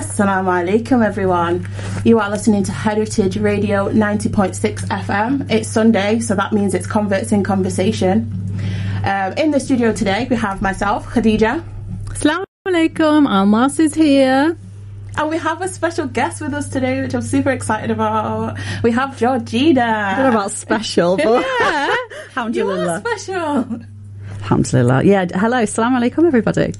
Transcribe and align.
Assalamu 0.00 0.48
alaikum, 0.64 1.04
everyone. 1.04 1.68
You 2.06 2.20
are 2.20 2.30
listening 2.30 2.62
to 2.64 2.72
Heritage 2.72 3.36
Radio 3.36 3.90
90.6 3.90 4.88
FM. 4.88 5.50
It's 5.50 5.68
Sunday, 5.68 6.20
so 6.20 6.34
that 6.36 6.54
means 6.54 6.72
it's 6.72 6.86
Converts 6.86 7.32
in 7.32 7.42
Conversation. 7.44 8.32
Um, 9.04 9.34
in 9.34 9.50
the 9.50 9.60
studio 9.60 9.92
today, 9.92 10.26
we 10.30 10.36
have 10.36 10.62
myself, 10.62 11.06
Khadija. 11.08 11.62
Assalamu 12.06 12.44
alaikum, 12.66 13.28
Almas 13.28 13.78
is 13.78 13.92
here. 13.92 14.56
And 15.18 15.28
we 15.28 15.36
have 15.36 15.60
a 15.60 15.68
special 15.68 16.06
guest 16.06 16.40
with 16.40 16.54
us 16.54 16.70
today, 16.70 17.02
which 17.02 17.12
I'm 17.12 17.20
super 17.20 17.50
excited 17.50 17.90
about. 17.90 18.58
We 18.82 18.92
have 18.92 19.18
Georgina. 19.18 19.82
I 19.82 20.14
don't 20.14 20.32
know 20.32 20.38
about 20.38 20.50
special, 20.52 21.16
but 21.18 21.44
You 22.54 22.70
are 22.70 23.00
special. 23.00 23.80
Alhamdulillah. 24.44 25.04
Yeah, 25.04 25.26
hello, 25.34 25.62
salam 25.66 25.92
alaikum, 25.92 26.26
everybody. 26.26 26.72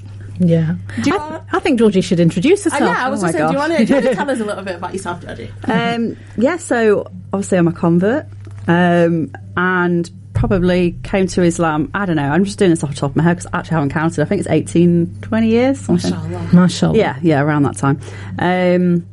Yeah. 0.47 0.75
Do 1.03 1.09
you 1.11 1.17
I, 1.17 1.41
I 1.53 1.59
think 1.59 1.79
Georgie 1.79 2.01
should 2.01 2.19
introduce 2.19 2.65
Uh, 2.65 2.71
herself. 2.71 2.97
yeah, 2.97 3.05
I 3.05 3.09
was 3.09 3.23
Oh 3.23 3.27
just 3.27 3.37
saying, 3.37 3.47
do 3.47 3.53
you, 3.53 3.59
want 3.59 3.71
to, 3.77 3.85
do 3.85 3.93
you 3.93 3.95
want 3.95 4.05
to 4.07 4.15
tell 4.21 4.29
us 4.29 4.39
a 4.39 4.45
little 4.45 4.63
bit 4.63 4.75
about 4.75 4.93
yourself, 4.93 5.21
Georgie? 5.21 5.51
Um, 5.65 6.17
yeah, 6.37 6.57
so 6.57 7.09
obviously 7.33 7.57
I'm 7.57 7.67
a 7.67 7.71
convert, 7.73 8.25
um, 8.67 9.31
and 9.57 10.09
probably 10.33 10.95
came 11.03 11.27
to 11.27 11.43
Islam, 11.43 11.91
I 11.93 12.05
don't 12.05 12.15
know, 12.15 12.23
I'm 12.29 12.45
just 12.45 12.57
doing 12.57 12.71
this 12.71 12.83
off 12.83 12.89
the 12.91 12.95
top 12.95 13.11
of 13.11 13.15
my 13.17 13.23
head 13.23 13.37
because 13.37 13.51
I 13.53 13.59
actually 13.59 13.75
haven't 13.75 13.89
counted. 13.91 14.21
I 14.21 14.25
think 14.25 14.39
it's 14.39 14.49
18, 14.49 15.17
20 15.21 15.47
years, 15.47 15.79
something. 15.79 16.09
Mashallah. 16.11 16.49
Mashallah. 16.53 16.97
Yeah, 16.97 17.19
yeah, 17.21 17.41
around 17.41 17.63
that 17.63 17.77
time. 17.77 17.99
Um, 18.39 19.05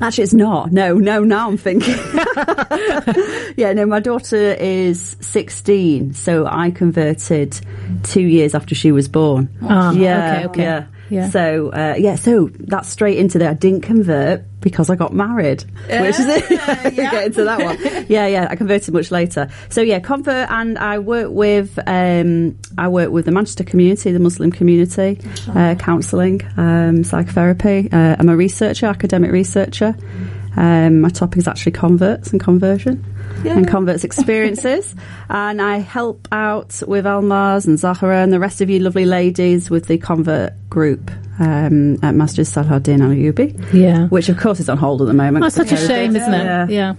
actually, 0.00 0.24
it's 0.24 0.34
not. 0.34 0.72
No, 0.72 0.94
no, 0.94 1.24
now 1.24 1.48
I'm 1.48 1.56
thinking. 1.56 1.94
yeah, 3.56 3.72
no, 3.72 3.86
my 3.86 4.00
daughter 4.00 4.36
is 4.36 5.16
16, 5.20 6.14
so 6.14 6.46
I 6.46 6.70
converted 6.70 7.58
two 8.02 8.22
years 8.22 8.54
after 8.54 8.74
she 8.74 8.92
was 8.92 9.08
born. 9.08 9.48
Ah, 9.62 9.92
yeah, 9.92 10.36
okay, 10.36 10.46
okay. 10.46 10.62
Yeah. 10.62 10.86
Yeah. 11.10 11.30
So, 11.30 11.70
uh, 11.70 11.94
yeah, 11.98 12.16
so 12.16 12.50
that's 12.52 12.88
straight 12.88 13.18
into 13.18 13.38
there. 13.38 13.50
I 13.50 13.54
didn't 13.54 13.82
convert 13.82 14.44
because 14.60 14.88
I 14.88 14.96
got 14.96 15.12
married, 15.12 15.64
which 15.86 16.18
is 16.18 16.26
it. 16.26 16.50
yeah. 16.94 17.10
Get 17.10 17.26
into 17.26 17.44
that 17.44 17.60
one. 17.60 18.06
Yeah, 18.08 18.26
yeah, 18.26 18.48
I 18.50 18.56
converted 18.56 18.94
much 18.94 19.10
later. 19.10 19.48
So, 19.68 19.82
yeah, 19.82 20.00
convert, 20.00 20.50
and 20.50 20.78
I 20.78 20.98
work 20.98 21.30
with, 21.30 21.78
um, 21.86 22.58
I 22.78 22.88
work 22.88 23.10
with 23.10 23.26
the 23.26 23.32
Manchester 23.32 23.64
community, 23.64 24.12
the 24.12 24.18
Muslim 24.18 24.50
community, 24.50 25.20
uh, 25.54 25.74
counselling, 25.74 26.40
um, 26.56 27.04
psychotherapy. 27.04 27.88
Uh, 27.92 28.16
I'm 28.18 28.28
a 28.28 28.36
researcher, 28.36 28.86
academic 28.86 29.30
researcher. 29.30 29.94
Um, 30.56 31.00
my 31.00 31.08
topic 31.10 31.38
is 31.38 31.48
actually 31.48 31.72
converts 31.72 32.30
and 32.30 32.40
conversion 32.40 33.04
and 33.46 33.68
converts 33.68 34.04
experiences. 34.04 34.94
and 35.28 35.60
I 35.60 35.78
help 35.78 36.28
out 36.32 36.82
with 36.86 37.06
Almas 37.06 37.66
and 37.66 37.78
Zahra 37.78 38.22
and 38.22 38.32
the 38.32 38.40
rest 38.40 38.60
of 38.60 38.70
you 38.70 38.78
lovely 38.80 39.04
ladies 39.04 39.70
with 39.70 39.86
the 39.86 39.98
convert 39.98 40.52
group 40.70 41.10
um, 41.38 41.98
at 42.04 42.14
Masjid 42.14 42.44
Salahuddin 42.46 43.00
Al 43.02 43.10
Ayubi, 43.10 43.72
Yeah. 43.72 44.06
which 44.08 44.28
of 44.28 44.38
course 44.38 44.60
is 44.60 44.68
on 44.68 44.78
hold 44.78 45.02
at 45.02 45.06
the 45.06 45.14
moment. 45.14 45.42
That's 45.44 45.56
such 45.56 45.72
a 45.72 45.76
shame, 45.76 46.14
isn't 46.16 46.34
it? 46.34 46.44
Yeah. 46.44 46.66
Yeah. 46.68 46.94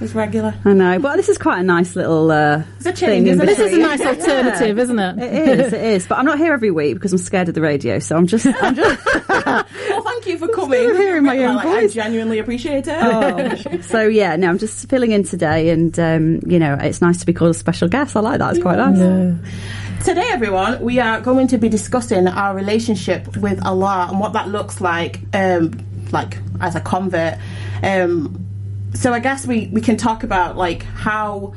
It's 0.00 0.14
regular. 0.14 0.54
I 0.64 0.72
know, 0.72 0.98
but 0.98 1.16
this 1.16 1.28
is 1.28 1.38
quite 1.38 1.60
a 1.60 1.62
nice 1.62 1.96
little 1.96 2.30
uh, 2.30 2.62
It's 2.76 2.86
a 2.86 2.92
change, 2.92 2.98
thing 3.00 3.26
isn't 3.28 3.42
it? 3.42 3.46
This 3.46 3.58
is 3.58 3.72
a 3.74 3.78
nice 3.78 4.00
alternative, 4.00 4.78
isn't 4.78 4.98
it? 4.98 5.18
It 5.18 5.60
is, 5.60 5.72
it 5.72 5.80
is. 5.84 6.06
But 6.06 6.18
I'm 6.18 6.26
not 6.26 6.38
here 6.38 6.52
every 6.52 6.70
week 6.70 6.94
because 6.94 7.12
I'm 7.12 7.18
scared 7.18 7.48
of 7.48 7.54
the 7.54 7.60
radio. 7.60 7.98
So 7.98 8.16
I'm 8.16 8.26
just, 8.26 8.46
I'm 8.46 8.74
just. 8.74 9.06
Well, 9.46 10.02
thank 10.02 10.26
you 10.26 10.38
for 10.38 10.48
coming. 10.48 10.80
still 10.80 10.96
hearing 10.96 11.24
my 11.24 11.38
own 11.44 11.56
Like, 11.56 11.66
I 11.66 11.80
voice. 11.82 11.94
genuinely 11.94 12.38
appreciate 12.40 12.86
it. 12.88 12.98
Oh, 13.00 13.80
so 13.82 14.06
yeah, 14.06 14.34
no, 14.36 14.48
I'm 14.48 14.58
just 14.58 14.88
filling 14.88 15.12
in 15.12 15.22
today, 15.24 15.70
and 15.70 15.98
um, 15.98 16.40
you 16.46 16.58
know, 16.58 16.76
it's 16.80 17.00
nice 17.00 17.18
to 17.18 17.26
be 17.26 17.32
called 17.32 17.50
a 17.52 17.54
special 17.54 17.88
guest. 17.88 18.16
I 18.16 18.20
like 18.20 18.38
that; 18.40 18.54
it's 18.54 18.62
quite 18.62 18.76
nice. 18.78 18.98
Today, 20.04 20.28
everyone, 20.30 20.82
we 20.82 20.98
are 21.00 21.20
going 21.20 21.46
to 21.48 21.58
be 21.58 21.68
discussing 21.68 22.26
our 22.28 22.54
relationship 22.54 23.36
with 23.38 23.64
Allah 23.64 24.08
and 24.10 24.20
what 24.20 24.32
that 24.34 24.48
looks 24.48 24.80
like, 24.80 25.20
um, 25.34 25.72
like 26.12 26.38
as 26.60 26.74
a 26.74 26.80
convert. 26.80 27.38
Um, 27.82 28.42
so 28.94 29.12
I 29.12 29.18
guess 29.20 29.46
we, 29.46 29.66
we 29.68 29.80
can 29.80 29.96
talk 29.96 30.22
about 30.22 30.56
like 30.56 30.82
how 30.84 31.54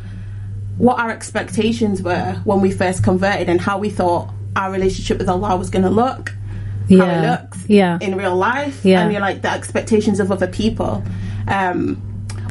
what 0.78 1.00
our 1.00 1.10
expectations 1.10 2.02
were 2.02 2.40
when 2.46 2.62
we 2.62 2.72
first 2.72 3.04
converted 3.04 3.50
and 3.50 3.60
how 3.60 3.78
we 3.78 3.90
thought 3.90 4.30
our 4.56 4.72
relationship 4.72 5.18
with 5.18 5.28
Allah 5.30 5.56
was 5.58 5.70
going 5.70 5.84
to 5.84 5.90
look, 5.90 6.30
how 6.30 6.36
Yeah. 6.88 7.22
it 7.22 7.42
looks 7.42 7.70
Yeah. 7.70 7.98
in 8.02 8.16
real 8.16 8.36
life, 8.36 8.84
Yeah. 8.86 9.02
and 9.02 9.12
you're 9.12 9.22
like 9.22 9.42
the 9.42 9.52
expectations 9.52 10.20
of 10.20 10.32
other 10.32 10.48
people. 10.48 11.04
Um, 11.48 12.02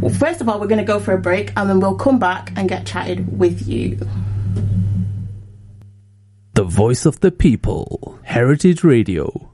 well, 0.01 0.13
first 0.13 0.41
of 0.41 0.49
all, 0.49 0.61
we're 0.61 0.67
going 0.69 0.79
to 0.79 0.85
go 0.85 1.01
for 1.01 1.13
a 1.13 1.19
break 1.19 1.53
and 1.57 1.69
then 1.69 1.81
we'll 1.81 1.97
come 1.97 2.19
back 2.19 2.53
and 2.57 2.69
get 2.69 2.87
chatted 2.87 3.39
with 3.39 3.67
you. 3.67 3.99
The 6.55 6.65
voice 6.65 7.07
of 7.07 7.21
the 7.21 7.31
people. 7.31 8.19
Heritage 8.25 8.85
Radio. 8.85 9.48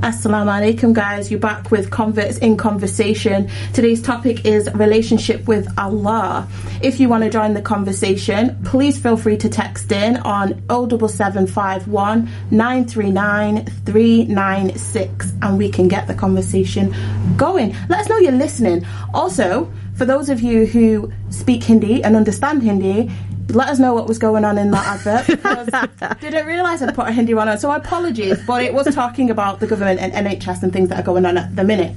Assalamu 0.00 0.46
alaikum, 0.46 0.92
guys. 0.92 1.28
You're 1.28 1.40
back 1.40 1.72
with 1.72 1.90
Converts 1.90 2.38
in 2.38 2.56
Conversation. 2.56 3.50
Today's 3.74 4.00
topic 4.00 4.44
is 4.44 4.72
relationship 4.74 5.48
with 5.48 5.66
Allah. 5.76 6.46
If 6.80 7.00
you 7.00 7.08
want 7.08 7.24
to 7.24 7.30
join 7.30 7.54
the 7.54 7.62
conversation, 7.62 8.56
please 8.64 8.96
feel 8.96 9.16
free 9.16 9.36
to 9.38 9.48
text 9.48 9.90
in 9.90 10.18
on 10.18 10.62
07751 10.68 12.30
939 12.52 13.66
396 13.66 15.32
and 15.42 15.58
we 15.58 15.68
can 15.68 15.88
get 15.88 16.06
the 16.06 16.14
conversation 16.14 16.94
going. 17.36 17.74
Let 17.88 18.02
us 18.02 18.08
know 18.08 18.18
you're 18.18 18.30
listening. 18.30 18.86
Also, 19.12 19.68
for 19.96 20.04
those 20.04 20.28
of 20.28 20.40
you 20.40 20.64
who 20.64 21.12
speak 21.30 21.64
Hindi 21.64 22.04
and 22.04 22.14
understand 22.14 22.62
Hindi, 22.62 23.10
let 23.48 23.68
us 23.68 23.78
know 23.78 23.94
what 23.94 24.06
was 24.06 24.18
going 24.18 24.44
on 24.44 24.58
in 24.58 24.70
that 24.72 24.86
advert 24.86 25.26
because 25.26 25.68
didn't 26.20 26.46
realise 26.46 26.82
I'd 26.82 26.94
put 26.94 27.08
a 27.08 27.12
Hindi 27.12 27.34
one 27.34 27.48
on. 27.48 27.58
So 27.58 27.70
apologies, 27.70 28.38
but 28.46 28.62
it 28.62 28.74
was 28.74 28.94
talking 28.94 29.30
about 29.30 29.60
the 29.60 29.66
government 29.66 30.00
and 30.00 30.12
NHS 30.12 30.62
and 30.62 30.72
things 30.72 30.88
that 30.90 30.98
are 31.00 31.02
going 31.02 31.24
on 31.26 31.36
at 31.38 31.54
the 31.56 31.64
minute. 31.64 31.94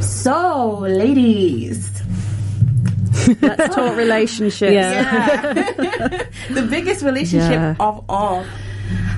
So, 0.00 0.78
ladies, 0.80 1.90
Let's 3.42 3.74
talk 3.74 3.96
relationships. 3.96 4.72
Yeah. 4.72 5.52
the 6.50 6.66
biggest 6.70 7.02
relationship 7.02 7.50
Yeah. 7.52 7.74
of 7.80 8.04
all. 8.08 8.44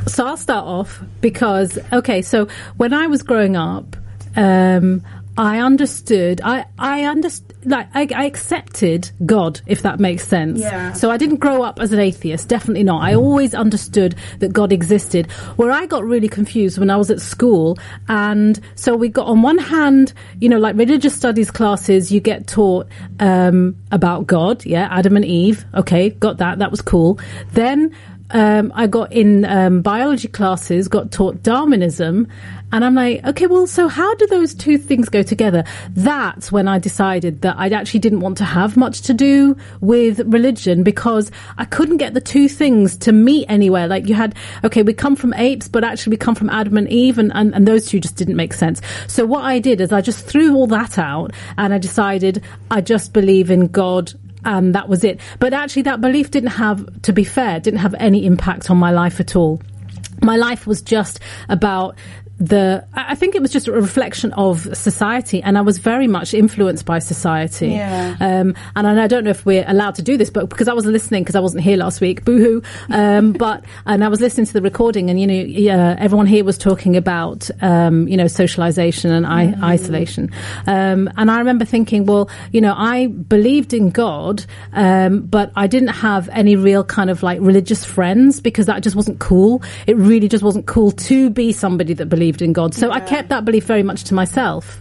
So 0.07 0.27
I'll 0.27 0.37
start 0.37 0.65
off 0.67 1.01
because 1.21 1.79
okay, 1.93 2.23
so 2.23 2.49
when 2.77 2.93
I 2.93 3.07
was 3.07 3.23
growing 3.23 3.57
up, 3.57 3.97
um, 4.37 5.03
I 5.37 5.61
understood. 5.61 6.41
I 6.43 6.65
I 6.79 7.05
understood. 7.05 7.50
Like 7.65 7.89
I, 7.95 8.09
I 8.15 8.25
accepted 8.25 9.11
God, 9.27 9.61
if 9.67 9.83
that 9.83 10.01
makes 10.01 10.27
sense. 10.27 10.61
Yeah. 10.61 10.93
So 10.93 11.11
I 11.11 11.17
didn't 11.17 11.37
grow 11.37 11.63
up 11.63 11.81
as 11.81 11.93
an 11.93 11.99
atheist. 11.99 12.49
Definitely 12.49 12.85
not. 12.85 13.03
I 13.03 13.15
always 13.15 13.55
understood 13.55 14.15
that 14.39 14.53
God 14.53 14.73
existed. 14.73 15.31
Where 15.57 15.71
I 15.71 15.87
got 15.87 16.05
really 16.05 16.29
confused 16.29 16.79
when 16.79 16.91
I 16.91 16.97
was 16.97 17.11
at 17.11 17.21
school, 17.21 17.79
and 18.09 18.59
so 18.75 18.95
we 18.95 19.09
got 19.09 19.27
on 19.27 19.43
one 19.43 19.59
hand, 19.59 20.13
you 20.41 20.49
know, 20.49 20.59
like 20.59 20.77
religious 20.77 21.15
studies 21.15 21.51
classes, 21.51 22.11
you 22.11 22.21
get 22.21 22.47
taught 22.47 22.89
um, 23.19 23.77
about 23.93 24.27
God. 24.27 24.65
Yeah, 24.65 24.89
Adam 24.91 25.17
and 25.17 25.25
Eve. 25.25 25.65
Okay, 25.75 26.11
got 26.11 26.39
that. 26.39 26.59
That 26.59 26.71
was 26.71 26.81
cool. 26.81 27.19
Then 27.53 27.95
um, 28.31 28.73
I 28.75 28.87
got 28.87 29.13
in 29.13 29.45
um, 29.45 29.83
biology 29.83 30.29
classes, 30.29 30.89
got 30.89 31.11
taught 31.11 31.43
Darwinism, 31.43 32.29
and 32.73 32.85
I'm 32.85 32.95
like, 32.95 33.25
okay, 33.25 33.47
well, 33.47 33.67
so 33.67 33.89
how 33.89 34.15
do 34.15 34.27
those 34.27 34.55
two 34.55 34.79
things 34.79 35.09
go 35.09 35.23
together? 35.23 35.65
That's 35.91 36.53
when 36.53 36.69
I 36.69 36.79
decided 36.79 37.43
that 37.43 37.57
I 37.59 37.69
actually 37.69 38.01
didn't 38.01 38.21
want 38.21 38.39
to 38.39 38.45
have 38.45 38.77
much 38.77 39.03
to 39.03 39.15
do 39.15 39.57
with 39.81 40.21
religion 40.21 40.83
because 40.83 41.31
I 41.59 41.65
couldn't 41.65 41.97
get 41.97 42.15
the 42.15 42.21
two 42.21 42.49
things 42.49 42.97
to 42.99 43.13
meet 43.13 43.47
anywhere. 43.49 43.89
Like 43.89 44.09
you 44.09 44.15
had, 44.15 44.37
okay, 44.65 44.83
we 44.83 44.93
come 44.93 45.17
from 45.17 45.35
apes, 45.35 45.69
but 45.69 45.83
actually 45.83 46.13
we 46.13 46.17
come 46.19 46.35
from 46.35 46.51
Adam 46.51 46.77
and 46.77 46.89
Eve, 46.89 47.19
and, 47.19 47.33
and, 47.35 47.55
and 47.55 47.67
those 47.67 47.87
two 47.87 47.99
just 47.99 48.17
didn't 48.17 48.37
make 48.37 48.53
sense. 48.53 48.81
So 49.09 49.27
what 49.27 49.45
I 49.45 49.59
did 49.59 49.81
is 49.81 49.93
I 49.93 50.01
just 50.01 50.25
threw 50.25 50.55
all 50.55 50.67
that 50.69 50.99
out 50.99 51.33
and 51.59 51.75
I 51.75 51.79
decided 51.79 52.43
I 52.71 52.81
just 52.81 53.13
believe 53.13 53.51
in 53.51 53.67
God 53.67 54.13
and 54.45 54.75
that 54.75 54.89
was 54.89 55.05
it. 55.05 55.21
But 55.39 55.53
actually, 55.53 55.83
that 55.83 56.01
belief 56.01 56.31
didn't 56.31 56.51
have, 56.51 57.03
to 57.03 57.13
be 57.13 57.25
fair, 57.25 57.61
didn't 57.61 57.81
have 57.81 57.95
any 57.99 58.25
impact 58.25 58.71
on 58.71 58.79
my 58.79 58.91
life 58.91 59.21
at 59.21 59.37
all. 59.37 59.61
My 60.23 60.37
life 60.37 60.67
was 60.67 60.83
just 60.83 61.21
about 61.49 61.97
the 62.41 62.87
I 62.95 63.15
think 63.15 63.35
it 63.35 63.43
was 63.43 63.53
just 63.53 63.69
a 63.69 63.73
reflection 63.73 64.33
of 64.33 64.75
society 64.77 65.43
and 65.43 65.59
I 65.59 65.61
was 65.61 65.77
very 65.77 66.07
much 66.07 66.33
influenced 66.33 66.87
by 66.87 66.99
society. 66.99 67.69
Yeah. 67.69 68.17
Um, 68.19 68.55
and 68.75 68.87
I 68.87 69.07
don't 69.07 69.25
know 69.25 69.31
if 69.31 69.45
we're 69.45 69.65
allowed 69.69 69.97
to 69.97 70.03
do 70.03 70.17
this, 70.17 70.31
but 70.31 70.49
because 70.49 70.67
I 70.67 70.73
was 70.73 70.87
listening, 70.87 71.23
because 71.23 71.37
I 71.37 71.41
wasn't 71.41 71.63
here 71.63 71.77
last 71.77 72.01
week, 72.01 72.25
boohoo. 72.25 72.63
Um, 72.89 73.33
but, 73.41 73.65
and 73.85 74.03
I 74.03 74.09
was 74.09 74.23
listening 74.23 74.47
to 74.47 74.53
the 74.55 74.63
recording 74.63 75.11
and, 75.11 75.21
you 75.21 75.27
know, 75.27 75.35
yeah, 75.35 75.97
everyone 75.99 76.27
here 76.27 76.43
was 76.43 76.57
talking 76.57 76.97
about, 76.97 77.51
um, 77.61 78.09
you 78.09 78.17
know, 78.17 78.27
socialization 78.27 79.11
and 79.13 79.27
I- 79.27 79.55
isolation. 79.63 80.31
Um, 80.67 81.11
and 81.19 81.31
I 81.31 81.39
remember 81.39 81.67
thinking, 81.67 82.07
well, 82.07 82.31
you 82.53 82.63
know, 82.63 82.75
I 82.75 83.09
believed 83.09 83.75
in 83.75 83.91
God, 83.91 84.47
um, 84.73 85.21
but 85.21 85.53
I 85.57 85.67
didn't 85.67 85.89
have 85.89 86.31
any 86.31 86.57
real 86.57 86.85
kind 86.85 87.11
of 87.11 87.23
like 87.23 87.39
religious 87.43 87.85
friends 87.85 88.41
because 88.41 88.65
that 88.65 88.83
just 88.83 88.97
wasn't 88.97 89.19
cool. 89.19 89.63
It 89.87 89.97
really 89.97 90.29
just 90.29 90.43
wasn't 90.43 90.67
cool 90.67 90.91
to 90.93 91.29
be 91.29 91.53
somebody 91.53 91.93
that 91.95 92.07
believed 92.07 92.30
believed 92.31 92.43
in 92.43 92.53
God. 92.53 92.75
So 92.75 92.91
I 92.91 93.01
kept 93.01 93.29
that 93.31 93.45
belief 93.45 93.65
very 93.65 93.83
much 93.83 94.05
to 94.05 94.15
myself. 94.15 94.81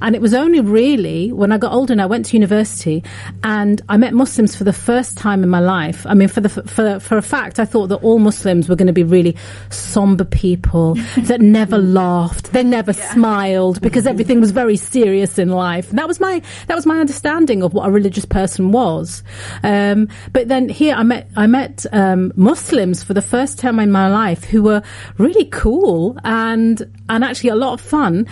And 0.00 0.14
it 0.14 0.20
was 0.20 0.34
only 0.34 0.60
really 0.60 1.32
when 1.32 1.52
I 1.52 1.58
got 1.58 1.72
older 1.72 1.92
and 1.92 2.02
I 2.02 2.06
went 2.06 2.26
to 2.26 2.36
university 2.36 3.02
and 3.42 3.80
I 3.88 3.96
met 3.96 4.12
Muslims 4.12 4.54
for 4.56 4.64
the 4.64 4.72
first 4.72 5.16
time 5.16 5.42
in 5.42 5.48
my 5.48 5.60
life. 5.60 6.06
I 6.06 6.14
mean, 6.14 6.28
for 6.28 6.40
the 6.40 6.48
for 6.48 7.00
for 7.00 7.16
a 7.16 7.22
fact, 7.22 7.58
I 7.58 7.64
thought 7.64 7.88
that 7.88 7.96
all 7.96 8.18
Muslims 8.18 8.68
were 8.68 8.76
going 8.76 8.86
to 8.86 8.92
be 8.92 9.04
really 9.04 9.36
somber 9.70 10.24
people 10.24 10.94
that 11.18 11.40
never 11.40 11.78
laughed, 11.78 12.52
they 12.52 12.62
never 12.62 12.92
smiled 12.92 13.80
because 13.80 14.06
everything 14.06 14.40
was 14.40 14.50
very 14.50 14.76
serious 14.76 15.38
in 15.38 15.50
life. 15.50 15.90
And 15.90 15.98
that 15.98 16.08
was 16.08 16.20
my 16.20 16.42
that 16.66 16.74
was 16.74 16.86
my 16.86 16.98
understanding 16.98 17.62
of 17.62 17.72
what 17.72 17.88
a 17.88 17.90
religious 17.90 18.24
person 18.24 18.72
was. 18.72 19.22
Um, 19.62 20.08
but 20.32 20.48
then 20.48 20.68
here 20.68 20.94
I 20.94 21.02
met 21.02 21.30
I 21.36 21.46
met 21.46 21.86
um, 21.92 22.32
Muslims 22.36 23.02
for 23.02 23.14
the 23.14 23.22
first 23.22 23.58
time 23.58 23.78
in 23.78 23.90
my 23.90 24.08
life 24.08 24.44
who 24.44 24.62
were 24.62 24.82
really 25.18 25.46
cool 25.46 26.18
and 26.24 26.89
and 27.08 27.24
actually 27.24 27.50
a 27.50 27.56
lot 27.56 27.74
of 27.74 27.80
fun. 27.80 28.26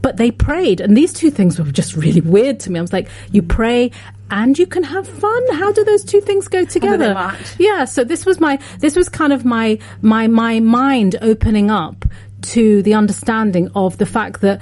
But 0.00 0.16
they 0.16 0.30
prayed, 0.32 0.80
and 0.80 0.96
these 0.96 1.12
two 1.12 1.30
things 1.30 1.58
were 1.58 1.70
just 1.70 1.94
really 1.94 2.20
weird 2.20 2.58
to 2.60 2.72
me. 2.72 2.78
I 2.78 2.82
was 2.82 2.92
like, 2.92 3.08
you 3.30 3.42
pray 3.42 3.92
and 4.32 4.58
you 4.58 4.66
can 4.66 4.82
have 4.82 5.06
fun. 5.06 5.42
How 5.52 5.70
do 5.70 5.84
those 5.84 6.02
two 6.02 6.20
things 6.20 6.48
go 6.48 6.64
together? 6.64 7.14
Yeah. 7.58 7.84
So 7.84 8.02
this 8.02 8.26
was 8.26 8.40
my 8.40 8.58
this 8.78 8.96
was 8.96 9.08
kind 9.08 9.32
of 9.32 9.44
my 9.44 9.78
my 10.00 10.26
my 10.26 10.58
mind 10.58 11.16
opening 11.20 11.70
up 11.70 12.04
to 12.42 12.82
the 12.82 12.94
understanding 12.94 13.70
of 13.74 13.98
the 13.98 14.06
fact 14.06 14.40
that 14.40 14.60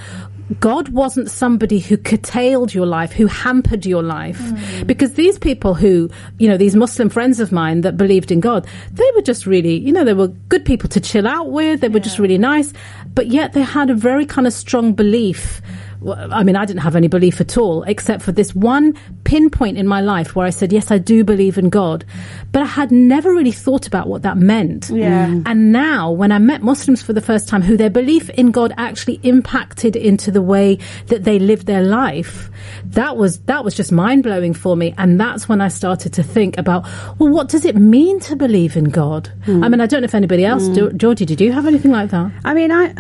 God 0.59 0.89
wasn't 0.89 1.31
somebody 1.31 1.79
who 1.79 1.97
curtailed 1.97 2.75
your 2.75 2.87
life, 2.87 3.13
who 3.13 3.27
hampered 3.27 3.87
your 3.87 4.03
life. 4.03 4.39
Mm. 4.39 4.87
Because 4.87 5.15
these 5.15 5.39
people 5.39 5.75
who, 5.75 6.11
you 6.39 6.49
know, 6.49 6.57
these 6.57 6.75
Muslim 6.75 7.09
friends 7.09 7.39
of 7.39 7.53
mine 7.53 7.83
that 7.83 7.97
believed 7.97 8.33
in 8.33 8.41
God, 8.41 8.67
they 8.93 9.09
were 9.15 9.23
just 9.23 9.47
really, 9.47 9.77
you 9.77 9.93
know, 9.93 10.05
they 10.05 10.15
were 10.15 10.29
good 10.29 10.65
people 10.65 10.89
to 10.89 11.01
chill 11.01 11.29
out 11.29 11.51
with. 11.51 11.81
They 11.81 11.89
were 11.89 12.01
just 12.01 12.19
really 12.19 12.39
nice. 12.39 12.73
But 13.15 13.29
yet 13.29 13.53
they 13.53 13.63
had 13.63 13.91
a 13.91 13.95
very 13.95 14.27
kind 14.27 14.47
of 14.47 14.53
strong 14.53 14.93
belief. 14.93 15.61
Well, 16.01 16.33
I 16.33 16.43
mean, 16.43 16.57
I 16.57 16.65
didn't 16.65 16.81
have 16.81 16.97
any 16.97 17.09
belief 17.09 17.41
at 17.41 17.59
all, 17.59 17.83
except 17.83 18.23
for 18.23 18.33
this 18.33 18.55
one 18.55 18.95
pinpoint 19.25 19.77
in 19.77 19.87
my 19.87 20.01
life 20.01 20.35
where 20.35 20.47
I 20.47 20.51
said, 20.51 20.73
yes, 20.73 20.91
I 20.91 20.99
do 20.99 21.25
believe 21.25 21.59
in 21.59 21.69
God. 21.69 22.05
But 22.53 22.63
I 22.63 22.67
had 22.67 22.91
never 22.91 23.31
really 23.31 23.53
thought 23.53 23.87
about 23.87 24.09
what 24.09 24.23
that 24.23 24.37
meant. 24.37 24.89
Yeah. 24.91 25.27
Mm. 25.27 25.43
And 25.47 25.73
now, 25.73 26.11
when 26.11 26.33
I 26.33 26.39
met 26.39 26.63
Muslims 26.63 27.03
for 27.03 27.13
the 27.13 27.21
first 27.21 27.49
time, 27.49 27.63
who 27.63 27.77
their 27.77 27.91
belief 27.91 28.31
in 28.31 28.51
God 28.51 28.73
actually 28.77 29.21
impacted 29.23 29.95
into 29.95 30.31
the 30.31 30.43
way 30.43 30.79
that 31.07 31.25
they 31.25 31.39
lived 31.39 31.67
their 31.67 31.83
life, 31.83 32.51
that 32.87 33.17
was 33.17 33.39
that 33.41 33.65
was 33.65 33.75
just 33.75 33.93
mind 33.93 34.23
blowing 34.23 34.55
for 34.55 34.77
me. 34.77 34.95
And 34.97 35.21
that's 35.21 35.49
when 35.49 35.61
I 35.61 35.69
started 35.69 36.13
to 36.15 36.23
think 36.23 36.57
about, 36.59 36.85
well, 37.19 37.31
what 37.31 37.49
does 37.49 37.65
it 37.65 37.77
mean 37.77 38.21
to 38.21 38.37
believe 38.37 38.77
in 38.77 38.85
God? 38.85 39.31
Mm. 39.47 39.65
I 39.65 39.69
mean, 39.69 39.81
I 39.81 39.87
don't 39.87 40.01
know 40.01 40.07
if 40.07 40.15
anybody 40.15 40.45
else, 40.45 40.67
do, 40.69 40.93
Georgie, 40.93 41.27
did 41.27 41.41
you 41.41 41.53
have 41.53 41.67
anything 41.67 41.91
like 41.91 42.11
that? 42.11 42.33
I 42.45 42.55
mean, 42.55 42.73
I 42.73 42.95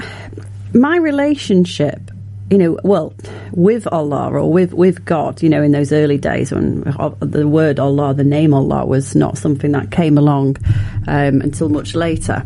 my 0.74 0.96
relationship, 0.96 2.10
you 2.50 2.58
know, 2.58 2.78
well, 2.82 3.14
with 3.52 3.86
Allah 3.92 4.30
or 4.32 4.52
with 4.52 4.72
with 4.72 5.04
God, 5.04 5.40
you 5.40 5.48
know, 5.48 5.62
in 5.62 5.70
those 5.70 5.92
early 5.92 6.18
days 6.18 6.50
when 6.52 6.80
the 7.20 7.46
word 7.46 7.78
Allah, 7.78 8.12
the 8.12 8.24
name 8.24 8.52
Allah, 8.52 8.84
was 8.84 9.14
not 9.14 9.38
something 9.38 9.70
that 9.72 9.92
came 9.92 10.18
along 10.18 10.56
um, 11.06 11.40
until 11.40 11.68
much 11.68 11.94
later. 11.94 12.44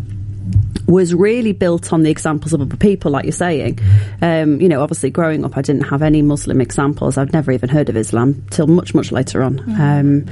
Was 0.87 1.15
really 1.15 1.53
built 1.53 1.95
on 1.95 2.03
the 2.03 2.11
examples 2.11 2.53
of 2.53 2.61
other 2.61 2.77
people, 2.77 3.11
like 3.13 3.25
you're 3.25 3.33
saying. 3.33 3.79
Um, 4.21 4.61
you 4.61 4.69
know, 4.69 4.83
obviously, 4.83 5.09
growing 5.09 5.43
up, 5.43 5.57
I 5.57 5.63
didn't 5.63 5.85
have 5.85 6.03
any 6.03 6.21
Muslim 6.21 6.61
examples. 6.61 7.17
I'd 7.17 7.33
never 7.33 7.53
even 7.53 7.71
heard 7.71 7.89
of 7.89 7.97
Islam 7.97 8.45
till 8.51 8.67
much, 8.67 8.95
much 8.95 9.11
later 9.11 9.43
on. 9.43 9.61
Um, 9.81 10.27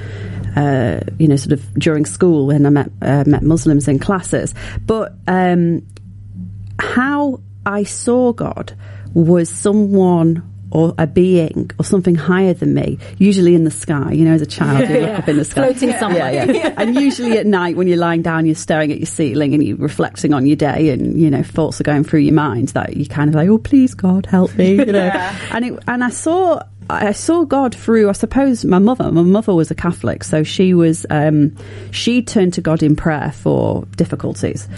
uh, 0.54 1.00
you 1.18 1.26
know, 1.26 1.36
sort 1.36 1.52
of 1.52 1.74
during 1.74 2.04
school 2.04 2.48
when 2.48 2.66
I 2.66 2.68
met 2.68 2.90
uh, 3.00 3.24
met 3.26 3.42
Muslims 3.42 3.88
in 3.88 3.98
classes. 3.98 4.54
But 4.84 5.14
um, 5.26 5.86
how 6.78 7.40
I 7.64 7.84
saw 7.84 8.32
God 8.32 8.76
was 9.14 9.48
someone 9.48 10.48
or 10.72 10.94
a 10.96 11.06
being 11.06 11.70
or 11.78 11.84
something 11.84 12.14
higher 12.14 12.54
than 12.54 12.72
me, 12.72 12.98
usually 13.18 13.54
in 13.54 13.64
the 13.64 13.70
sky. 13.70 14.12
You 14.12 14.24
know, 14.24 14.32
as 14.32 14.40
a 14.40 14.46
child, 14.46 14.88
you 14.88 15.00
look 15.00 15.18
up 15.18 15.28
in 15.28 15.36
the 15.36 15.44
sky. 15.44 15.72
Floating 15.72 15.92
somewhere. 15.98 16.32
Yeah, 16.32 16.44
yeah. 16.50 16.74
and 16.78 16.94
usually 16.94 17.36
at 17.36 17.46
night 17.46 17.76
when 17.76 17.88
you're 17.88 17.98
lying 17.98 18.22
down, 18.22 18.46
you're 18.46 18.54
staring 18.54 18.90
at 18.90 18.98
your 18.98 19.06
ceiling 19.06 19.52
and 19.52 19.62
you're 19.62 19.76
reflecting 19.76 20.32
on 20.32 20.46
your 20.46 20.56
day 20.56 20.88
and, 20.88 21.20
you 21.20 21.30
know, 21.30 21.42
thoughts 21.42 21.80
are 21.80 21.84
going 21.84 22.04
through 22.04 22.20
your 22.20 22.34
mind 22.34 22.68
that 22.68 22.96
you 22.96 23.06
kind 23.06 23.28
of 23.28 23.34
like, 23.34 23.48
oh, 23.48 23.58
please, 23.58 23.94
God, 23.94 24.24
help 24.24 24.56
me. 24.56 24.76
You 24.76 24.86
know? 24.86 25.10
And, 25.50 25.64
it, 25.66 25.78
and 25.86 26.02
I 26.02 26.08
saw 26.08 26.62
I 26.90 27.12
saw 27.12 27.44
God 27.44 27.74
through, 27.74 28.08
I 28.08 28.12
suppose, 28.12 28.64
my 28.64 28.78
mother. 28.78 29.10
My 29.12 29.22
mother 29.22 29.54
was 29.54 29.70
a 29.70 29.74
Catholic, 29.74 30.24
so 30.24 30.42
she 30.42 30.74
was, 30.74 31.06
um, 31.10 31.56
she 31.90 32.22
turned 32.22 32.54
to 32.54 32.60
God 32.60 32.82
in 32.82 32.96
prayer 32.96 33.32
for 33.32 33.86
difficulties. 33.96 34.68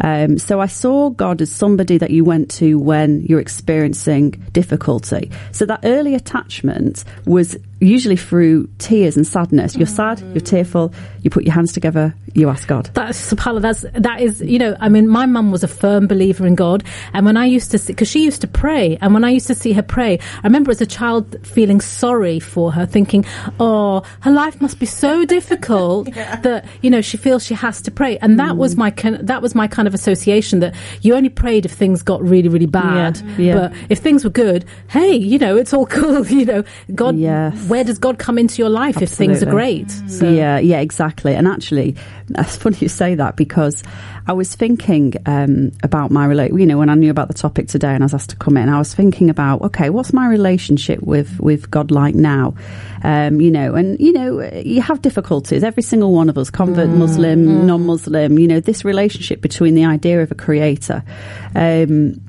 Um, 0.00 0.38
so 0.38 0.60
I 0.60 0.66
saw 0.66 1.10
God 1.10 1.40
as 1.42 1.50
somebody 1.50 1.98
that 1.98 2.10
you 2.10 2.24
went 2.24 2.50
to 2.52 2.78
when 2.78 3.22
you're 3.22 3.40
experiencing 3.40 4.30
difficulty. 4.52 5.30
So 5.52 5.66
that 5.66 5.80
early 5.84 6.14
attachment 6.14 7.04
was 7.26 7.56
usually 7.80 8.16
through 8.16 8.68
tears 8.78 9.16
and 9.16 9.26
sadness. 9.26 9.76
You're 9.76 9.86
sad, 9.86 10.20
you're 10.32 10.40
tearful, 10.40 10.92
you 11.22 11.30
put 11.30 11.44
your 11.44 11.54
hands 11.54 11.72
together, 11.72 12.14
you 12.34 12.48
ask 12.48 12.66
God. 12.66 12.90
That's 12.94 13.32
subhanallah. 13.32 13.62
That's 13.62 13.84
that 13.94 14.20
is 14.20 14.40
you 14.40 14.58
know. 14.58 14.76
I 14.80 14.88
mean, 14.88 15.08
my 15.08 15.26
mum 15.26 15.52
was 15.52 15.62
a 15.62 15.68
firm 15.68 16.06
believer 16.06 16.46
in 16.46 16.54
God, 16.54 16.82
and 17.12 17.24
when 17.24 17.36
I 17.36 17.44
used 17.46 17.70
to 17.72 17.78
see, 17.78 17.92
because 17.92 18.08
she 18.08 18.24
used 18.24 18.40
to 18.40 18.48
pray, 18.48 18.98
and 19.00 19.14
when 19.14 19.24
I 19.24 19.30
used 19.30 19.46
to 19.48 19.54
see 19.54 19.72
her 19.72 19.82
pray, 19.82 20.18
I 20.18 20.46
remember 20.46 20.70
as 20.70 20.80
a 20.80 20.86
child 20.86 21.36
feeling 21.46 21.80
sorry 21.80 22.40
for 22.40 22.72
her, 22.72 22.86
thinking, 22.86 23.24
"Oh, 23.60 24.02
her 24.20 24.32
life 24.32 24.60
must 24.60 24.78
be 24.78 24.86
so 24.86 25.24
difficult 25.24 26.12
that 26.14 26.66
you 26.82 26.90
know 26.90 27.00
she 27.00 27.16
feels 27.16 27.44
she 27.44 27.54
has 27.54 27.80
to 27.82 27.90
pray." 27.90 28.18
And 28.18 28.38
that 28.40 28.56
was 28.56 28.76
my 28.76 28.90
that 28.90 29.42
was 29.42 29.54
my 29.54 29.68
kind 29.68 29.83
of 29.86 29.94
association 29.94 30.60
that 30.60 30.74
you 31.02 31.14
only 31.14 31.28
prayed 31.28 31.64
if 31.64 31.72
things 31.72 32.02
got 32.02 32.22
really 32.22 32.48
really 32.48 32.66
bad, 32.66 33.20
Yeah. 33.38 33.54
but 33.68 33.72
if 33.88 33.98
things 33.98 34.24
were 34.24 34.30
good, 34.30 34.64
hey, 34.88 35.14
you 35.14 35.38
know, 35.38 35.56
it's 35.56 35.72
all 35.72 35.86
cool. 35.98 36.26
You 36.26 36.44
know, 36.44 36.64
God. 36.94 37.16
Yes. 37.16 37.68
Where 37.68 37.84
does 37.84 37.98
God 37.98 38.18
come 38.18 38.38
into 38.38 38.60
your 38.62 38.70
life 38.70 39.00
if 39.02 39.10
things 39.10 39.42
are 39.42 39.50
great? 39.50 39.86
Mm. 39.88 40.10
So, 40.10 40.30
Yeah, 40.30 40.58
yeah, 40.58 40.80
exactly. 40.80 41.34
And 41.34 41.46
actually, 41.48 41.96
that's 42.28 42.56
funny 42.56 42.76
you 42.80 42.88
say 42.88 43.14
that 43.14 43.36
because 43.36 43.82
I 44.26 44.32
was 44.32 44.54
thinking 44.54 45.14
um, 45.26 45.72
about 45.82 46.10
my 46.10 46.24
relate. 46.24 46.52
You 46.52 46.66
know, 46.66 46.78
when 46.78 46.88
I 46.88 46.94
knew 46.94 47.10
about 47.10 47.28
the 47.28 47.34
topic 47.34 47.68
today 47.68 47.92
and 47.92 48.02
I 48.02 48.06
was 48.06 48.14
asked 48.14 48.30
to 48.30 48.36
come 48.36 48.56
in, 48.56 48.68
I 48.68 48.78
was 48.78 48.94
thinking 48.94 49.28
about 49.28 49.62
okay, 49.62 49.90
what's 49.90 50.12
my 50.12 50.26
relationship 50.26 51.02
with 51.02 51.38
with 51.40 51.70
God 51.70 51.90
like 51.90 52.14
now? 52.14 52.54
Um, 53.02 53.40
you 53.40 53.50
know, 53.50 53.74
and 53.74 54.00
you 54.00 54.12
know, 54.12 54.40
you 54.64 54.80
have 54.80 55.02
difficulties. 55.02 55.62
Every 55.62 55.82
single 55.82 56.12
one 56.12 56.30
of 56.30 56.38
us, 56.38 56.48
convert, 56.48 56.88
Muslim, 56.88 57.66
non-Muslim. 57.66 58.38
You 58.38 58.48
know, 58.48 58.60
this 58.60 58.84
relationship 58.84 59.42
between 59.42 59.74
the 59.74 59.84
idea 59.84 60.22
of 60.22 60.30
a 60.30 60.34
creator. 60.34 61.02
Um, 61.54 62.20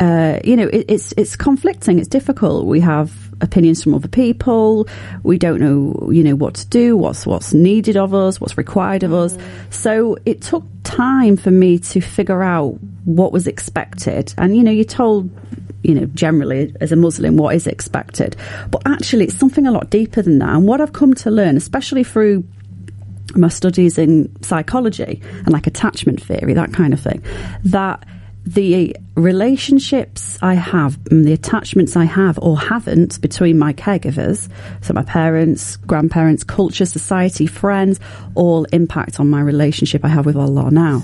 uh, 0.00 0.40
you 0.42 0.56
know, 0.56 0.68
it, 0.68 0.86
it's 0.88 1.12
it's 1.16 1.36
conflicting. 1.36 1.98
It's 1.98 2.08
difficult. 2.08 2.64
We 2.66 2.80
have 2.80 3.31
opinions 3.42 3.82
from 3.82 3.94
other 3.94 4.08
people. 4.08 4.88
We 5.22 5.36
don't 5.36 5.60
know, 5.60 6.10
you 6.10 6.22
know, 6.22 6.34
what 6.34 6.54
to 6.54 6.66
do. 6.68 6.96
What's 6.96 7.26
what's 7.26 7.52
needed 7.52 7.96
of 7.96 8.14
us. 8.14 8.40
What's 8.40 8.56
required 8.56 9.02
of 9.02 9.12
us. 9.12 9.36
So 9.70 10.16
it 10.24 10.40
took 10.40 10.64
time 10.84 11.36
for 11.36 11.50
me 11.50 11.78
to 11.78 12.00
figure 12.00 12.42
out 12.42 12.78
what 13.04 13.32
was 13.32 13.46
expected. 13.46 14.32
And 14.38 14.56
you 14.56 14.62
know, 14.62 14.70
you're 14.70 14.84
told. 14.84 15.30
You 15.84 15.96
know, 15.96 16.06
generally 16.06 16.72
as 16.80 16.92
a 16.92 16.96
Muslim, 16.96 17.36
what 17.36 17.56
is 17.56 17.66
expected? 17.66 18.36
But 18.70 18.82
actually, 18.86 19.24
it's 19.24 19.36
something 19.36 19.66
a 19.66 19.72
lot 19.72 19.90
deeper 19.90 20.22
than 20.22 20.38
that. 20.38 20.50
And 20.50 20.64
what 20.64 20.80
I've 20.80 20.92
come 20.92 21.12
to 21.14 21.30
learn, 21.32 21.56
especially 21.56 22.04
through 22.04 22.44
my 23.34 23.48
studies 23.48 23.98
in 23.98 24.30
psychology 24.44 25.20
and 25.38 25.50
like 25.50 25.66
attachment 25.66 26.22
theory, 26.22 26.54
that 26.54 26.72
kind 26.72 26.92
of 26.92 27.00
thing, 27.00 27.24
that 27.64 28.04
the 28.44 28.96
relationships 29.14 30.38
I 30.42 30.54
have 30.54 30.98
and 31.10 31.24
the 31.24 31.32
attachments 31.32 31.96
I 31.96 32.04
have 32.04 32.38
or 32.40 32.58
haven't 32.58 33.20
between 33.20 33.58
my 33.58 33.72
caregivers, 33.72 34.48
so 34.80 34.94
my 34.94 35.02
parents, 35.02 35.76
grandparents, 35.76 36.42
culture, 36.42 36.86
society, 36.86 37.46
friends, 37.46 38.00
all 38.34 38.64
impact 38.66 39.20
on 39.20 39.30
my 39.30 39.40
relationship 39.40 40.04
I 40.04 40.08
have 40.08 40.26
with 40.26 40.36
Allah 40.36 40.70
now. 40.70 41.02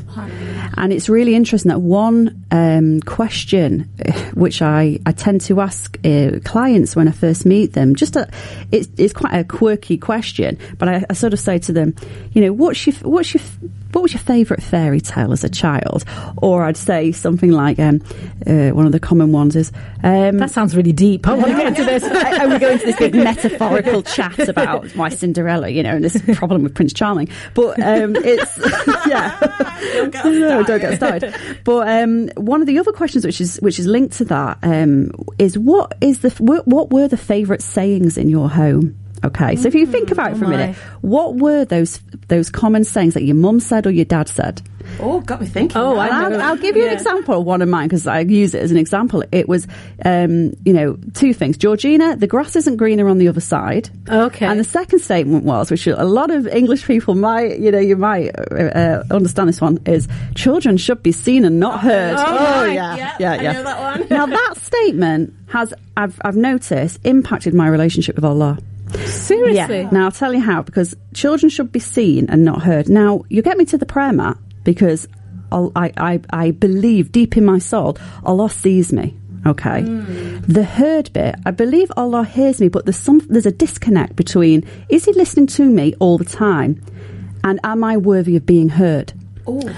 And 0.77 0.93
it's 0.93 1.09
really 1.09 1.35
interesting 1.35 1.69
that 1.69 1.81
one 1.81 2.45
um, 2.51 3.01
question 3.01 3.89
eh, 4.01 4.31
which 4.31 4.63
I, 4.63 4.99
I 5.07 5.13
tend 5.13 5.43
to 5.43 5.61
ask 5.61 5.99
uh, 6.05 6.41
clients 6.45 6.97
when 6.97 7.09
I 7.09 7.13
first 7.13 7.47
meet 7.47 7.73
them, 7.75 7.95
just 7.95 8.17
a, 8.17 8.29
it's, 8.73 8.89
it's 8.97 9.13
quite 9.13 9.35
a 9.35 9.45
quirky 9.45 9.99
question, 9.99 10.59
but 10.79 10.89
I, 10.89 11.05
I 11.09 11.13
sort 11.13 11.35
of 11.35 11.41
say 11.41 11.59
to 11.61 11.73
them, 11.73 11.95
you 12.33 12.41
know, 12.43 12.53
what's 12.53 12.87
your, 12.87 12.97
what's 12.97 13.35
your, 13.35 13.43
what 13.93 14.03
was 14.03 14.13
your 14.13 14.21
favourite 14.21 14.63
fairy 14.63 15.01
tale 15.01 15.33
as 15.33 15.45
a 15.45 15.49
child? 15.49 16.05
Or 16.37 16.65
I'd 16.65 16.77
say 16.77 17.13
something 17.13 17.51
like, 17.51 17.79
um, 17.79 18.03
uh, 18.47 18.69
one 18.71 18.87
of 18.87 18.93
the 18.93 19.01
common 19.01 19.33
ones 19.33 19.57
is, 19.57 19.73
um, 20.03 20.39
That 20.39 20.51
sounds 20.51 20.77
really 20.77 20.93
deep. 20.93 21.27
I 21.27 21.35
want 21.35 21.47
to 21.51 21.57
get 21.57 21.67
into 21.69 21.85
this. 21.85 22.05
and 22.05 22.53
we 22.53 22.59
go 22.59 22.71
into 22.71 22.87
this 22.87 22.97
big 22.97 23.15
metaphorical 23.15 24.03
chat 24.03 24.39
about 24.49 24.95
my 24.95 25.09
Cinderella, 25.09 25.69
you 25.69 25.83
know, 25.83 25.97
and 25.97 26.05
this 26.05 26.21
problem 26.39 26.63
with 26.63 26.75
Prince 26.75 26.93
Charming. 26.93 27.29
But 27.55 27.81
um, 27.81 28.15
it's 28.17 28.59
yeah, 29.07 29.39
no, 30.25 30.63
don't 30.63 30.81
get 30.81 30.97
started. 30.97 31.35
But 31.65 31.89
um, 31.89 32.29
one 32.37 32.61
of 32.61 32.67
the 32.67 32.79
other 32.79 32.93
questions, 32.93 33.25
which 33.25 33.41
is 33.41 33.57
which 33.59 33.79
is 33.79 33.87
linked 33.87 34.17
to 34.19 34.25
that, 34.27 34.59
um, 34.63 35.11
is 35.39 35.59
what 35.59 35.97
is 36.01 36.21
the 36.21 36.31
what, 36.39 36.67
what 36.69 36.91
were 36.91 37.09
the 37.09 37.17
favourite 37.17 37.63
sayings 37.63 38.19
in 38.19 38.29
your 38.29 38.51
home? 38.51 38.97
Okay, 39.25 39.57
so 39.57 39.67
if 39.69 39.75
you 39.75 39.87
think 39.87 40.11
about 40.11 40.33
it 40.33 40.37
for 40.39 40.45
a 40.45 40.49
Oh 40.49 40.51
my. 40.51 40.57
minute, 40.57 40.77
what 41.01 41.35
were 41.37 41.65
those 41.65 42.01
those 42.29 42.51
common 42.51 42.85
sayings 42.85 43.15
that 43.15 43.25
your 43.25 43.37
mum 43.37 43.59
said 43.61 43.87
or 43.87 43.91
your 43.91 44.05
dad 44.05 44.29
said? 44.29 44.63
Oh, 45.01 45.21
got 45.21 45.41
me 45.43 45.47
thinking. 45.47 45.77
Oh. 45.77 45.99
I 45.99 46.09
know. 46.29 46.37
I'll, 46.37 46.43
I'll 46.43 46.57
give 46.57 46.75
you 46.75 46.83
an 46.83 46.89
Yeah. 46.89 46.95
example 46.95 47.39
of 47.41 47.45
one 47.45 47.61
of 47.61 47.69
mine 47.69 47.89
because 47.89 48.07
I 48.07 48.21
use 48.21 48.55
it 48.55 48.63
as 48.63 48.71
an 48.71 48.79
example. 48.79 49.23
It 49.33 49.47
was, 49.47 49.67
um, 50.05 50.55
you 50.65 50.73
know, 50.73 50.97
two 51.13 51.35
things. 51.35 51.59
Georgina, 51.59 52.17
the 52.17 52.27
grass 52.27 52.57
isn't 52.57 52.77
greener 52.77 53.07
on 53.07 53.19
the 53.19 53.29
other 53.29 53.41
side. 53.43 53.91
Okay. 54.09 54.47
And 54.47 54.59
the 54.59 54.65
second 54.65 55.01
statement 55.01 55.45
was, 55.45 55.71
which 55.71 55.87
a 55.87 56.05
lot 56.05 56.31
of 56.31 56.47
English 56.47 56.87
people 56.87 57.15
might, 57.15 57.59
you 57.59 57.71
know, 57.71 57.79
you 57.79 57.97
might 57.97 58.31
uh, 58.39 58.55
uh, 58.55 59.05
understand 59.11 59.51
this 59.51 59.61
one, 59.61 59.79
is 59.85 60.09
children 60.35 60.79
should 60.79 61.03
be 61.03 61.13
seen 61.13 61.45
and 61.45 61.61
not 61.61 61.81
heard. 61.81 62.15
Oh, 62.19 62.37
right. 62.65 62.73
yeah, 62.73 62.97
Yeah, 62.97 63.43
yeah, 63.43 63.51
I 63.51 63.53
know 63.53 63.63
that 63.65 63.81
one. 63.99 64.07
now 64.09 64.27
that 64.27 64.55
statement 64.63 65.35
has, 65.49 65.75
I've, 65.99 66.19
I've 66.25 66.37
noticed, 66.37 67.01
impacted 67.05 67.53
my 67.53 67.69
relationship 67.69 68.15
with 68.17 68.25
Allah. 68.25 68.59
Seriously. 69.07 69.81
Yeah. 69.83 69.91
Now 69.91 70.05
I'll 70.07 70.13
tell 70.13 70.33
you 70.33 70.41
how 70.41 70.63
because 70.63 70.95
children 71.15 71.51
should 71.51 71.73
be 71.73 71.81
seen 71.81 72.29
and 72.31 72.45
not 72.45 72.63
heard. 72.63 72.89
Now 72.89 73.25
you 73.29 73.43
get 73.43 73.57
me 73.59 73.65
to 73.67 73.79
the 73.79 73.87
prayer 73.87 74.13
mat 74.13 74.37
because 74.65 75.09
I 75.53 75.93
I 75.97 76.21
I 76.31 76.51
believe 76.51 77.13
deep 77.13 77.37
in 77.37 77.45
my 77.45 77.59
soul 77.59 77.99
Allah 78.25 78.51
sees 78.51 78.93
me. 78.93 79.17
Okay. 79.47 79.83
Hmm. 79.83 80.41
The 80.41 80.65
heard 80.65 81.13
bit, 81.13 81.37
I 81.47 81.53
believe 81.53 81.91
Allah 81.97 82.25
hears 82.25 82.61
me, 82.61 82.69
but 82.69 82.85
there's 82.87 82.97
some 82.97 83.21
there's 83.29 83.47
a 83.47 83.53
disconnect 83.53 84.17
between 84.17 84.67
is 84.89 85.05
He 85.05 85.13
listening 85.13 85.47
to 85.49 85.65
me 85.65 85.95
all 86.01 86.19
the 86.19 86.25
time, 86.25 86.83
and 87.45 87.61
am 87.65 87.85
I 87.85 87.97
worthy 87.97 88.37
of 88.37 88.45
being 88.45 88.69
heard? 88.69 89.13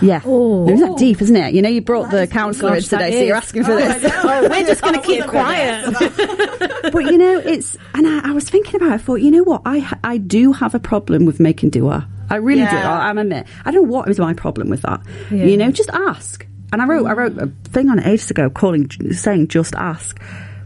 Yeah, 0.03 0.21
Oh. 0.25 0.69
isn't 0.69 0.89
that 0.89 0.99
deep, 0.99 1.21
isn't 1.23 1.37
it? 1.37 1.55
You 1.55 1.63
know, 1.63 1.69
you 1.69 1.81
brought 1.83 2.11
the 2.11 2.27
Gosh, 2.27 2.31
counsellor 2.31 2.77
in 2.77 2.83
today, 2.83 3.13
so 3.13 3.25
you're 3.25 3.37
asking 3.37 3.65
for 3.65 3.73
Oh, 3.73 3.77
this. 3.77 4.05
I 4.05 4.09
know. 4.09 4.21
Oh, 4.25 4.49
we're 4.51 4.67
just 4.67 4.83
going 4.83 4.95
to 5.01 5.07
keep 5.07 5.25
quiet. 5.27 5.95
but 6.93 7.05
you 7.05 7.19
know, 7.19 7.39
it's 7.39 7.77
and 7.95 8.07
I, 8.07 8.31
I 8.31 8.33
was 8.33 8.49
thinking 8.49 8.77
about 8.77 8.91
it. 8.91 8.95
I 8.95 8.99
thought, 8.99 9.17
you 9.21 9.31
know 9.31 9.43
what, 9.43 9.63
I 9.65 9.99
I 10.05 10.19
do 10.19 10.53
have 10.53 10.75
a 10.75 10.81
problem 10.81 11.25
with 11.27 11.41
making 11.41 11.71
dua. 11.71 12.07
I 12.29 12.37
really 12.37 12.61
do. 12.61 12.77
Yeah. 12.77 12.91
I, 12.93 13.09
I'm 13.09 13.19
admit. 13.19 13.47
I 13.65 13.71
don't 13.71 13.85
know 13.85 13.91
what 13.93 14.09
is 14.09 14.19
my 14.19 14.35
problem 14.35 14.69
with 14.71 14.83
that. 14.83 15.01
Yeah. 15.31 15.45
You 15.45 15.57
know, 15.57 15.71
just 15.73 15.91
ask. 15.91 16.47
And 16.73 16.81
I 16.81 16.87
wrote 16.87 17.07
I 17.07 17.13
wrote 17.15 17.37
a 17.39 17.47
thing 17.71 17.89
on 17.91 17.99
it 17.99 18.07
ages 18.07 18.31
ago, 18.31 18.49
calling 18.51 18.89
saying 19.13 19.49
just 19.49 19.75
ask. 19.75 20.21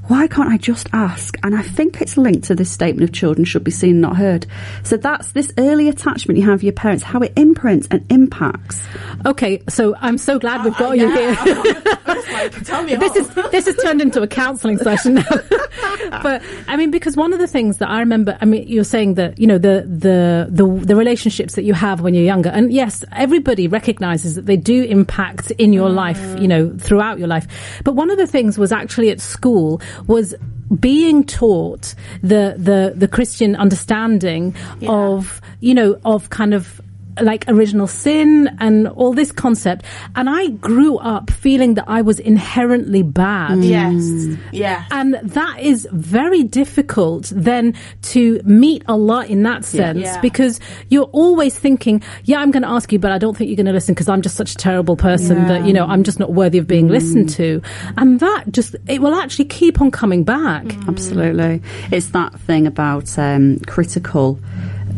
Why 0.06 0.26
can't 0.26 0.50
I 0.50 0.58
just 0.58 0.88
ask? 0.92 1.36
And 1.42 1.54
I 1.54 1.62
think 1.62 2.00
it's 2.00 2.16
linked 2.16 2.44
to 2.48 2.54
this 2.54 2.70
statement 2.70 3.08
of 3.08 3.14
children 3.14 3.44
should 3.44 3.64
be 3.64 3.70
seen, 3.70 4.00
not 4.00 4.16
heard. 4.16 4.46
So 4.82 4.96
that's 4.98 5.32
this 5.32 5.50
early 5.56 5.88
attachment 5.88 6.38
you 6.38 6.44
have 6.44 6.56
with 6.56 6.64
your 6.64 6.72
parents, 6.74 7.02
how 7.02 7.20
it 7.20 7.32
imprints 7.36 7.88
and 7.90 8.04
impacts. 8.10 8.82
Okay, 9.24 9.62
so 9.68 9.96
I'm 10.00 10.18
so 10.18 10.38
glad 10.38 10.64
we've 10.64 10.76
got 10.76 10.98
you 10.98 11.08
yeah. 11.08 11.44
here. 11.44 11.82
Like, 12.32 12.64
tell 12.64 12.82
me 12.82 12.94
this 13.04 13.16
is 13.16 13.28
this 13.50 13.66
has 13.66 13.76
turned 13.76 14.00
into 14.00 14.22
a 14.22 14.26
counselling 14.26 14.78
session 14.78 15.14
now. 15.14 15.24
but 16.22 16.42
I 16.68 16.76
mean, 16.76 16.90
because 16.90 17.16
one 17.16 17.32
of 17.32 17.38
the 17.38 17.46
things 17.46 17.78
that 17.78 17.88
I 17.88 18.00
remember, 18.00 18.36
I 18.40 18.44
mean, 18.44 18.66
you're 18.68 18.84
saying 18.84 19.14
that 19.14 19.38
you 19.38 19.46
know 19.46 19.58
the 19.58 19.86
the 19.86 20.46
the 20.50 20.66
the 20.84 20.96
relationships 20.96 21.54
that 21.54 21.64
you 21.64 21.74
have 21.74 22.00
when 22.00 22.14
you're 22.14 22.24
younger, 22.24 22.50
and 22.50 22.72
yes, 22.72 23.04
everybody 23.12 23.68
recognises 23.68 24.34
that 24.34 24.46
they 24.46 24.56
do 24.56 24.84
impact 24.84 25.50
in 25.52 25.72
your 25.72 25.90
mm. 25.90 25.94
life, 25.94 26.40
you 26.40 26.48
know, 26.48 26.74
throughout 26.78 27.18
your 27.18 27.28
life. 27.28 27.46
But 27.84 27.94
one 27.94 28.10
of 28.10 28.18
the 28.18 28.26
things 28.26 28.58
was 28.58 28.72
actually 28.72 29.10
at 29.10 29.20
school 29.20 29.80
was 30.06 30.34
being 30.80 31.24
taught 31.24 31.94
the 32.22 32.54
the 32.56 32.94
the 32.96 33.08
Christian 33.08 33.54
understanding 33.56 34.54
of 34.88 35.40
you 35.60 35.74
know 35.74 35.98
of 36.04 36.30
kind 36.30 36.54
of 36.54 36.80
like 37.20 37.44
original 37.48 37.86
sin 37.86 38.48
and 38.60 38.88
all 38.88 39.12
this 39.12 39.32
concept 39.32 39.84
and 40.16 40.28
i 40.28 40.48
grew 40.48 40.98
up 40.98 41.30
feeling 41.30 41.74
that 41.74 41.84
i 41.88 42.02
was 42.02 42.18
inherently 42.18 43.02
bad 43.02 43.58
mm. 43.58 43.68
yes, 43.68 43.92
mm. 43.92 44.38
yes. 44.52 44.86
and 44.90 45.14
that 45.22 45.60
is 45.60 45.86
very 45.92 46.42
difficult 46.42 47.32
then 47.34 47.74
to 48.02 48.40
meet 48.44 48.82
Allah 48.88 49.26
in 49.26 49.42
that 49.42 49.64
sense 49.64 50.00
Yeah. 50.00 50.20
because 50.20 50.60
you're 50.88 51.10
always 51.12 51.58
thinking, 51.58 52.02
yeah, 52.24 52.38
I'm 52.38 52.50
going 52.50 52.62
to 52.62 52.68
ask 52.68 52.92
you, 52.92 52.98
but 52.98 53.10
I 53.12 53.18
don't 53.18 53.36
think 53.36 53.48
you're 53.48 53.56
going 53.56 53.66
to 53.66 53.72
listen 53.72 53.94
because 53.94 54.08
I'm 54.08 54.22
just 54.22 54.36
such 54.36 54.52
a 54.52 54.56
terrible 54.56 54.96
person 54.96 55.46
that, 55.48 55.66
you 55.66 55.72
know, 55.72 55.86
I'm 55.86 56.02
just 56.02 56.18
not 56.18 56.32
worthy 56.32 56.58
of 56.58 56.66
being 56.66 56.88
listened 56.88 57.28
mm. 57.28 57.36
to. 57.36 57.62
And 57.96 58.20
that 58.20 58.44
just, 58.50 58.76
it 58.88 59.00
will 59.00 59.14
actually 59.14 59.46
keep 59.46 59.80
on 59.80 59.90
coming 59.90 60.24
back. 60.24 60.64
Absolutely. 60.88 61.62
It's 61.90 62.08
that 62.10 62.38
thing 62.40 62.66
about 62.66 63.18
um, 63.18 63.58
critical 63.66 64.38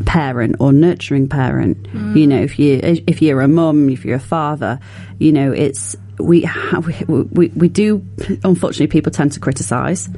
parent 0.04 0.56
or 0.60 0.72
nurturing 0.72 1.28
parent. 1.28 1.82
Mm. 1.92 2.16
You 2.16 2.26
know, 2.26 2.40
if 2.40 2.58
you 2.58 2.80
if 2.82 3.22
you're 3.22 3.40
a 3.40 3.48
mum, 3.48 3.88
if 3.88 4.04
you're 4.04 4.16
a 4.16 4.20
father, 4.20 4.78
you 5.18 5.32
know, 5.32 5.52
it's 5.52 5.96
we 6.18 6.42
ha- 6.42 6.80
we, 6.80 6.94
we 7.25 7.49
we 7.49 7.68
do 7.68 8.04
unfortunately 8.42 8.87
people 8.87 9.12
tend 9.12 9.32
to 9.32 9.40
criticize 9.40 10.08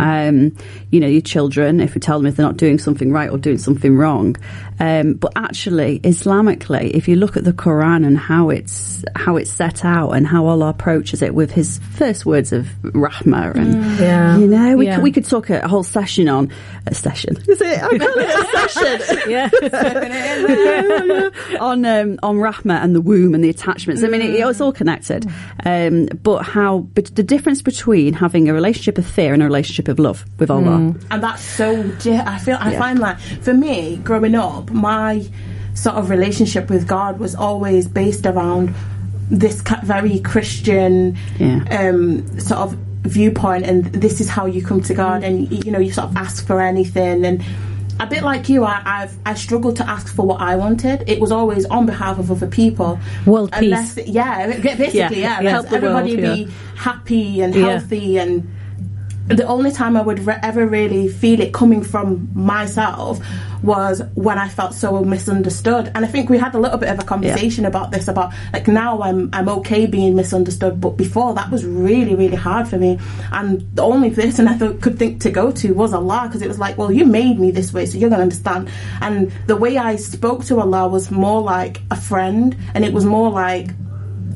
um 0.00 0.54
you 0.90 1.00
know 1.00 1.06
your 1.06 1.20
children 1.22 1.80
if 1.80 1.94
we 1.94 2.00
tell 2.00 2.18
them 2.18 2.26
if 2.26 2.36
they're 2.36 2.46
not 2.46 2.56
doing 2.56 2.78
something 2.78 3.12
right 3.12 3.30
or 3.30 3.38
doing 3.38 3.58
something 3.58 3.96
wrong 3.96 4.36
um 4.80 5.14
but 5.14 5.32
actually 5.36 6.00
islamically 6.00 6.90
if 6.90 7.08
you 7.08 7.16
look 7.16 7.36
at 7.36 7.44
the 7.44 7.52
quran 7.52 8.06
and 8.06 8.18
how 8.18 8.50
it's 8.50 9.04
how 9.14 9.36
it's 9.36 9.50
set 9.50 9.84
out 9.84 10.10
and 10.10 10.26
how 10.26 10.46
allah 10.46 10.68
approaches 10.68 11.22
it 11.22 11.34
with 11.34 11.50
his 11.50 11.78
first 11.94 12.26
words 12.26 12.52
of 12.52 12.66
rahmah 12.82 13.54
and 13.56 13.98
Yeah. 13.98 14.36
you 14.38 14.46
know 14.46 14.76
we, 14.76 14.86
Yeah. 14.86 14.96
could, 14.96 15.02
we 15.04 15.12
could 15.12 15.24
talk 15.24 15.48
a 15.50 15.66
whole 15.66 15.82
session 15.84 16.28
on 16.28 16.50
a 16.86 16.94
session 16.94 17.36
is 17.48 17.60
it 17.62 17.82
i 17.82 17.98
call 17.98 18.18
it 18.18 18.28
a 18.28 18.44
session 18.68 19.30
Yeah. 19.30 19.48
on 21.60 21.84
um, 21.84 22.18
on 22.22 22.36
Rahma 22.36 22.82
and 22.82 22.94
the 22.94 23.00
womb 23.00 23.34
and 23.34 23.42
the 23.42 23.48
attachments. 23.50 24.02
I 24.02 24.08
mean, 24.08 24.22
it, 24.22 24.30
it's 24.34 24.60
all 24.60 24.72
connected. 24.72 25.26
Um, 25.64 26.06
but 26.22 26.42
how 26.42 26.78
but 26.94 27.06
the 27.14 27.22
difference 27.22 27.62
between 27.62 28.12
having 28.14 28.48
a 28.48 28.54
relationship 28.54 28.98
of 28.98 29.06
fear 29.06 29.32
and 29.34 29.42
a 29.42 29.46
relationship 29.46 29.88
of 29.88 29.98
love 29.98 30.24
with 30.38 30.50
Allah. 30.50 30.94
and 31.10 31.22
that's 31.22 31.42
so 31.42 31.82
di- 32.00 32.16
i 32.18 32.38
feel 32.38 32.56
i 32.60 32.72
Yeah. 32.72 32.78
find 32.78 32.98
like 32.98 33.18
for 33.18 33.54
me 33.54 33.96
growing 34.04 34.34
up 34.34 34.70
my 34.70 35.24
sort 35.74 35.96
of 35.96 36.10
relationship 36.10 36.70
with 36.70 36.86
god 36.86 37.18
was 37.18 37.34
always 37.34 37.86
based 37.88 38.26
around 38.26 38.74
this 39.30 39.62
very 39.84 40.20
christian 40.20 41.16
Yeah. 41.38 41.64
um 41.90 42.38
sort 42.38 42.60
of 42.60 42.76
viewpoint 43.02 43.64
and 43.64 43.84
this 43.86 44.20
is 44.20 44.28
how 44.28 44.46
you 44.46 44.62
come 44.62 44.80
to 44.82 44.94
god 44.94 45.22
and 45.24 45.50
you 45.64 45.70
know 45.72 45.78
you 45.78 45.92
sort 45.92 46.08
of 46.10 46.16
ask 46.16 46.46
for 46.46 46.60
anything 46.60 47.24
and 47.24 47.42
a 47.98 48.06
bit 48.06 48.22
like 48.22 48.48
you, 48.48 48.64
I, 48.64 48.82
I've 48.84 49.16
I 49.24 49.34
struggled 49.34 49.76
to 49.76 49.88
ask 49.88 50.14
for 50.14 50.26
what 50.26 50.40
I 50.40 50.56
wanted. 50.56 51.04
It 51.08 51.20
was 51.20 51.32
always 51.32 51.64
on 51.66 51.86
behalf 51.86 52.18
of 52.18 52.30
other 52.30 52.46
people. 52.46 52.98
World 53.26 53.50
Unless, 53.52 53.94
peace. 53.94 54.08
Yeah, 54.08 54.46
basically, 54.60 54.98
Yeah, 54.98 55.10
yeah. 55.10 55.40
yeah. 55.40 55.50
Help 55.50 55.68
the 55.68 55.80
world, 55.80 55.96
everybody 56.08 56.44
be 56.46 56.52
happy 56.76 57.40
and 57.40 57.54
Yeah. 57.54 57.70
healthy 57.78 58.18
and 58.18 58.46
the 59.28 59.46
only 59.46 59.72
time 59.72 59.96
I 59.96 60.02
would 60.02 60.20
re- 60.20 60.38
ever 60.42 60.66
really 60.66 61.08
feel 61.08 61.40
it 61.40 61.52
coming 61.52 61.82
from 61.82 62.28
myself 62.34 63.20
was 63.62 64.02
when 64.14 64.38
I 64.38 64.48
felt 64.48 64.74
so 64.74 65.02
misunderstood. 65.04 65.90
And 65.94 66.04
I 66.04 66.08
think 66.08 66.30
we 66.30 66.38
had 66.38 66.54
a 66.54 66.58
little 66.58 66.78
bit 66.78 66.88
of 66.88 66.98
a 66.98 67.04
conversation 67.04 67.64
about 67.64 67.90
this 67.90 68.06
about 68.08 68.32
like 68.52 68.68
now 68.68 69.02
I'm 69.02 69.30
I'm 69.32 69.48
okay 69.48 69.86
being 69.86 70.14
misunderstood, 70.14 70.80
but 70.80 70.90
before 70.90 71.34
that 71.34 71.50
was 71.50 71.64
really 71.64 72.14
really 72.14 72.36
hard 72.36 72.68
for 72.68 72.78
me. 72.78 72.98
And 73.32 73.68
the 73.74 73.82
only 73.82 74.10
person 74.10 74.46
I 74.48 74.56
thought 74.56 74.80
could 74.80 74.98
think 74.98 75.20
to 75.22 75.30
go 75.30 75.50
to 75.52 75.72
was 75.72 75.92
Allah 75.92 76.24
because 76.26 76.42
it 76.42 76.48
was 76.48 76.58
like, 76.58 76.78
well, 76.78 76.92
you 76.92 77.04
made 77.04 77.40
me 77.40 77.50
this 77.50 77.72
way, 77.72 77.86
so 77.86 77.98
you're 77.98 78.10
gonna 78.10 78.22
understand. 78.22 78.68
And 79.00 79.32
the 79.46 79.56
way 79.56 79.76
I 79.76 79.96
spoke 79.96 80.44
to 80.46 80.60
Allah 80.60 80.88
was 80.88 81.10
more 81.10 81.40
like 81.40 81.80
a 81.90 81.96
friend, 81.96 82.56
and 82.74 82.84
it 82.84 82.92
was 82.92 83.04
more 83.04 83.30
like. 83.30 83.70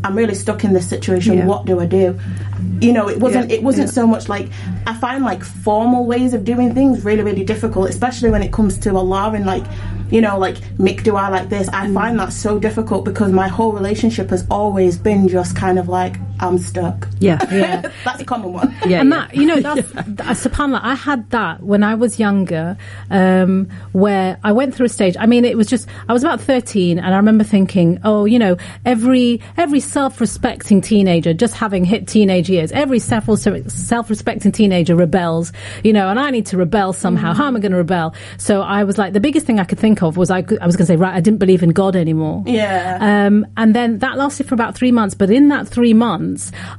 I'm 0.03 0.17
really 0.17 0.35
stuck 0.35 0.65
in 0.65 0.73
this 0.73 0.89
situation. 0.89 1.39
Yeah. 1.39 1.47
What 1.47 1.67
do 1.67 1.81
I 1.81 1.87
do? 1.87 2.19
You 2.81 2.93
know, 2.93 3.09
it 3.09 3.21
wasn't. 3.21 3.51
Yeah, 3.51 3.57
It 3.57 3.63
wasn't 3.63 3.89
yeah. 3.89 3.93
so 3.93 4.07
much 4.07 4.29
like 4.29 4.49
I 4.87 4.95
find 4.95 5.25
like 5.25 5.45
formal 5.45 6.07
ways 6.07 6.35
of 6.35 6.45
doing 6.45 6.75
things 6.75 7.05
really, 7.05 7.23
really 7.23 7.45
difficult, 7.45 7.89
especially 7.91 8.31
when 8.31 8.43
it 8.43 8.53
comes 8.53 8.79
to 8.79 8.97
Allah 8.97 9.33
and 9.35 9.45
like, 9.45 9.65
you 10.11 10.21
know, 10.21 10.39
like 10.39 10.57
make 10.79 11.07
I 11.07 11.29
like 11.29 11.49
this. 11.49 11.69
I 11.69 11.87
mm. 11.87 11.95
find 11.95 12.19
that 12.19 12.33
so 12.33 12.59
difficult 12.59 13.05
because 13.05 13.33
my 13.33 13.49
whole 13.49 13.73
relationship 13.73 14.31
has 14.31 14.47
always 14.51 14.97
been 14.97 15.29
just 15.29 15.57
kind 15.57 15.79
of 15.79 15.89
like 15.89 16.17
I'm 16.41 16.59
stuck. 16.59 17.07
Yeah, 17.21 17.39
Yeah. 17.53 17.91
That's 18.05 18.21
a 18.23 18.25
common 18.25 18.53
one. 18.53 18.75
yeah, 18.87 19.01
and 19.01 19.11
yeah. 19.11 19.17
that 19.27 19.35
you 19.35 19.47
know 19.47 19.61
that's 19.69 19.91
uh, 19.97 20.03
subhanallah 20.35 20.81
i 20.83 20.95
had 20.95 21.29
that 21.31 21.63
when 21.63 21.83
i 21.83 21.95
was 21.95 22.19
younger 22.19 22.77
um, 23.11 23.69
where 23.93 24.39
i 24.45 24.53
went 24.53 24.75
through 24.75 24.87
a 24.87 24.89
stage 24.89 25.17
i 25.19 25.27
mean 25.27 25.45
it 25.45 25.57
was 25.57 25.67
just 25.67 25.89
i 26.09 26.13
was 26.13 26.23
about 26.25 26.41
13 26.41 26.99
and 26.99 27.15
i 27.15 27.17
remember 27.17 27.45
thinking 27.45 27.99
oh 28.05 28.25
you 28.25 28.39
know 28.39 28.57
every 28.85 29.41
every 29.57 29.81
self-respecting 29.81 30.81
teenager 30.81 31.33
just 31.35 31.55
having 31.55 31.85
hit 31.85 32.07
teenage 32.09 32.49
years 32.49 32.73
every 32.73 32.99
self- 32.99 33.29
self-respecting 33.69 34.53
teenager 34.53 34.97
rebels 34.97 35.53
you 35.85 35.93
know 35.93 36.09
and 36.09 36.19
i 36.19 36.31
need 36.31 36.47
to 36.47 36.57
rebel 36.57 36.93
somehow 36.93 37.33
how 37.33 37.47
am 37.47 37.57
i 37.57 37.61
going 37.61 37.73
to 37.73 37.79
rebel 37.79 38.15
so 38.39 38.63
i 38.63 38.85
was 38.85 38.99
like 38.99 39.13
the 39.13 39.21
biggest 39.21 39.47
thing 39.47 39.59
i 39.61 39.65
could 39.65 39.79
think 39.79 40.03
of 40.03 40.17
was 40.17 40.31
i, 40.31 40.39
I 40.39 40.67
was 40.67 40.77
going 40.77 40.87
to 40.87 40.87
say 40.87 40.97
right 40.97 41.15
i 41.15 41.21
didn't 41.21 41.39
believe 41.39 41.63
in 41.63 41.71
god 41.71 41.97
anymore 41.97 42.43
Yeah. 42.47 42.99
um, 43.27 43.47
and 43.57 43.75
then 43.75 43.99
that 43.99 44.17
lasted 44.17 44.47
for 44.49 44.55
about 44.55 44.75
three 44.75 44.93
months. 44.93 45.15
But 45.15 45.31
in 45.31 45.49
that 45.49 45.67
three 45.69 45.95
months, 45.95 46.30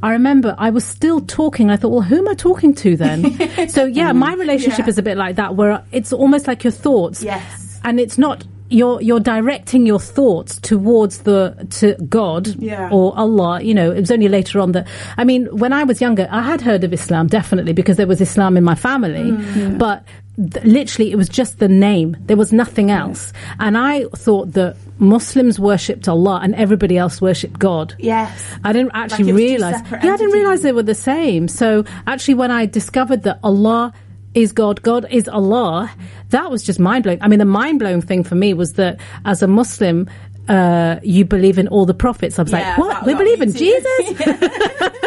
I 0.03 0.11
remember 0.11 0.55
I 0.57 0.69
was 0.69 0.85
still 0.85 1.21
talking. 1.21 1.69
I 1.69 1.77
thought, 1.77 1.91
well, 1.91 2.01
who 2.01 2.17
am 2.17 2.27
I 2.27 2.33
talking 2.33 2.73
to 2.75 2.95
then? 2.95 3.23
so 3.69 3.85
yeah, 3.85 4.09
mm-hmm. 4.09 4.19
my 4.19 4.33
relationship 4.35 4.85
Yeah. 4.85 4.89
is 4.89 4.97
a 4.97 5.03
bit 5.03 5.17
like 5.17 5.35
that, 5.37 5.55
where 5.55 5.83
it's 5.91 6.13
almost 6.13 6.47
like 6.47 6.63
your 6.63 6.71
thoughts. 6.71 7.23
Yes. 7.23 7.79
And 7.83 7.99
it's 7.99 8.17
not 8.17 8.45
you're 8.69 9.01
you're 9.01 9.19
directing 9.19 9.85
your 9.85 9.99
thoughts 9.99 10.59
towards 10.59 11.19
the 11.19 11.67
to 11.71 11.95
God 12.05 12.47
Yeah. 12.57 12.89
or 12.91 13.17
Allah. 13.17 13.61
You 13.61 13.73
know, 13.73 13.91
it 13.91 13.99
was 13.99 14.11
only 14.11 14.29
later 14.29 14.59
on 14.59 14.71
that. 14.71 14.87
I 15.17 15.23
mean, 15.23 15.45
when 15.57 15.73
I 15.73 15.83
was 15.83 15.99
younger, 16.01 16.27
I 16.31 16.41
had 16.41 16.61
heard 16.61 16.83
of 16.83 16.93
Islam 16.93 17.27
definitely 17.27 17.73
because 17.73 17.97
there 17.97 18.07
was 18.07 18.21
Islam 18.21 18.57
in 18.57 18.63
my 18.63 18.75
family, 18.75 19.31
mm. 19.31 19.77
but. 19.77 20.03
Th- 20.49 20.65
Literally, 20.65 21.11
it 21.11 21.15
was 21.15 21.29
just 21.29 21.59
the 21.59 21.67
name. 21.67 22.15
There 22.21 22.37
was 22.37 22.51
nothing 22.53 22.89
else. 22.91 23.33
And 23.59 23.77
I 23.77 24.05
thought 24.15 24.53
that 24.53 24.75
Muslims 24.99 25.59
worshipped 25.59 26.07
Allah 26.07 26.39
and 26.43 26.55
everybody 26.55 26.97
else 26.97 27.21
worshipped 27.21 27.59
God. 27.59 27.95
Yes. 27.99 28.43
I 28.63 28.73
didn't 28.73 28.91
actually 28.93 29.25
two 29.31 29.35
realize. 29.35 29.81
Yeah, 29.91 30.13
I 30.13 30.17
didn't 30.17 30.31
realize 30.33 30.61
they 30.61 30.71
were 30.71 30.83
the 30.83 30.95
same. 30.95 31.47
So 31.47 31.83
actually, 32.07 32.35
when 32.35 32.51
I 32.51 32.65
discovered 32.65 33.23
that 33.23 33.39
Allah 33.43 33.93
is 34.33 34.51
God, 34.53 34.81
God 34.81 35.05
is 35.11 35.27
Allah, 35.27 35.91
that 36.29 36.49
was 36.49 36.63
just 36.63 36.79
mind 36.79 37.03
blowing. 37.03 37.19
I 37.21 37.27
mean, 37.27 37.39
the 37.39 37.45
mind 37.45 37.79
blowing 37.79 38.01
thing 38.01 38.23
for 38.23 38.35
me 38.35 38.53
was 38.53 38.73
that 38.73 38.99
as 39.25 39.41
a 39.41 39.47
Muslim, 39.47 40.09
uh, 40.47 40.99
you 41.03 41.25
believe 41.25 41.57
in 41.57 41.67
all 41.67 41.85
the 41.85 41.93
prophets. 41.93 42.39
I 42.39 42.43
was 42.43 42.51
Yeah, 42.51 42.69
like, 42.69 42.77
what? 42.77 43.05
We 43.05 43.13
believe 43.15 43.41
in. 43.41 43.51
Jesus? 43.53 44.13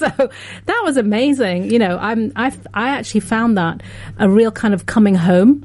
so 0.16 0.30
that 0.64 0.80
was 0.82 0.96
amazing. 0.96 1.70
You 1.70 1.78
know, 1.78 1.98
I'm, 1.98 2.32
I, 2.34 2.52
I 2.72 2.88
actually 2.90 3.20
found 3.20 3.58
that 3.58 3.82
a 4.18 4.30
real 4.30 4.50
kind 4.50 4.72
of 4.72 4.86
coming 4.86 5.14
home. 5.14 5.62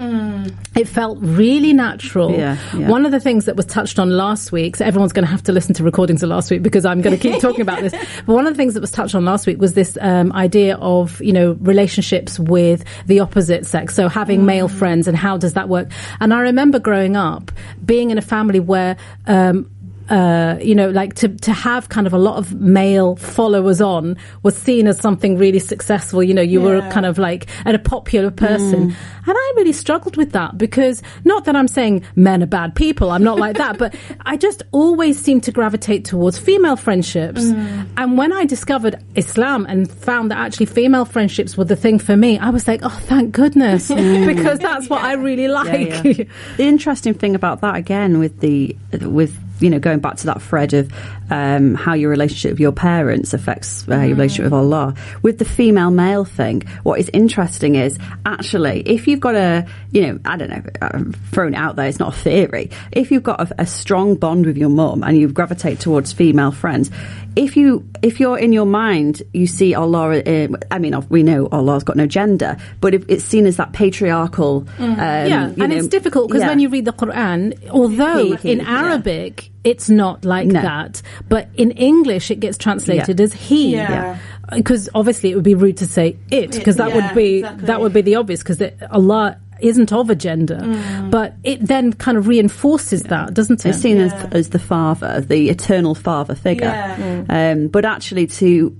It 0.76 0.90
felt 0.90 1.20
really 1.22 1.72
natural. 1.72 2.32
Yeah, 2.32 2.58
yeah. 2.76 2.90
One 2.90 3.06
of 3.06 3.14
the 3.14 3.20
things 3.22 3.46
that 3.46 3.56
was 3.56 3.66
touched 3.66 3.98
on 3.98 4.10
last 4.10 4.52
week, 4.52 4.76
so 4.76 4.84
everyone's 4.86 5.14
going 5.14 5.26
to 5.26 5.32
have 5.32 5.44
to 5.44 5.54
listen 5.54 5.74
to 5.76 5.84
recordings 5.84 6.22
of 6.22 6.30
last 6.30 6.52
week 6.52 6.64
because 6.64 6.86
I'm 6.86 7.02
going 7.02 7.18
to 7.18 7.22
keep 7.22 7.42
talking 7.42 7.62
about 7.62 7.82
this. 7.82 7.94
But 8.26 8.34
one 8.34 8.48
of 8.48 8.54
the 8.54 8.58
things 8.58 8.74
that 8.74 8.82
was 8.82 8.92
touched 8.92 9.16
on 9.16 9.24
last 9.26 9.48
week 9.48 9.60
was 9.60 9.74
this 9.74 9.98
um, 10.02 10.32
idea 10.34 10.76
of, 10.78 11.22
you 11.22 11.34
know, 11.34 11.54
relationships 11.62 12.40
with 12.40 12.84
the 13.06 13.20
opposite 13.20 13.66
sex. 13.66 13.96
So 13.96 14.10
having 14.10 14.46
male 14.46 14.68
friends 14.68 15.08
and 15.08 15.16
how 15.16 15.38
does 15.38 15.54
that 15.54 15.70
work? 15.70 15.90
And 16.20 16.34
I 16.34 16.42
remember 16.42 16.80
growing 16.80 17.16
up 17.16 17.52
being 17.86 18.10
in 18.10 18.18
a 18.18 18.22
family 18.22 18.60
where, 18.60 18.98
um, 19.28 19.70
uh, 20.10 20.58
you 20.62 20.76
know, 20.76 20.90
like 20.90 21.16
to, 21.16 21.30
to 21.30 21.52
have 21.52 21.90
kind 21.90 22.06
of 22.06 22.14
a 22.14 22.18
lot 22.18 22.38
of 22.38 22.54
male 22.54 23.16
followers 23.16 23.82
on 23.82 24.18
was 24.44 24.56
seen 24.56 24.88
as 24.88 25.00
something 25.00 25.38
really 25.38 25.60
successful. 25.60 26.22
You 26.22 26.34
know, 26.34 26.42
you 26.42 26.62
were 26.62 26.82
kind 26.92 27.06
of 27.06 27.18
like 27.18 27.48
and 27.66 27.76
a 27.76 27.80
popular 27.80 28.32
person. 28.32 28.92
Mm. 28.92 28.96
And 29.28 29.36
I 29.36 29.54
really 29.56 29.74
struggled 29.74 30.18
with 30.18 30.34
that 30.34 30.58
because 30.58 31.02
not 31.24 31.46
that 31.46 31.56
I'm 31.56 31.68
saying 31.68 32.04
men 32.16 32.44
are 32.44 32.48
bad 32.48 32.76
people. 32.76 33.10
I'm 33.10 33.24
not 33.24 33.40
like 33.40 33.58
that, 33.58 33.78
but 33.78 33.96
I 34.26 34.38
just 34.38 34.64
always 34.72 35.20
seem 35.20 35.42
to 35.42 35.52
gravitate 35.52 36.06
towards 36.06 36.38
female 36.38 36.76
friendships. 36.76 37.42
Mm. 37.42 37.88
And 37.98 38.18
when 38.18 38.32
I 38.32 38.46
discovered 38.46 39.04
Islam 39.16 39.66
and 39.68 39.90
found 39.90 40.30
that 40.30 40.38
actually 40.38 40.68
female 40.68 41.06
friendships 41.06 41.58
were 41.58 41.66
the 41.66 41.76
thing 41.76 41.98
for 41.98 42.16
me, 42.16 42.38
I 42.38 42.52
was 42.52 42.68
like, 42.68 42.82
oh, 42.84 43.02
thank 43.06 43.32
goodness, 43.32 43.88
because 44.26 44.60
that's 44.60 44.90
what 44.90 45.04
I 45.04 45.14
really 45.14 45.48
like. 45.48 45.90
Mm. 45.90 46.04
Yeah, 46.06 46.12
yeah. 46.26 46.32
the 46.58 46.64
interesting 46.64 47.14
thing 47.16 47.36
about 47.36 47.62
that 47.62 47.76
again 47.76 48.20
with 48.20 48.40
the 48.40 48.76
with 49.02 49.36
you 49.60 49.70
know 49.70 49.80
going 49.80 50.00
back 50.00 50.18
to 50.18 50.26
that 50.26 50.42
thread 50.42 50.74
of 50.74 50.92
um, 51.30 51.76
how 51.76 51.94
your 51.94 52.10
relationship 52.10 52.52
with 52.52 52.60
your 52.60 52.72
parents 52.72 53.34
affects 53.34 53.88
uh, 53.90 54.02
your 54.02 54.16
relationship 54.16 54.46
with 54.46 54.54
Allah 54.54 54.94
with 55.22 55.40
the 55.40 55.46
female 55.46 55.92
male 55.92 56.26
thing 56.26 56.64
what 56.84 57.00
is 57.00 57.10
interesting 57.14 57.76
is 57.76 57.98
actually 58.26 58.82
if 58.82 59.08
you've 59.08 59.20
got 59.20 59.36
a 59.36 59.68
you 59.92 60.02
know 60.02 60.20
I 60.26 60.38
don't 60.38 60.50
know 60.50 60.64
I'm 60.82 61.14
throwing 61.14 61.54
it 61.54 61.58
out 61.58 61.76
there 61.76 61.88
it's 61.88 62.00
not 62.00 62.16
a 62.16 62.18
theory 62.18 62.72
if 62.92 63.12
you've 63.12 63.24
got 63.24 63.42
a, 63.42 63.62
a 63.62 63.66
strong 63.66 64.16
bond 64.16 64.46
with 64.46 64.58
your 64.58 64.70
mum 64.70 65.04
and 65.04 65.18
you 65.18 65.28
gravitate 65.28 65.80
towards 65.80 66.14
female 66.14 66.52
friends 66.52 66.92
if 67.36 67.58
you 67.58 67.88
if 68.02 68.20
you're 68.20 68.38
in 68.38 68.54
your 68.54 68.66
mind 68.66 69.24
you 69.34 69.48
see 69.48 69.74
Allah 69.74 70.20
uh, 70.20 70.48
I 70.72 70.80
mean 70.80 70.96
we 71.10 71.24
know 71.24 71.48
Allah's 71.52 71.84
got 71.84 71.98
no 71.98 72.08
gender 72.08 72.58
but 72.80 72.94
if 72.94 73.06
it's 73.10 73.24
seen 73.24 73.46
as 73.46 73.58
that 73.58 73.74
patriarchal 73.74 74.68
um, 74.80 74.98
yeah, 74.98 75.46
and 75.46 75.58
know, 75.58 75.76
it's 75.76 75.88
difficult 75.88 76.28
because 76.28 76.42
yeah. 76.42 76.50
when 76.50 76.60
you 76.60 76.70
read 76.70 76.86
the 76.86 76.94
Quran, 76.94 77.70
although 77.70 78.34
in 78.44 78.60
yeah. 78.60 79.46
Arabic 79.66 79.76
it's 79.76 79.90
not 79.90 80.24
like 80.26 80.48
No. 80.48 80.62
that, 80.62 81.02
but 81.30 81.48
in 81.56 81.72
English 81.72 82.32
it 82.32 82.40
gets 82.40 82.58
translated 82.58 83.20
Yeah. 83.20 83.24
as 83.24 83.34
he. 83.34 83.72
Yeah. 83.74 84.18
Because 84.54 84.90
obviously 84.94 85.32
it 85.32 85.36
would 85.36 85.44
be 85.44 85.56
rude 85.56 85.78
to 85.78 85.88
say 85.88 86.18
it, 86.32 86.52
because 86.52 86.76
that 86.76 86.90
yeah, 86.90 86.96
would 87.08 87.16
be 87.16 87.38
exactly. 87.40 87.66
that 87.66 87.82
would 87.82 87.94
be 87.94 88.02
the 88.02 88.16
obvious, 88.16 88.44
because 88.44 88.62
Allah 88.92 89.38
isn't 89.62 89.92
of 89.94 90.10
a 90.10 90.16
gender, 90.16 90.60
Mm. 90.62 91.10
but 91.10 91.34
it 91.44 91.66
then 91.66 91.94
kind 91.94 92.18
of 92.18 92.28
reinforces 92.28 93.04
that, 93.04 93.34
doesn't 93.34 93.66
it? 93.66 93.70
It's 93.70 93.80
seen 93.80 93.98
Yeah. 93.98 94.04
as, 94.06 94.34
as 94.34 94.50
the 94.50 94.60
father, 94.60 95.22
the 95.22 95.50
eternal 95.50 95.96
father 95.96 96.36
figure. 96.36 96.68
Yeah. 96.68 97.52
Um, 97.54 97.68
but 97.70 97.86
actually, 97.86 98.28
to 98.28 98.76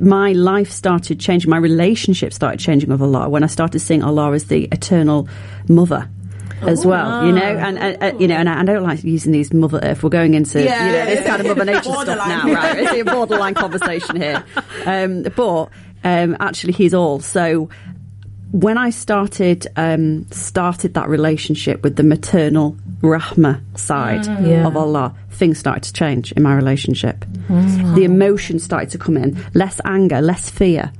my 0.00 0.32
life 0.32 0.70
started 0.70 1.18
changing. 1.18 1.48
My 1.50 1.56
relationship 1.56 2.34
started 2.34 2.60
changing 2.60 2.90
with 2.90 3.00
Allah 3.00 3.28
when 3.30 3.42
I 3.42 3.46
started 3.46 3.78
seeing 3.78 4.02
Allah 4.02 4.32
as 4.34 4.44
the 4.44 4.64
eternal 4.70 5.26
mother. 5.68 6.08
As 6.62 6.84
well, 6.84 7.24
you 7.26 7.32
know, 7.32 7.40
and, 7.42 7.78
and 7.78 8.02
uh, 8.02 8.18
you 8.18 8.26
know, 8.28 8.34
and 8.36 8.48
I, 8.48 8.60
I 8.60 8.64
don't 8.64 8.82
like 8.82 9.04
using 9.04 9.32
these 9.32 9.52
Mother 9.54 9.80
Earth. 9.82 10.02
We're 10.02 10.10
going 10.10 10.34
into 10.34 10.62
Yeah, 10.62 10.86
you 10.86 10.92
know, 10.92 11.06
this 11.06 11.26
kind 11.26 11.40
of. 11.40 11.46
Mother 11.46 11.64
Nature 11.72 11.82
stuff 11.82 12.06
now, 12.28 12.52
right? 12.52 12.78
It's 12.80 12.92
a 12.92 13.02
borderline 13.04 13.54
conversation 13.54 14.20
here. 14.20 14.44
Um, 14.84 15.22
but 15.36 15.66
um, 16.04 16.36
actually, 16.40 16.72
he's 16.72 16.94
all. 16.94 17.20
So 17.20 17.68
when 18.50 18.76
I 18.78 18.90
started 18.90 19.66
um, 19.76 20.26
started 20.30 20.94
that 20.94 21.08
relationship 21.08 21.82
with 21.82 21.96
the 21.96 22.02
maternal 22.02 22.76
rahma 23.02 23.60
side 23.78 24.24
Yeah. 24.26 24.66
of 24.66 24.76
Allah, 24.76 25.14
things 25.30 25.58
started 25.58 25.84
to 25.84 25.92
change 25.92 26.32
in 26.32 26.42
my 26.42 26.54
relationship. 26.54 27.24
The 27.48 28.02
emotions 28.04 28.64
started 28.64 28.90
to 28.90 28.98
come 28.98 29.16
in, 29.16 29.38
less 29.54 29.80
anger, 29.84 30.20
less 30.20 30.50
fear. 30.50 30.90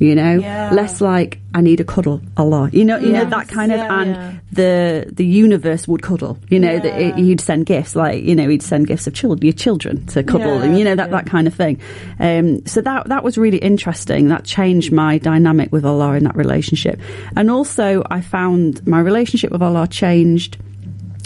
You 0.00 0.14
know, 0.16 0.38
Yeah. 0.40 0.70
less 0.72 1.00
like 1.00 1.38
I 1.54 1.60
need 1.60 1.80
a 1.80 1.84
cuddle, 1.84 2.20
a 2.36 2.44
lot 2.44 2.72
You 2.74 2.84
know, 2.84 2.96
you 2.98 3.12
know 3.12 3.24
that 3.24 3.48
kind 3.48 3.70
of, 3.72 3.78
yeah. 3.78 4.00
and 4.00 4.10
Yeah. 4.10 4.32
the 4.52 5.12
the 5.12 5.24
universe 5.26 5.86
would 5.86 6.00
cuddle. 6.02 6.38
You 6.48 6.58
know, 6.58 6.78
that 6.78 7.00
it, 7.00 7.18
you'd 7.18 7.40
send 7.40 7.66
gifts, 7.66 7.94
like 7.94 8.24
you 8.24 8.34
know, 8.34 8.48
he'd 8.48 8.62
send 8.62 8.86
gifts 8.86 9.06
of 9.06 9.12
children, 9.14 9.44
your 9.44 9.52
children 9.52 10.06
to 10.06 10.22
cuddle, 10.22 10.58
and 10.62 10.78
you 10.78 10.84
know 10.84 10.94
that 10.96 11.10
that 11.10 11.26
kind 11.26 11.46
of 11.46 11.54
thing. 11.54 11.78
Um, 12.18 12.64
so 12.66 12.80
that 12.80 13.08
that 13.08 13.22
was 13.22 13.36
really 13.38 13.58
interesting. 13.58 14.28
That 14.28 14.44
changed 14.44 14.90
my 14.90 15.18
dynamic 15.18 15.70
with 15.72 15.84
Allah 15.84 16.14
in 16.14 16.24
that 16.24 16.36
relationship, 16.36 16.98
and 17.36 17.50
also 17.50 18.02
I 18.10 18.20
found 18.22 18.86
my 18.86 19.00
relationship 19.00 19.50
with 19.52 19.62
Allah 19.62 19.86
changed 19.86 20.56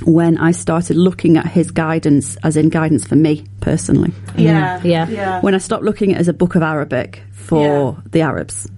when 0.03 0.39
I 0.39 0.51
started 0.53 0.97
looking 0.97 1.37
at 1.37 1.47
His 1.47 1.71
guidance 1.71 2.37
as 2.43 2.57
in 2.57 2.69
guidance 2.69 3.07
for 3.07 3.17
me 3.17 3.45
personally. 3.61 4.13
Yeah. 4.37 4.81
Yeah. 4.83 5.09
Yeah. 5.09 5.41
When 5.41 5.55
I 5.55 5.59
stopped 5.59 5.85
looking 5.85 6.13
at 6.13 6.17
it 6.17 6.21
as 6.21 6.29
a 6.29 6.33
book 6.33 6.55
of 6.55 6.63
Arabic 6.63 7.23
for 7.33 7.97
the 8.11 8.23
Arabs, 8.23 8.69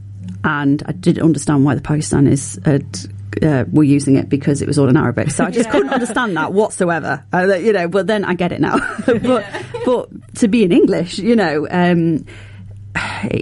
and 0.44 0.82
I 0.86 0.92
didn't 0.92 1.24
understand 1.24 1.64
why 1.64 1.74
the 1.74 1.80
Pakistanis 1.80 2.64
had. 2.64 2.86
Uh, 3.42 3.66
were 3.70 3.84
using 3.84 4.16
it 4.16 4.30
because 4.30 4.62
it 4.62 4.66
was 4.66 4.78
all 4.78 4.88
in 4.88 4.96
Arabic, 4.96 5.30
so 5.30 5.44
I 5.44 5.50
just 5.50 5.68
couldn't 5.70 5.90
understand 5.90 6.38
that 6.38 6.54
whatsoever. 6.54 7.22
Uh, 7.34 7.56
you 7.56 7.74
know, 7.74 7.86
but 7.86 8.06
then 8.06 8.24
I 8.24 8.32
get 8.32 8.50
it 8.50 8.62
now. 8.62 8.78
but, 9.06 9.44
but 9.84 10.34
to 10.36 10.48
be 10.48 10.64
in 10.64 10.72
English, 10.72 11.18
you 11.18 11.36
know, 11.36 11.68
um, 11.70 12.24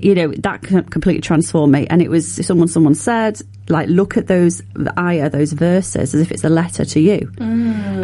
you 0.03 0.15
know 0.15 0.29
that 0.39 0.63
completely 0.63 1.21
transformed 1.21 1.73
me. 1.73 1.87
And 1.89 2.03
it 2.03 2.09
was 2.09 2.47
someone 2.47 2.69
someone 2.69 2.95
said 2.95 3.41
like 3.69 3.89
look 3.89 4.17
at 4.17 4.27
those 4.27 4.63
ayah 4.99 5.31
those 5.31 5.53
verses 5.53 6.15
as 6.15 6.21
if 6.21 6.31
it's 6.31 6.45
a 6.45 6.49
letter 6.49 6.85
to 6.85 7.01
you. 7.01 7.31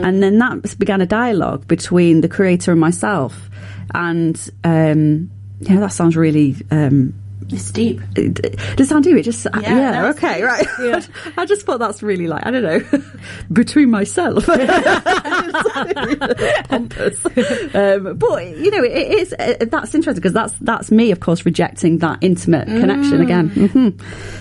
And 0.05 0.23
then 0.23 0.39
that 0.39 0.79
began 0.79 1.01
a 1.01 1.07
dialogue 1.07 1.67
between 1.69 2.21
the 2.21 2.29
creator 2.29 2.73
and 2.73 2.81
myself. 2.81 3.51
And 3.95 4.37
um 4.65 5.31
yeah 5.61 5.81
that 5.81 5.93
sounds 5.93 6.17
really 6.17 6.57
um 6.71 7.15
It's 7.53 7.71
deep. 7.71 8.01
it- 8.17 8.35
does 8.77 8.87
it 8.87 8.89
sound 8.89 9.05
deep? 9.05 9.17
It 9.17 9.23
just 9.23 9.47
yeah, 9.61 9.91
no, 9.93 10.09
it's 10.09 10.19
okay, 10.19 10.43
right. 10.43 10.67
I 11.37 11.47
just 11.47 11.67
thought 11.67 11.79
that's 11.79 12.03
really 12.03 12.27
like 12.27 12.47
I 12.47 12.51
don't 12.51 12.63
know 12.63 13.03
between 13.53 13.91
myself, 13.91 14.47
pompous. 16.69 17.25
Um, 17.75 18.17
but 18.17 18.47
you 18.47 18.71
know, 18.71 18.83
it, 18.85 18.93
is 18.93 19.33
uh, 19.39 19.55
that's 19.71 19.95
interesting 19.95 20.21
because 20.21 20.33
that's 20.33 20.53
that's 20.61 20.91
me, 20.91 21.11
of 21.11 21.21
course, 21.21 21.45
rejecting 21.45 21.99
that 21.99 22.19
intimate 22.21 22.67
connection 22.67 23.21
again. 23.21 23.49
hmm 23.49 23.89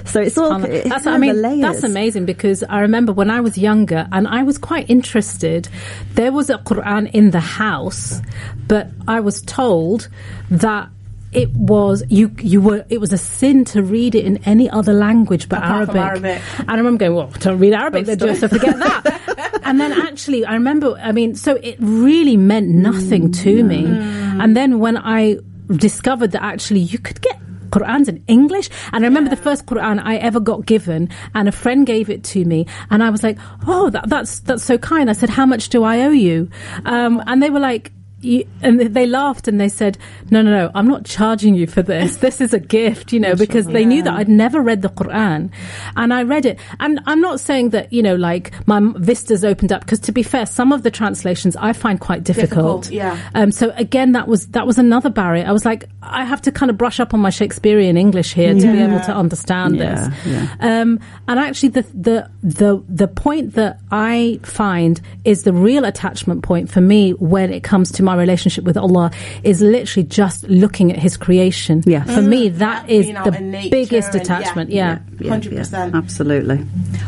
So 0.06 0.22
it's 0.22 0.38
all 0.38 0.64
it's 0.64 0.90
That's, 0.90 1.08
I 1.08 1.18
mean, 1.18 1.42
that's 1.62 1.84
amazing 1.84 2.26
because 2.26 2.64
I 2.64 2.82
remember 2.82 3.12
when 3.14 3.30
I 3.30 3.42
was 3.42 3.58
younger 3.58 4.08
and 4.12 4.28
I 4.28 4.44
was 4.44 4.58
quite 4.58 4.90
interested. 4.90 5.68
There 6.14 6.32
was 6.32 6.50
a 6.50 6.58
Quran 6.58 7.12
in 7.14 7.32
the 7.32 7.40
house, 7.40 8.22
but 8.68 8.90
I 9.08 9.20
was 9.20 9.42
told 9.42 10.10
that 10.52 10.90
it 11.32 11.52
was 11.52 12.04
you 12.10 12.34
you 12.40 12.62
were 12.62 12.86
it 12.90 13.00
was 13.00 13.14
a 13.14 13.18
sin 13.18 13.64
to 13.66 13.84
read 13.84 14.16
it 14.16 14.26
in 14.26 14.38
any 14.46 14.70
other 14.70 14.94
language 14.94 15.48
but 15.48 15.64
Arabic. 15.64 15.96
Arabic. 15.96 16.42
And 16.60 16.72
I 16.72 16.76
remember 16.76 16.98
going, 16.98 17.16
well, 17.16 17.32
don't 17.40 17.60
read 17.60 17.74
Arabic, 17.74 18.06
then 18.06 18.18
just 18.18 18.42
forget 18.42 18.78
that. 18.80 19.60
and 19.64 19.80
then 19.80 19.92
actually, 19.92 20.46
I 20.46 20.54
remember, 20.54 20.96
I 21.02 21.12
mean, 21.12 21.36
so 21.36 21.56
it 21.56 21.76
really 21.80 22.38
meant 22.38 22.70
nothing 22.70 23.32
to 23.32 23.64
me. 23.64 23.86
And 23.86 24.56
then 24.58 24.80
when 24.80 24.98
I 24.98 25.38
discovered 25.68 26.32
that 26.32 26.42
actually 26.42 26.80
you 26.80 26.98
could 26.98 27.22
get 27.22 27.40
Qur'ans 27.70 28.10
in 28.10 28.24
English. 28.28 28.70
And 28.92 29.06
I 29.06 29.08
remember 29.08 29.30
the 29.30 29.36
first 29.36 29.66
Qur'an 29.66 30.00
I 30.00 30.16
ever 30.18 30.40
got 30.40 30.66
given, 30.66 31.10
and 31.36 31.48
a 31.48 31.52
friend 31.52 31.86
gave 31.86 32.10
it 32.10 32.24
to 32.26 32.44
me, 32.44 32.66
and 32.90 33.04
I 33.04 33.10
was 33.10 33.24
like, 33.24 33.38
"Oh, 33.68 33.90
that, 33.92 34.10
that's 34.10 34.40
that's 34.40 34.64
so 34.64 34.78
kind." 34.78 35.10
I 35.10 35.14
said, 35.14 35.30
"How 35.30 35.46
much 35.46 35.70
do 35.70 35.84
I 35.84 36.02
owe 36.02 36.12
you?" 36.12 36.50
Um, 36.86 37.22
and 37.28 37.42
they 37.42 37.50
were 37.50 37.60
like. 37.60 37.92
You, 38.22 38.46
and 38.62 38.80
they 38.80 39.06
laughed 39.06 39.48
and 39.48 39.60
they 39.60 39.70
said, 39.70 39.98
"No, 40.30 40.42
no, 40.42 40.52
no, 40.52 40.72
I'm 40.76 40.88
not 40.88 41.06
charging 41.06 41.56
you 41.56 41.68
for 41.68 41.82
this. 41.82 42.18
This 42.18 42.42
is 42.42 42.54
a 42.54 42.60
gift, 42.60 43.14
you 43.14 43.20
know, 43.20 43.36
because 43.36 43.66
they 43.68 43.86
knew 43.86 44.04
that 44.04 44.14
I'd 44.14 44.28
never 44.30 44.62
read 44.62 44.82
the 44.82 44.90
Quran, 44.90 45.52
and 45.96 46.14
I 46.14 46.24
read 46.24 46.46
it. 46.46 46.60
And 46.80 47.00
I'm 47.06 47.22
not 47.22 47.40
saying 47.40 47.70
that 47.70 47.92
you 47.94 48.04
know, 48.04 48.16
like 48.16 48.52
my 48.68 48.80
vistas 48.98 49.44
opened 49.46 49.72
up 49.72 49.82
because, 49.82 50.00
to 50.02 50.12
be 50.12 50.24
fair, 50.24 50.46
some 50.46 50.72
of 50.72 50.84
the 50.84 50.92
translations 50.92 51.56
I 51.56 51.74
find 51.74 52.00
quite 52.00 52.24
difficult. 52.24 52.84
Difficult, 52.84 52.92
yeah. 52.92 53.18
Um, 53.36 53.52
so 53.52 53.72
again, 53.76 54.12
that 54.14 54.28
was 54.28 54.48
that 54.48 54.66
was 54.68 54.78
another 54.78 55.10
barrier. 55.10 55.46
I 55.48 55.52
was 55.52 55.66
like, 55.66 55.86
I 56.02 56.26
have 56.26 56.42
to 56.44 56.52
kind 56.52 56.70
of 56.70 56.78
brush 56.78 57.00
up 57.00 57.14
on 57.14 57.20
my 57.20 57.30
Shakespearean 57.30 57.96
English 57.98 58.34
here 58.34 58.54
to 58.54 58.60
be 58.72 58.80
able 58.80 59.00
to 59.02 59.14
understand 59.14 59.78
Yeah, 59.78 60.10
this. 60.10 60.26
yeah. 60.26 60.56
Um, 60.60 61.00
and 61.28 61.40
actually, 61.40 61.70
the, 61.70 61.82
the 61.94 62.30
the 62.44 62.84
the 62.90 63.08
point 63.08 63.54
that 63.56 63.80
I 63.92 64.40
find 64.44 65.00
is 65.26 65.44
the 65.44 65.54
real 65.54 65.86
attachment 65.86 66.44
point 66.44 66.70
for 66.72 66.82
me 66.82 67.12
when 67.12 67.52
it 67.54 67.64
comes 67.64 67.92
to 67.94 68.04
my 68.10 68.16
relationship 68.16 68.64
with 68.64 68.78
Allah 68.78 69.12
is 69.44 69.62
literally 69.62 70.08
just 70.08 70.44
looking 70.50 70.92
at 70.92 70.98
His 70.98 71.18
creation. 71.18 71.84
Yeah. 71.86 72.04
For 72.04 72.22
me, 72.22 72.50
mm. 72.50 72.58
that 72.58 72.90
is 72.90 73.06
being 73.06 73.16
out 73.18 73.26
the 73.32 73.38
in 73.38 73.52
nature 73.52 73.70
biggest 73.70 74.14
and- 74.14 74.22
attachment. 74.22 74.70
yeah. 74.72 75.00
Yeah. 75.20 75.36
Yeah, 75.36 75.40
100%. 75.40 75.72
yeah, 75.72 75.98
absolutely. 75.98 76.58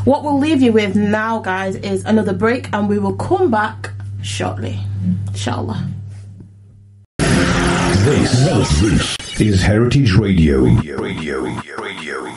What 0.06 0.24
we'll 0.24 0.38
leave 0.38 0.62
you 0.62 0.72
with 0.74 0.96
now, 0.96 1.40
guys, 1.40 1.76
is 1.78 2.04
another 2.06 2.34
break, 2.34 2.70
and 2.74 2.88
we 2.90 3.00
will 3.00 3.16
come 3.16 3.50
back 3.50 3.92
shortly. 4.22 4.78
Inshallah. 5.30 5.88
This, 7.20 8.46
this 8.82 9.42
is 9.42 9.62
Heritage 9.62 10.14
Radio. 10.16 10.64
Radio, 10.64 10.98
radio, 10.98 11.42
radio, 11.42 11.76
radio, 11.82 12.24
radio. 12.24 12.31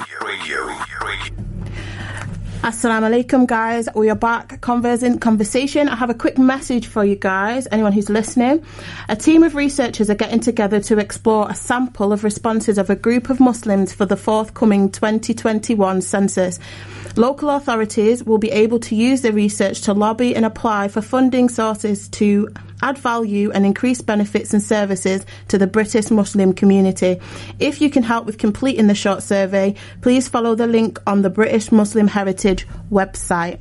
Assalamu 2.64 3.10
alaikum, 3.10 3.46
guys. 3.46 3.90
We 3.94 4.08
are 4.08 4.14
back. 4.14 4.62
Converts 4.62 5.02
in 5.02 5.18
Conversation. 5.18 5.86
I 5.86 5.96
have 5.96 6.08
a 6.08 6.14
quick 6.14 6.38
message 6.38 6.86
for 6.86 7.04
you 7.04 7.14
guys, 7.14 7.68
anyone 7.70 7.92
who's 7.92 8.08
listening. 8.08 8.64
A 9.10 9.14
team 9.14 9.42
of 9.42 9.54
researchers 9.54 10.08
are 10.08 10.14
getting 10.14 10.40
together 10.40 10.80
to 10.80 10.96
explore 10.96 11.46
a 11.50 11.54
sample 11.54 12.10
of 12.10 12.24
responses 12.24 12.78
of 12.78 12.88
a 12.88 12.96
group 12.96 13.28
of 13.28 13.38
Muslims 13.38 13.92
for 13.92 14.06
the 14.06 14.16
forthcoming 14.16 14.90
2021 14.90 16.00
census. 16.00 16.58
Local 17.16 17.50
authorities 17.50 18.24
will 18.24 18.38
be 18.38 18.50
able 18.50 18.80
to 18.80 18.96
use 18.96 19.20
the 19.20 19.34
research 19.34 19.82
to 19.82 19.92
lobby 19.92 20.34
and 20.34 20.46
apply 20.46 20.88
for 20.88 21.02
funding 21.02 21.50
sources 21.50 22.08
to 22.08 22.48
add 22.82 22.98
value 22.98 23.50
and 23.52 23.64
increase 23.64 24.00
benefits 24.00 24.52
and 24.52 24.62
services 24.62 25.24
to 25.48 25.58
the 25.58 25.66
British 25.66 26.10
Muslim 26.10 26.52
community. 26.52 27.20
If 27.58 27.80
you 27.80 27.90
can 27.90 28.02
help 28.02 28.26
with 28.26 28.38
completing 28.38 28.86
the 28.86 28.94
short 28.94 29.22
survey, 29.22 29.74
please 30.02 30.28
follow 30.28 30.54
the 30.54 30.66
link 30.66 31.00
on 31.06 31.22
the 31.22 31.30
British 31.30 31.72
Muslim 31.72 32.08
Heritage 32.08 32.66
website. 32.90 33.58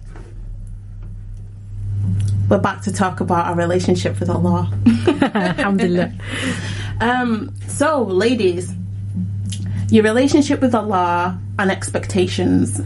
We're 2.50 2.60
back 2.60 2.82
to 2.84 2.92
talk 2.92 3.20
about 3.22 3.48
our 3.48 3.56
relationship 3.56 4.20
with 4.20 4.30
Allah. 4.30 4.72
Alhamdulillah. 5.34 6.14
Um, 7.00 7.54
so, 7.68 8.04
ladies, 8.04 8.72
your 9.90 10.04
relationship 10.04 10.62
with 10.62 10.76
Allah 10.76 11.40
and 11.58 11.72
expectations. 11.72 12.82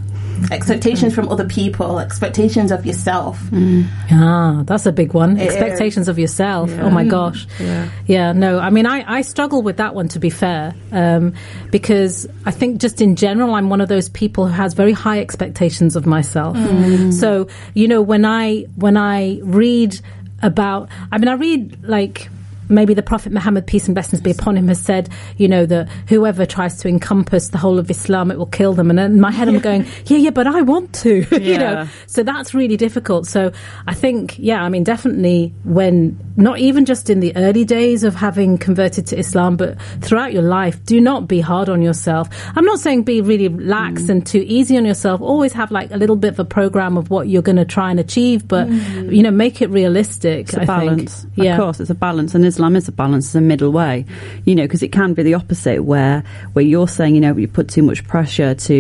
Expectations 0.51 1.13
from 1.13 1.29
other 1.29 1.45
people, 1.45 1.99
expectations 1.99 2.71
of 2.71 2.85
yourself. 2.85 3.39
Ah, 4.11 4.63
that's 4.65 4.85
a 4.85 4.91
big 4.91 5.13
one. 5.13 5.37
It 5.37 5.47
Expectations 5.47 6.07
of 6.07 6.19
yourself. 6.19 6.71
Oh 6.79 6.89
my 6.89 7.05
gosh. 7.05 7.47
Yeah. 8.07 8.31
no, 8.33 8.59
I 8.59 8.69
mean, 8.69 8.85
I, 8.85 9.03
I 9.07 9.21
struggle 9.21 9.61
with 9.61 9.77
that 9.77 9.95
one 9.95 10.07
to 10.09 10.19
be 10.19 10.29
fair, 10.29 10.75
um, 10.91 11.33
because 11.71 12.27
I 12.45 12.51
think 12.51 12.79
just 12.79 13.01
in 13.01 13.15
general, 13.15 13.53
I'm 13.55 13.69
one 13.69 13.81
of 13.81 13.89
those 13.89 14.09
people 14.09 14.45
who 14.47 14.53
has 14.53 14.73
very 14.73 14.93
high 14.93 15.19
expectations 15.19 15.95
of 15.95 16.05
myself. 16.05 16.57
So, 17.13 17.47
you 17.73 17.87
know, 17.87 18.01
when 18.01 18.25
I, 18.25 18.65
when 18.75 18.97
I 18.97 19.39
read 19.43 19.99
about, 20.41 20.89
I 21.11 21.17
mean, 21.17 21.27
I 21.27 21.33
read 21.33 21.83
like, 21.83 22.29
maybe 22.69 22.93
the 22.93 23.03
Prophet 23.03 23.31
Muhammad, 23.31 23.65
peace 23.67 23.85
and 23.87 23.95
blessings 23.95 24.21
be 24.21 24.31
upon 24.31 24.57
him, 24.57 24.67
has 24.67 24.79
said, 24.79 25.09
you 25.37 25.47
know, 25.47 25.65
that 25.65 25.89
whoever 26.07 26.45
tries 26.45 26.77
to 26.77 26.87
encompass 26.87 27.49
the 27.49 27.57
whole 27.57 27.79
of 27.79 27.89
Islam, 27.89 28.31
it 28.31 28.37
will 28.37 28.45
kill 28.45 28.73
them. 28.73 28.89
And 28.89 28.99
in 28.99 29.19
my 29.21 29.31
head, 29.31 29.47
I'm 29.47 29.59
going, 29.59 29.85
yeah, 30.05 30.17
yeah, 30.17 30.29
but 30.31 30.47
I 30.47 30.61
want 30.61 30.93
to, 30.95 31.25
you 31.41 31.57
know. 31.57 31.87
So 32.07 32.23
that's 32.23 32.53
really 32.53 32.77
difficult. 32.77 33.27
So 33.27 33.51
I 33.87 33.93
think, 33.93 34.37
yeah, 34.39 34.61
I 34.63 34.69
mean, 34.69 34.83
definitely 34.83 35.53
when, 35.63 36.19
not 36.35 36.59
even 36.59 36.85
just 36.85 37.09
in 37.09 37.19
the 37.19 37.35
early 37.35 37.65
days 37.65 38.03
of 38.03 38.15
having 38.15 38.57
converted 38.57 39.07
to 39.07 39.17
Islam, 39.19 39.57
but 39.57 39.79
throughout 40.01 40.33
your 40.33 40.43
life, 40.43 40.83
do 40.85 40.99
not 41.01 41.27
be 41.27 41.39
hard 41.41 41.69
on 41.69 41.81
yourself. 41.81 42.29
I'm 42.55 42.65
not 42.65 42.79
saying 42.79 43.03
be 43.03 43.21
really 43.21 43.49
lax 43.49 43.87
Mm. 44.03 44.09
and 44.09 44.25
too 44.27 44.43
easy 44.45 44.77
on 44.77 44.85
yourself. 44.85 45.21
Always 45.21 45.53
have 45.53 45.71
like 45.71 45.91
a 45.91 45.97
little 45.97 46.15
bit 46.15 46.29
of 46.33 46.39
a 46.39 46.45
program 46.45 46.97
of 46.97 47.09
what 47.09 47.27
you're 47.27 47.41
going 47.41 47.55
to 47.55 47.65
try 47.65 47.89
and 47.91 47.99
achieve, 47.99 48.47
but, 48.47 48.69
you 48.69 49.23
know, 49.23 49.31
make 49.31 49.61
it 49.61 49.69
realistic. 49.69 50.47
Mm. 50.47 50.49
It's 50.49 50.53
a 50.53 50.61
I 50.61 50.65
balance. 50.65 51.21
Think. 51.23 51.33
Yeah. 51.37 51.53
Of 51.53 51.59
course, 51.61 51.79
it's 51.79 51.89
a 51.89 51.95
balance, 51.95 52.35
and 52.35 52.45
Islam 52.57 52.75
is 52.75 52.87
a 52.87 52.91
balance, 52.91 53.27
it's 53.27 53.35
a 53.35 53.41
middle 53.41 53.71
way. 53.71 54.05
You 54.45 54.55
know, 54.55 54.63
because 54.63 54.81
it 54.81 54.91
can 54.91 55.13
be 55.13 55.21
the 55.21 55.35
opposite, 55.35 55.83
where 55.83 56.23
where 56.53 56.65
you're 56.65 56.87
saying, 56.87 57.13
you 57.13 57.21
know, 57.21 57.35
you 57.37 57.47
put 57.47 57.69
too 57.69 57.83
much 57.83 58.03
pressure 58.07 58.55
to, 58.55 58.73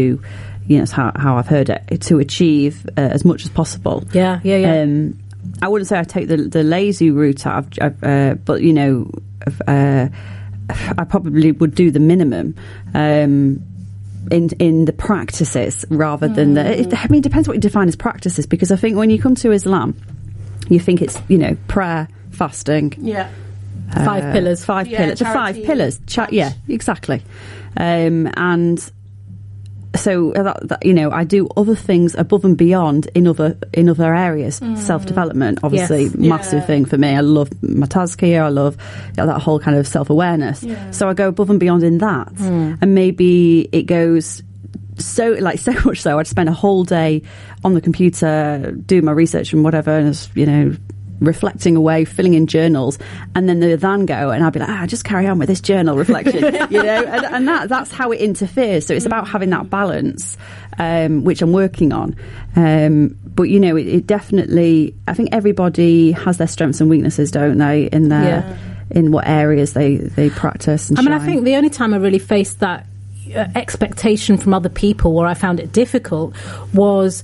you 0.65 0.77
know, 0.77 0.83
it's 0.83 0.91
how, 0.91 1.11
how 1.15 1.37
I've 1.37 1.47
heard 1.47 1.69
it, 1.69 2.01
to 2.01 2.17
achieve 2.17 2.89
uh, 2.97 3.01
as 3.01 3.23
much 3.23 3.43
as 3.43 3.49
possible. 3.49 4.03
Yeah, 4.13 4.39
yeah, 4.43 4.57
yeah. 4.57 4.81
Um, 4.81 5.19
I 5.61 5.67
wouldn't 5.67 5.87
say 5.87 5.99
I 5.99 6.03
take 6.03 6.27
the 6.27 6.37
the 6.37 6.63
lazy 6.63 7.11
route 7.11 7.45
out 7.45 7.77
of, 7.77 7.93
of, 7.93 8.03
uh, 8.03 8.33
but 8.33 8.63
you 8.63 8.73
know, 8.73 9.11
uh, 9.67 10.07
I 10.69 11.03
probably 11.03 11.51
would 11.51 11.75
do 11.75 11.91
the 11.91 11.99
minimum. 11.99 12.55
Um, 12.93 13.61
in 14.29 14.49
in 14.59 14.83
the 14.83 14.91
practices 14.91 15.85
rather 15.89 16.27
than 16.27 16.55
the. 16.55 16.81
It, 16.81 16.93
I 16.93 17.07
mean, 17.07 17.19
it 17.19 17.23
depends 17.23 17.47
what 17.47 17.53
you 17.53 17.61
define 17.61 17.87
as 17.87 17.95
practices 17.95 18.45
because 18.45 18.73
I 18.73 18.75
think 18.75 18.97
when 18.97 19.09
you 19.09 19.21
come 19.21 19.35
to 19.35 19.53
Islam, 19.53 19.95
you 20.67 20.81
think 20.81 21.01
it's 21.01 21.17
you 21.29 21.37
know 21.37 21.55
prayer, 21.69 22.09
fasting, 22.31 22.93
Yeah. 22.97 23.29
Five 23.93 24.23
uh, 24.25 24.31
pillars. 24.33 24.65
five 24.65 24.87
Yeah, 24.87 24.97
pillars, 24.99 25.19
the 25.19 25.25
five 25.25 25.55
pillars. 25.63 25.99
Cha- 26.07 26.27
yeah, 26.31 26.51
exactly. 26.67 27.21
Um, 27.75 28.29
and 28.35 28.79
so 29.95 30.31
that, 30.33 30.67
that, 30.67 30.85
you 30.85 30.93
know, 30.93 31.09
I 31.11 31.23
do 31.23 31.47
other 31.57 31.73
things 31.75 32.13
above 32.13 32.45
and 32.45 32.55
beyond 32.57 33.07
in 33.15 33.25
other 33.27 33.57
in 33.73 33.89
other 33.89 34.13
areas. 34.13 34.61
Self 34.75 35.05
development, 35.05 35.59
obviously, 35.63 36.03
Yes. 36.03 36.15
massive 36.15 36.59
Yeah. 36.59 36.65
thing 36.65 36.85
for 36.85 36.97
me. 36.97 37.09
I 37.15 37.21
love 37.21 37.49
my 37.63 37.87
tazkiyah. 37.87 38.41
I 38.43 38.49
love 38.49 38.77
you 39.07 39.13
know, 39.17 39.27
that 39.27 39.39
whole 39.41 39.59
kind 39.59 39.75
of 39.77 39.87
self 39.87 40.09
awareness. 40.09 40.61
Yeah. 40.63 40.91
So 40.91 41.09
I 41.09 41.13
go 41.13 41.29
above 41.29 41.49
and 41.49 41.59
beyond 41.59 41.83
in 41.83 41.97
that, 41.99 42.31
and 42.39 42.93
maybe 42.93 43.61
it 43.71 43.83
goes 43.83 44.43
so 44.97 45.31
like 45.39 45.59
so 45.67 45.71
much 45.85 46.01
so 46.01 46.19
I'd 46.19 46.27
spend 46.27 46.49
a 46.49 46.53
whole 46.53 46.83
day 46.83 47.21
on 47.63 47.73
the 47.75 47.81
computer 47.81 48.71
doing 48.85 49.05
my 49.05 49.11
research 49.11 49.53
and 49.53 49.63
whatever 49.63 49.91
and 49.97 50.07
it's, 50.09 50.27
you 50.35 50.45
know 50.47 50.75
reflecting 51.19 51.75
away 51.75 52.05
filling 52.05 52.33
in 52.35 52.45
journals 52.47 52.99
and 53.33 53.49
then 53.49 53.59
the 53.59 53.75
then 53.75 54.05
go 54.05 54.29
and 54.29 54.43
I'd 54.43 54.53
be 54.53 54.59
like 54.59 54.69
ah 54.69 54.85
just 54.85 55.03
carry 55.03 55.25
on 55.27 55.39
with 55.39 55.47
this 55.47 55.61
journal 55.61 55.97
reflection 55.97 56.43
you 56.69 56.83
know? 56.83 57.03
And, 57.03 57.25
and 57.25 57.47
that 57.47 57.69
that's 57.69 57.91
how 57.91 58.11
it 58.11 58.19
interferes. 58.21 58.85
So 58.85 58.93
it's 58.93 59.05
about 59.05 59.27
having 59.27 59.49
that 59.51 59.69
balance 59.69 60.37
um, 60.79 61.23
which 61.23 61.41
I'm 61.41 61.53
working 61.53 61.91
on. 61.91 62.15
Um, 62.55 63.17
but 63.23 63.43
you 63.43 63.59
know 63.59 63.75
it, 63.75 63.87
it 63.87 64.07
definitely 64.07 64.95
I 65.07 65.13
think 65.13 65.29
everybody 65.31 66.11
has 66.11 66.37
their 66.37 66.47
strengths 66.47 66.81
and 66.81 66.89
weaknesses 66.89 67.31
don't 67.31 67.57
they 67.57 67.85
in 67.85 68.09
their 68.09 68.23
Yeah. 68.41 68.57
in 68.91 69.11
what 69.11 69.27
areas 69.27 69.73
they 69.73 69.97
they 69.97 70.29
practice 70.29 70.89
and 70.89 70.99
I 70.99 71.01
mean, 71.01 71.13
I 71.13 71.19
think 71.25 71.43
the 71.45 71.55
only 71.55 71.69
time 71.69 71.93
I 71.93 71.97
really 71.97 72.19
faced 72.19 72.59
that 72.59 72.85
uh, 73.35 73.45
expectation 73.55 74.37
from 74.37 74.53
other 74.53 74.69
people 74.69 75.13
where 75.13 75.27
I 75.27 75.33
found 75.33 75.59
it 75.59 75.71
difficult 75.71 76.33
was 76.73 77.23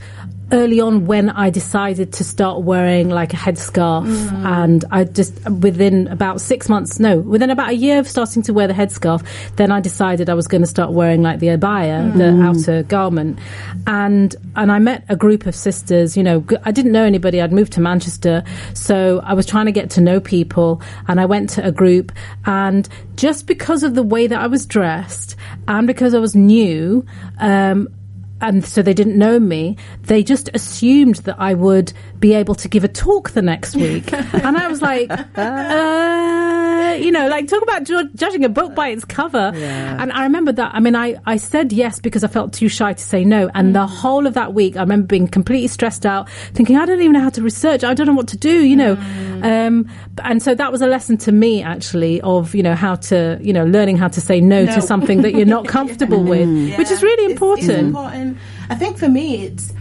early 0.53 0.79
on 0.79 1.07
when 1.07 1.29
I 1.31 1.49
decided 1.49 2.13
to 2.13 2.23
start 2.23 2.61
wearing 2.61 3.09
like 3.09 3.33
a 3.33 3.35
headscarf. 3.35 4.05
Mm. 4.05 4.45
And 4.45 4.85
I 4.91 5.03
just 5.03 5.33
within 5.49 6.07
about 6.07 6.39
6 6.39 6.69
months 6.69 6.99
no 6.99 7.19
within 7.19 7.49
about 7.49 7.69
a 7.69 7.75
year 7.75 7.99
of 7.99 8.07
starting 8.07 8.43
to 8.43 8.53
wear 8.53 8.67
the 8.67 8.73
headscarf 8.73 9.25
then 9.55 9.71
I 9.71 9.79
decided 9.79 10.29
I 10.29 10.35
was 10.35 10.47
going 10.47 10.61
to 10.61 10.67
start 10.67 10.91
wearing 10.91 11.23
like 11.23 11.39
the 11.39 11.47
abaya 11.47 12.11
mm. 12.11 12.13
the 12.13 12.23
mm. 12.25 12.45
outer 12.47 12.83
garment. 12.83 13.39
And 13.87 14.35
and 14.55 14.71
I 14.71 14.79
met 14.79 15.03
a 15.09 15.15
group 15.15 15.45
of 15.47 15.55
sisters 15.55 16.15
you 16.15 16.23
know 16.23 16.45
I 16.63 16.71
didn't 16.71 16.91
know 16.91 17.03
anybody. 17.03 17.41
I'd 17.41 17.51
moved 17.51 17.73
to 17.73 17.81
Manchester. 17.81 18.43
So 18.73 19.21
I 19.23 19.33
was 19.33 19.45
trying 19.45 19.65
to 19.65 19.71
get 19.71 19.89
to 19.91 20.01
know 20.01 20.19
people. 20.19 20.81
And 21.07 21.19
I 21.19 21.25
went 21.25 21.49
to 21.51 21.65
a 21.65 21.71
group. 21.71 22.11
And 22.45 22.87
just 23.15 23.47
because 23.47 23.83
of 23.83 23.95
the 23.95 24.03
way 24.03 24.27
that 24.27 24.39
I 24.39 24.47
was 24.47 24.65
dressed 24.65 25.35
and 25.67 25.87
because 25.87 26.13
I 26.13 26.19
was 26.19 26.35
new 26.35 27.05
um 27.39 27.89
and 28.43 28.65
so 28.65 28.81
they 28.81 28.93
didn't 28.93 29.17
know 29.17 29.39
me. 29.39 29.77
They 30.01 30.21
just 30.21 30.49
assumed 30.53 31.15
that 31.15 31.39
I 31.39 31.53
would 31.53 31.93
be 32.23 32.33
able 32.33 32.55
to 32.55 32.69
give 32.69 32.85
a 32.85 32.87
talk 32.87 33.31
the 33.31 33.41
next 33.41 33.75
week, 33.75 34.13
and 34.45 34.55
I 34.57 34.67
was 34.69 34.81
like, 34.81 35.11
uh, 35.11 36.95
you 37.03 37.11
know, 37.11 37.27
like 37.27 37.49
talk 37.49 37.61
about 37.63 37.83
ju- 37.83 38.09
judging 38.15 38.45
a 38.45 38.49
book 38.49 38.73
by 38.73 38.87
its 38.87 39.03
cover. 39.03 39.51
And 40.01 40.09
I 40.13 40.23
remember 40.23 40.53
that. 40.53 40.71
I 40.73 40.79
mean, 40.79 40.95
I 40.95 41.17
I 41.25 41.35
said 41.37 41.73
yes 41.73 41.99
because 41.99 42.23
I 42.23 42.27
felt 42.27 42.53
too 42.53 42.69
shy 42.69 42.93
to 42.93 43.03
say 43.03 43.25
no, 43.25 43.49
and 43.53 43.75
the 43.75 43.85
whole 43.85 44.25
of 44.25 44.35
that 44.35 44.53
week, 44.53 44.77
I 44.77 44.81
remember 44.81 45.07
being 45.07 45.27
completely 45.27 45.67
stressed 45.67 46.05
out, 46.05 46.29
thinking 46.53 46.77
I 46.77 46.85
don't 46.85 47.01
even 47.01 47.11
know 47.11 47.19
how 47.27 47.29
to 47.31 47.41
research. 47.41 47.83
I 47.83 47.93
don't 47.93 48.07
know 48.07 48.13
what 48.13 48.29
to 48.29 48.37
do. 48.37 48.63
You 48.71 48.75
know, 48.77 48.93
um, 49.43 49.89
and 50.23 50.41
so 50.41 50.55
that 50.55 50.71
was 50.71 50.81
a 50.81 50.87
lesson 50.87 51.17
to 51.25 51.31
me 51.33 51.61
actually 51.61 52.21
of 52.21 52.55
you 52.55 52.63
know 52.63 52.75
how 52.75 52.95
to 53.11 53.37
you 53.41 53.51
know 53.51 53.65
learning 53.65 53.97
how 53.97 54.07
to 54.07 54.21
say 54.21 54.39
no, 54.39 54.63
No. 54.63 54.75
to 54.75 54.81
something 54.81 55.23
that 55.23 55.33
you're 55.35 55.45
not 55.57 55.67
comfortable 55.77 56.23
with, 56.23 56.47
which 56.77 56.89
is 56.89 57.01
Yeah, 57.01 57.07
really 57.09 57.23
it's- 57.25 57.31
important. 57.33 57.69
It's, 57.69 57.79
important. 57.79 58.37
I 58.69 58.75
think 58.75 58.97
for 58.97 59.09
me, 59.09 59.43
it's 59.47 59.73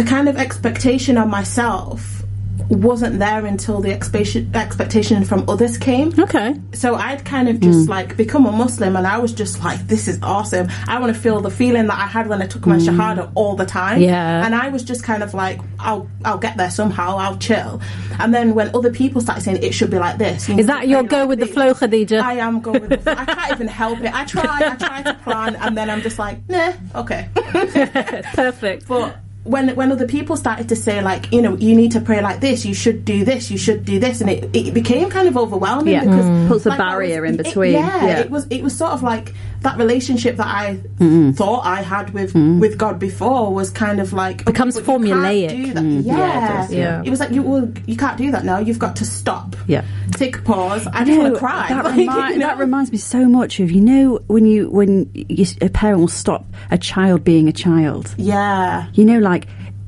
the 0.00 0.06
kind 0.06 0.30
of 0.30 0.36
expectation 0.38 1.18
on 1.18 1.28
myself 1.28 2.22
wasn't 2.70 3.18
there 3.18 3.44
until 3.44 3.80
the 3.80 3.92
expectation 3.92 4.50
expectation 4.54 5.24
from 5.24 5.48
others 5.50 5.76
came. 5.76 6.14
Okay. 6.18 6.54
So 6.72 6.94
I'd 6.94 7.24
kind 7.24 7.48
of 7.48 7.60
just 7.60 7.84
hmm. 7.84 7.90
like 7.90 8.16
become 8.16 8.46
a 8.46 8.52
Muslim, 8.52 8.96
and 8.96 9.06
I 9.06 9.18
was 9.18 9.32
just 9.32 9.62
like, 9.62 9.78
"This 9.88 10.08
is 10.08 10.18
awesome." 10.22 10.68
I 10.86 10.98
want 11.00 11.14
to 11.14 11.20
feel 11.20 11.40
the 11.40 11.50
feeling 11.50 11.86
that 11.88 11.98
I 11.98 12.06
had 12.06 12.28
when 12.28 12.40
I 12.40 12.46
took 12.46 12.64
my 12.66 12.78
hmm. 12.78 12.88
shahada 12.88 13.30
all 13.34 13.56
the 13.56 13.66
time. 13.66 14.00
Yeah. 14.00 14.46
And 14.46 14.54
I 14.54 14.68
was 14.68 14.84
just 14.84 15.04
kind 15.04 15.22
of 15.22 15.34
like, 15.34 15.60
"I'll 15.78 16.08
I'll 16.24 16.38
get 16.38 16.56
there 16.56 16.70
somehow. 16.70 17.18
I'll 17.18 17.36
chill." 17.36 17.82
And 18.20 18.32
then 18.32 18.54
when 18.54 18.74
other 18.74 18.90
people 18.90 19.20
started 19.20 19.42
saying 19.42 19.62
it 19.62 19.74
should 19.74 19.90
be 19.90 19.98
like 19.98 20.16
this, 20.16 20.48
Is 20.48 20.66
that 20.66 20.88
your 20.88 21.02
go 21.02 21.20
like 21.20 21.28
with 21.28 21.40
the 21.40 21.46
flow, 21.46 21.74
Khadija? 21.74 22.22
I 22.22 22.34
am 22.34 22.60
going 22.60 22.80
with 22.80 22.90
the 22.90 22.98
flow. 22.98 23.14
I 23.18 23.24
can't 23.26 23.52
even 23.52 23.68
help 23.68 24.00
it. 24.00 24.14
I 24.14 24.24
try, 24.24 24.44
I 24.44 24.76
try 24.76 25.02
to 25.02 25.14
plan, 25.24 25.56
and 25.56 25.76
then 25.76 25.90
I'm 25.90 26.00
just 26.00 26.18
like, 26.18 26.38
nah, 26.48 26.72
okay. 26.94 27.28
Perfect. 27.34 28.86
But 28.86 29.18
when 29.44 29.74
when 29.74 29.90
other 29.90 30.06
people 30.06 30.36
started 30.36 30.68
to 30.68 30.76
say 30.76 31.00
like, 31.02 31.32
you 31.32 31.40
know, 31.40 31.56
you 31.56 31.74
need 31.74 31.92
to 31.92 32.00
pray 32.00 32.20
like 32.22 32.40
this, 32.40 32.66
you 32.66 32.74
should 32.74 33.04
do 33.06 33.24
this, 33.24 33.50
you 33.50 33.56
should 33.56 33.84
do 33.84 33.98
this, 33.98 34.20
and 34.20 34.28
it, 34.28 34.50
it 34.54 34.74
became 34.74 35.08
kind 35.08 35.28
of 35.28 35.36
overwhelming 35.36 35.94
Yeah. 35.94 36.04
because 36.04 36.26
Mm. 36.26 36.48
Puts 36.48 36.66
a 36.66 36.70
like, 36.70 36.80
I 36.80 36.90
barrier 36.90 37.24
in 37.24 37.34
it- 37.34 37.44
between. 37.44 37.72
yeah, 37.72 38.06
Yeah. 38.06 38.18
it 38.20 38.30
was 38.30 38.46
it 38.50 38.62
was 38.62 38.76
sort 38.76 38.92
of 38.92 39.02
like 39.02 39.32
that 39.60 39.76
relationship 39.78 40.36
that 40.36 40.46
I 40.46 40.76
mm-hmm. 40.76 41.32
thought 41.32 41.64
I 41.64 41.82
had 41.82 42.10
with 42.14 42.32
mm-hmm. 42.32 42.60
with 42.60 42.78
God 42.78 42.98
before 42.98 43.52
was 43.52 43.70
kind 43.70 44.00
of 44.00 44.12
like 44.12 44.44
Becomes 44.44 44.74
but 44.74 44.80
you 44.80 44.86
can't 44.86 45.04
formulaic. 45.04 45.48
do 45.50 45.72
that. 45.74 45.82
Mm-hmm. 45.82 46.08
Yeah, 46.08 46.16
Yeah, 46.16 46.44
it 46.44 46.62
does, 46.62 46.72
yeah. 46.72 47.02
It 47.04 47.10
was 47.10 47.20
like 47.20 47.30
you 47.30 47.42
well, 47.42 47.72
you 47.86 47.96
can't 47.96 48.16
do 48.16 48.30
that 48.32 48.44
now. 48.44 48.58
You've 48.58 48.78
got 48.78 48.96
to 48.96 49.04
stop. 49.04 49.56
Yeah. 49.66 49.84
Take 50.12 50.38
a 50.38 50.42
pause. 50.42 50.86
I 50.86 51.04
just 51.04 51.18
want 51.18 51.34
to 51.34 51.38
cry. 51.38 51.68
That, 51.68 51.84
Like, 51.84 51.96
remi- 51.96 52.32
you 52.32 52.38
know? 52.38 52.46
that 52.46 52.58
reminds 52.58 52.90
me 52.92 52.98
so 52.98 53.26
much 53.26 53.60
of 53.60 53.70
you 53.70 53.80
know 53.80 54.20
when 54.26 54.46
you 54.46 54.70
when 54.70 55.10
you, 55.14 55.46
a 55.60 55.68
parent 55.68 56.00
will 56.00 56.08
stop 56.08 56.44
a 56.70 56.78
child 56.78 57.24
being 57.24 57.48
a 57.48 57.52
child. 57.52 58.14
yeah. 58.16 58.88
You 58.94 59.04
know, 59.04 59.18
like 59.18 59.46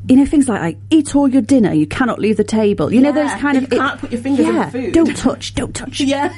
you 0.09 0.17
know 0.17 0.27
things 0.27 0.49
like 0.49 0.61
like 0.61 0.79
eat 0.91 1.15
all 1.15 1.29
your 1.29 1.43
dinner. 1.43 1.73
You 1.73 1.87
cannot 1.87 2.19
leave 2.19 2.37
the 2.37 2.45
table. 2.45 2.93
You 2.93 3.01
know 3.01 3.13
those 3.13 3.33
kind 3.35 3.57
you 3.57 3.65
of 3.65 3.71
can't 3.71 4.01
put 4.01 4.13
your 4.13 4.21
fingers 4.21 4.47
in 4.47 4.55
yeah, 4.55 4.65
the 4.67 4.71
food. 4.71 4.93
Don't 4.95 5.17
touch. 5.17 5.55
Don't 5.55 5.75
touch. 5.75 6.01
Yeah. 6.13 6.35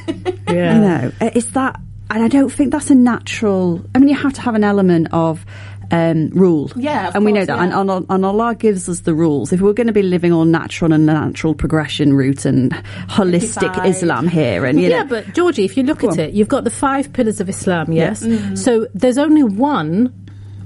Yeah 0.48 0.74
you 0.74 0.80
know, 0.80 1.12
it's 1.20 1.46
that, 1.52 1.80
and 2.10 2.22
I 2.22 2.28
don't 2.28 2.50
think 2.52 2.70
that's 2.72 2.90
a 2.90 2.94
natural. 2.94 3.84
I 3.94 3.98
mean, 3.98 4.08
you 4.08 4.14
have 4.16 4.32
to 4.34 4.40
have 4.40 4.54
an 4.54 4.64
element 4.64 5.08
of. 5.12 5.44
Um, 5.90 6.30
rule, 6.30 6.72
Yeah, 6.74 7.08
of 7.08 7.14
and 7.14 7.24
we 7.26 7.30
know 7.32 7.44
that, 7.44 7.56
yeah. 7.56 7.62
and, 7.78 7.90
and, 7.90 8.06
and 8.08 8.24
Allah 8.24 8.54
gives 8.54 8.88
us 8.88 9.00
the 9.00 9.12
rules. 9.14 9.52
If 9.52 9.60
we're 9.60 9.74
going 9.74 9.86
to 9.86 9.92
be 9.92 10.02
living 10.02 10.32
on 10.32 10.50
natural 10.50 10.94
and 10.94 11.04
natural 11.04 11.54
progression 11.54 12.14
route 12.14 12.46
and 12.46 12.72
holistic. 13.06 13.84
Islam 13.86 14.26
here, 14.26 14.64
and 14.64 14.80
you 14.80 14.88
know, 14.88 14.96
Yeah, 14.96 15.04
but 15.04 15.34
Georgie, 15.34 15.64
if 15.66 15.76
you 15.76 15.82
look 15.82 16.02
at 16.02 16.10
on. 16.12 16.20
it, 16.20 16.32
you've 16.32 16.48
got 16.48 16.64
the 16.64 16.70
five 16.70 17.12
pillars 17.12 17.38
of 17.38 17.48
Islam, 17.50 17.92
yes? 17.92 18.22
Yes. 18.24 18.64
So 18.64 18.86
there's 18.94 19.18
only 19.18 19.42
one, 19.44 20.12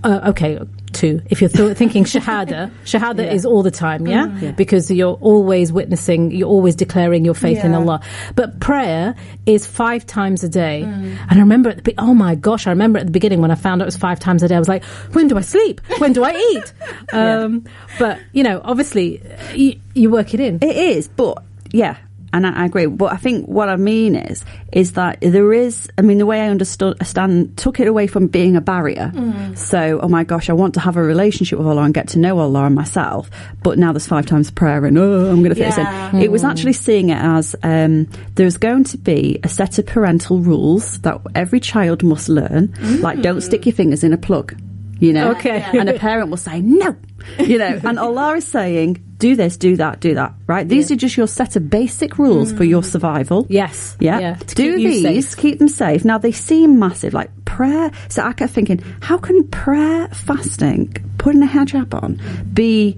uh, 0.04 0.20
okay, 0.28 0.60
two. 1.00 1.20
If 1.30 1.40
you're 1.40 1.50
th- 1.58 1.76
thinking 1.76 2.04
Shahada, 2.12 2.70
Shahada 2.84 3.24
Yeah. 3.24 3.32
is 3.36 3.46
all 3.46 3.62
the 3.62 3.70
time, 3.70 4.06
yeah? 4.06 4.26
Yeah. 4.38 4.50
Because 4.62 4.90
you're 4.90 5.18
always 5.32 5.72
witnessing, 5.72 6.30
you're 6.32 6.48
always 6.56 6.74
declaring 6.74 7.24
your 7.24 7.34
faith 7.34 7.64
in 7.64 7.72
Allah. 7.74 8.00
But 8.34 8.58
prayer 8.60 9.14
is 9.46 9.66
five 9.66 10.02
times 10.06 10.44
a 10.44 10.48
day. 10.48 10.82
And 10.82 11.18
I 11.30 11.38
remember 11.46 11.70
at 11.70 11.76
the 11.76 11.82
be- 11.82 11.94
oh 11.98 12.14
my 12.14 12.34
gosh, 12.34 12.66
I 12.66 12.70
remember 12.70 12.98
at 12.98 13.06
the 13.06 13.12
beginning 13.12 13.40
when 13.40 13.50
I 13.50 13.54
found 13.66 13.80
out 13.80 13.84
it 13.84 13.92
was 13.94 13.96
five 14.08 14.18
times 14.20 14.42
a 14.42 14.48
day, 14.48 14.56
I 14.56 14.58
was 14.58 14.68
like, 14.68 14.84
when 15.14 15.28
do 15.28 15.38
I 15.38 15.42
sleep? 15.42 15.80
When 15.98 16.12
do 16.12 16.24
I 16.24 16.32
eat? 16.52 16.72
um, 17.14 17.64
But, 17.98 18.18
you 18.32 18.42
know, 18.42 18.60
obviously, 18.64 19.22
you, 19.54 19.80
you 19.94 20.10
work 20.10 20.34
it 20.34 20.40
in. 20.40 20.58
It 20.62 20.76
is, 20.76 21.08
but 21.08 21.42
yeah, 21.72 21.96
and 22.32 22.46
I, 22.46 22.62
I 22.62 22.64
agree. 22.66 22.86
But 22.86 23.12
I 23.12 23.16
think 23.16 23.46
what 23.46 23.68
I 23.68 23.76
mean 23.76 24.14
is, 24.16 24.44
is 24.72 24.92
that 24.92 25.18
there 25.20 25.52
is. 25.52 25.88
I 25.98 26.02
mean, 26.02 26.18
the 26.18 26.26
way 26.26 26.40
I 26.40 26.48
understood, 26.48 26.96
stand 27.06 27.56
took 27.56 27.80
it 27.80 27.88
away 27.88 28.06
from 28.06 28.26
being 28.26 28.56
a 28.56 28.60
barrier. 28.60 29.10
Mm. 29.14 29.56
So, 29.56 30.00
oh 30.02 30.08
my 30.08 30.24
gosh, 30.24 30.50
I 30.50 30.52
want 30.52 30.74
to 30.74 30.80
have 30.80 30.96
a 30.96 31.02
relationship 31.02 31.58
with 31.58 31.66
Allah 31.68 31.82
and 31.82 31.94
get 31.94 32.08
to 32.08 32.18
know 32.18 32.38
Allah 32.38 32.64
and 32.64 32.74
myself. 32.74 33.30
But 33.62 33.78
now 33.78 33.92
there's 33.92 34.06
five 34.06 34.26
times 34.26 34.50
prayer, 34.50 34.84
and 34.84 34.96
oh, 34.98 35.30
I'm 35.30 35.38
going 35.42 35.50
to 35.50 35.54
fit 35.54 35.76
Yeah. 35.76 36.10
this 36.10 36.14
in. 36.14 36.22
It 36.22 36.30
was 36.30 36.42
mm. 36.42 36.50
actually 36.50 36.72
seeing 36.74 37.10
it 37.10 37.18
as 37.18 37.54
um, 37.62 38.08
there's 38.34 38.56
going 38.56 38.84
to 38.84 38.98
be 38.98 39.38
a 39.42 39.48
set 39.48 39.78
of 39.78 39.86
parental 39.86 40.38
rules 40.40 40.98
that 41.00 41.20
every 41.34 41.60
child 41.60 42.02
must 42.02 42.28
learn. 42.28 42.68
Mm. 42.68 43.00
Like, 43.00 43.22
don't 43.22 43.40
stick 43.40 43.66
your 43.66 43.74
fingers 43.74 44.04
in 44.04 44.12
a 44.12 44.18
plug. 44.18 44.54
You 45.00 45.12
know, 45.12 45.30
Okay. 45.30 45.64
and 45.78 45.88
a 45.88 45.96
parent 45.96 46.28
will 46.28 46.36
say 46.36 46.60
no, 46.60 46.96
you 47.38 47.56
know, 47.56 47.80
and 47.84 48.00
Allah 48.00 48.34
is 48.34 48.44
saying, 48.48 49.00
do 49.18 49.34
this, 49.36 49.56
do 49.56 49.76
that, 49.76 50.00
do 50.00 50.14
that, 50.14 50.34
right? 50.46 50.68
These 50.68 50.90
are 50.92 50.96
just 50.96 51.16
your 51.16 51.26
set 51.26 51.56
of 51.56 51.68
basic 51.68 52.18
rules 52.18 52.52
for 52.52 52.64
your 52.64 52.82
survival. 52.84 53.46
Yes. 53.48 53.96
Yeah. 53.98 54.18
Yeah, 54.20 54.36
Do 54.54 54.76
keep 54.76 55.04
these, 55.04 55.34
keep 55.34 55.58
them 55.58 55.68
safe. 55.68 56.04
Now 56.04 56.18
they 56.18 56.32
seem 56.32 56.78
massive, 56.78 57.14
like 57.14 57.30
prayer. 57.44 57.90
So 58.08 58.22
I 58.22 58.32
kept 58.32 58.52
thinking, 58.52 58.78
how 59.00 59.18
can 59.18 59.46
prayer, 59.48 60.08
fasting, 60.08 60.94
putting 61.18 61.42
a 61.42 61.46
hijab 61.46 61.94
on 62.00 62.20
be 62.52 62.96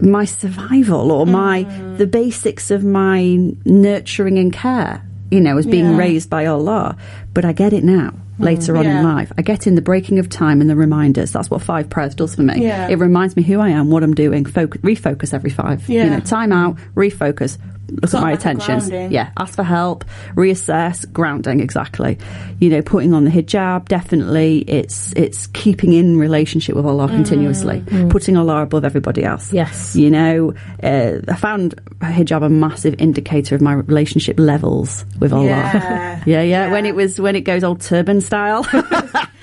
my 0.00 0.24
survival 0.24 1.12
or 1.12 1.26
my, 1.26 1.64
Mm. 1.64 1.98
the 1.98 2.06
basics 2.06 2.70
of 2.70 2.82
my 2.84 3.36
nurturing 3.66 4.38
and 4.38 4.52
care, 4.52 5.02
you 5.30 5.40
know, 5.40 5.56
as 5.58 5.66
being 5.66 5.90
Yeah. 5.92 5.96
raised 5.96 6.28
by 6.30 6.46
Allah. 6.46 6.96
But 7.34 7.44
I 7.44 7.52
get 7.52 7.72
it 7.72 7.84
now. 7.84 8.12
Mm, 8.38 8.44
later 8.44 8.76
on 8.76 8.86
in 8.86 9.02
life, 9.04 9.30
I 9.38 9.42
get 9.42 9.66
in 9.66 9.74
the 9.74 9.82
breaking 9.82 10.18
of 10.18 10.28
time 10.28 10.60
and 10.60 10.70
the 10.70 10.76
reminders. 10.76 11.30
That's 11.32 11.50
what 11.50 11.60
five 11.62 11.90
prayers 11.90 12.14
does 12.14 12.34
for 12.34 12.42
me. 12.42 12.62
Yeah. 12.64 12.88
It 12.88 12.98
reminds 12.98 13.36
me 13.36 13.42
who 13.42 13.60
I 13.60 13.68
am, 13.68 13.90
what 13.90 14.02
I'm 14.02 14.14
doing. 14.14 14.44
Focus, 14.46 14.80
refocus 14.82 15.34
every 15.34 15.50
five. 15.50 15.88
You 15.88 15.98
Yeah. 15.98 16.08
know, 16.08 16.20
time 16.20 16.52
out, 16.52 16.76
refocus. 16.96 17.58
Look 17.90 18.04
at 18.04 18.12
my 18.12 18.18
of 18.18 18.22
like 18.22 18.32
a 18.34 18.36
attentions. 18.38 18.88
grounding. 18.88 19.12
Yeah, 19.12 19.30
ask 19.36 19.54
for 19.54 19.62
help, 19.62 20.04
reassess, 20.34 21.10
grounding 21.12 21.60
exactly. 21.60 22.18
You 22.58 22.70
know, 22.70 22.82
putting 22.82 23.14
on 23.14 23.24
the 23.24 23.30
hijab 23.30 23.88
definitely. 23.88 24.58
It's 24.66 25.12
it's 25.14 25.46
keeping 25.48 25.92
in 25.92 26.18
relationship 26.18 26.76
with 26.76 26.86
Allah 26.86 27.08
continuously, 27.08 27.82
putting 28.10 28.36
Allah 28.36 28.62
above 28.62 28.84
everybody 28.84 29.24
else. 29.24 29.52
Yes. 29.52 29.96
You 29.96 30.10
know, 30.10 30.54
uh, 30.82 31.18
I 31.28 31.36
found 31.36 31.74
hijab 32.00 32.44
a 32.44 32.48
massive 32.48 32.94
indicator 32.98 33.54
of 33.54 33.60
my 33.60 33.74
relationship 33.74 34.38
levels 34.38 35.04
with 35.18 35.32
Allah. 35.32 35.46
Yeah. 35.46 35.72
yeah, 35.72 36.22
yeah. 36.26 36.42
Yeah. 36.42 36.72
When 36.72 36.86
it 36.86 36.94
was 36.94 37.20
when 37.20 37.36
it 37.36 37.42
goes 37.42 37.64
old 37.64 37.80
turban 37.80 38.20
style. 38.20 38.66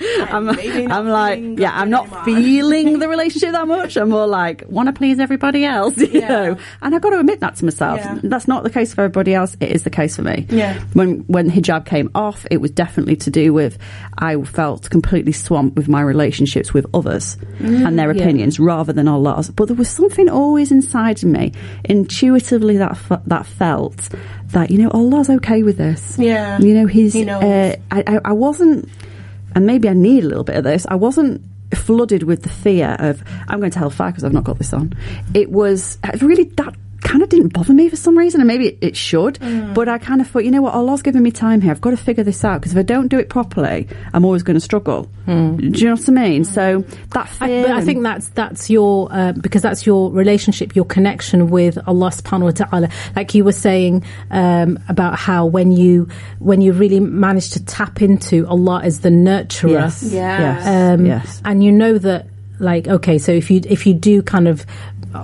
I'm, 0.30 0.48
I'm 0.48 1.08
like, 1.08 1.40
yeah, 1.58 1.72
I'm 1.74 1.90
not 1.90 2.04
anymore. 2.06 2.24
feeling 2.24 2.98
the 2.98 3.08
relationship 3.08 3.52
that 3.52 3.66
much. 3.66 3.96
I'm 3.96 4.10
more 4.10 4.26
like, 4.26 4.64
want 4.68 4.88
to 4.88 4.92
please 4.92 5.18
everybody 5.20 5.64
else, 5.64 5.96
you 5.96 6.08
Yeah. 6.12 6.28
know. 6.28 6.56
And 6.82 6.94
I've 6.94 7.00
got 7.00 7.10
to 7.10 7.18
admit 7.20 7.40
that 7.40 7.56
to 7.56 7.64
myself. 7.64 7.98
Yeah. 7.98 8.18
That's 8.38 8.46
not 8.46 8.62
the 8.62 8.70
case 8.70 8.94
for 8.94 9.00
everybody 9.00 9.34
else. 9.34 9.56
It 9.58 9.72
is 9.72 9.82
the 9.82 9.90
case 9.90 10.14
for 10.14 10.22
me. 10.22 10.46
Yeah. 10.48 10.78
When 10.92 11.24
when 11.26 11.50
hijab 11.50 11.86
came 11.86 12.08
off, 12.14 12.46
it 12.52 12.58
was 12.58 12.70
definitely 12.70 13.16
to 13.16 13.30
do 13.30 13.52
with 13.52 13.78
I 14.16 14.40
felt 14.44 14.88
completely 14.90 15.32
swamped 15.32 15.76
with 15.76 15.88
my 15.88 16.00
relationships 16.02 16.72
with 16.72 16.86
others 16.94 17.36
and 17.58 17.98
their 17.98 18.12
Yeah. 18.14 18.22
opinions 18.22 18.60
rather 18.60 18.92
than 18.92 19.08
Allah's. 19.08 19.50
But 19.50 19.66
there 19.66 19.76
was 19.76 19.88
something 19.88 20.28
always 20.28 20.70
inside 20.70 21.18
of 21.24 21.28
me, 21.30 21.50
intuitively 21.84 22.76
that 22.76 22.92
f- 22.92 23.22
that 23.26 23.44
felt 23.44 24.08
that 24.52 24.70
you 24.70 24.78
know 24.78 24.90
Allah's 24.90 25.28
okay 25.30 25.64
with 25.64 25.78
this. 25.78 26.16
Yeah. 26.16 26.60
You 26.60 26.74
know, 26.74 26.86
He's. 26.86 27.14
He 27.14 27.24
knows. 27.24 27.42
Uh, 27.42 27.74
I, 27.90 28.04
I 28.06 28.20
I 28.26 28.32
wasn't, 28.34 28.88
and 29.56 29.66
maybe 29.66 29.88
I 29.88 29.94
need 29.94 30.22
a 30.22 30.28
little 30.28 30.44
bit 30.44 30.54
of 30.54 30.62
this. 30.62 30.86
I 30.88 30.94
wasn't 30.94 31.42
flooded 31.74 32.22
with 32.22 32.44
the 32.44 32.48
fear 32.48 32.94
of 33.00 33.20
I'm 33.48 33.58
going 33.58 33.72
to 33.72 33.78
hellfire 33.80 34.12
because 34.12 34.22
I've 34.22 34.32
not 34.32 34.44
got 34.44 34.58
this 34.58 34.72
on. 34.72 34.94
It 35.34 35.50
was 35.50 35.98
really 36.22 36.44
that 36.44 36.74
kind 37.00 37.22
of 37.22 37.28
didn't 37.28 37.52
bother 37.52 37.72
me 37.72 37.88
for 37.88 37.96
some 37.96 38.18
reason, 38.18 38.40
and 38.40 38.48
maybe 38.48 38.68
it, 38.68 38.78
it 38.80 38.96
should. 38.96 39.34
Mm. 39.36 39.74
But 39.74 39.88
I 39.88 39.98
kind 39.98 40.20
of 40.20 40.28
thought, 40.28 40.44
you 40.44 40.50
know 40.50 40.62
what, 40.62 40.74
Allah's 40.74 41.02
giving 41.02 41.22
me 41.22 41.30
time 41.30 41.60
here. 41.60 41.70
I've 41.70 41.80
got 41.80 41.90
to 41.90 41.96
figure 41.96 42.24
this 42.24 42.44
out 42.44 42.60
because 42.60 42.72
if 42.72 42.78
I 42.78 42.82
don't 42.82 43.08
do 43.08 43.18
it 43.18 43.28
properly, 43.28 43.88
I'm 44.12 44.24
always 44.24 44.42
going 44.42 44.54
to 44.54 44.60
struggle. 44.60 45.08
Do 45.72 45.78
you 45.78 45.86
know 45.86 45.94
what 45.94 46.08
I 46.08 46.12
mean? 46.12 46.44
So 46.44 46.84
that 47.10 47.28
I, 47.40 47.46
fear. 47.46 47.62
but 47.62 47.72
I 47.72 47.84
think 47.84 48.02
that's 48.02 48.28
that's 48.30 48.70
your 48.70 49.08
uh, 49.10 49.32
because 49.32 49.62
that's 49.62 49.86
your 49.86 50.10
relationship, 50.10 50.74
your 50.74 50.84
connection 50.84 51.50
with 51.50 51.78
Allah 51.86 52.10
Subhanahu 52.10 52.42
wa 52.42 52.50
Taala. 52.50 52.92
Like 53.14 53.34
you 53.34 53.44
were 53.44 53.52
saying 53.52 54.04
um, 54.30 54.78
about 54.88 55.18
how 55.18 55.46
when 55.46 55.72
you 55.72 56.08
when 56.38 56.60
you 56.60 56.72
really 56.72 57.00
manage 57.00 57.50
to 57.50 57.64
tap 57.64 58.02
into 58.02 58.46
Allah 58.46 58.80
as 58.82 59.00
the 59.00 59.10
nurturer, 59.10 59.70
yes, 59.70 60.02
yes, 60.02 60.66
um, 60.66 61.06
yes. 61.06 61.42
and 61.44 61.62
you 61.62 61.72
know 61.72 61.98
that 61.98 62.26
like 62.58 62.88
okay, 62.88 63.18
so 63.18 63.32
if 63.32 63.50
you 63.50 63.60
if 63.64 63.86
you 63.86 63.94
do 63.94 64.22
kind 64.22 64.48
of 64.48 64.64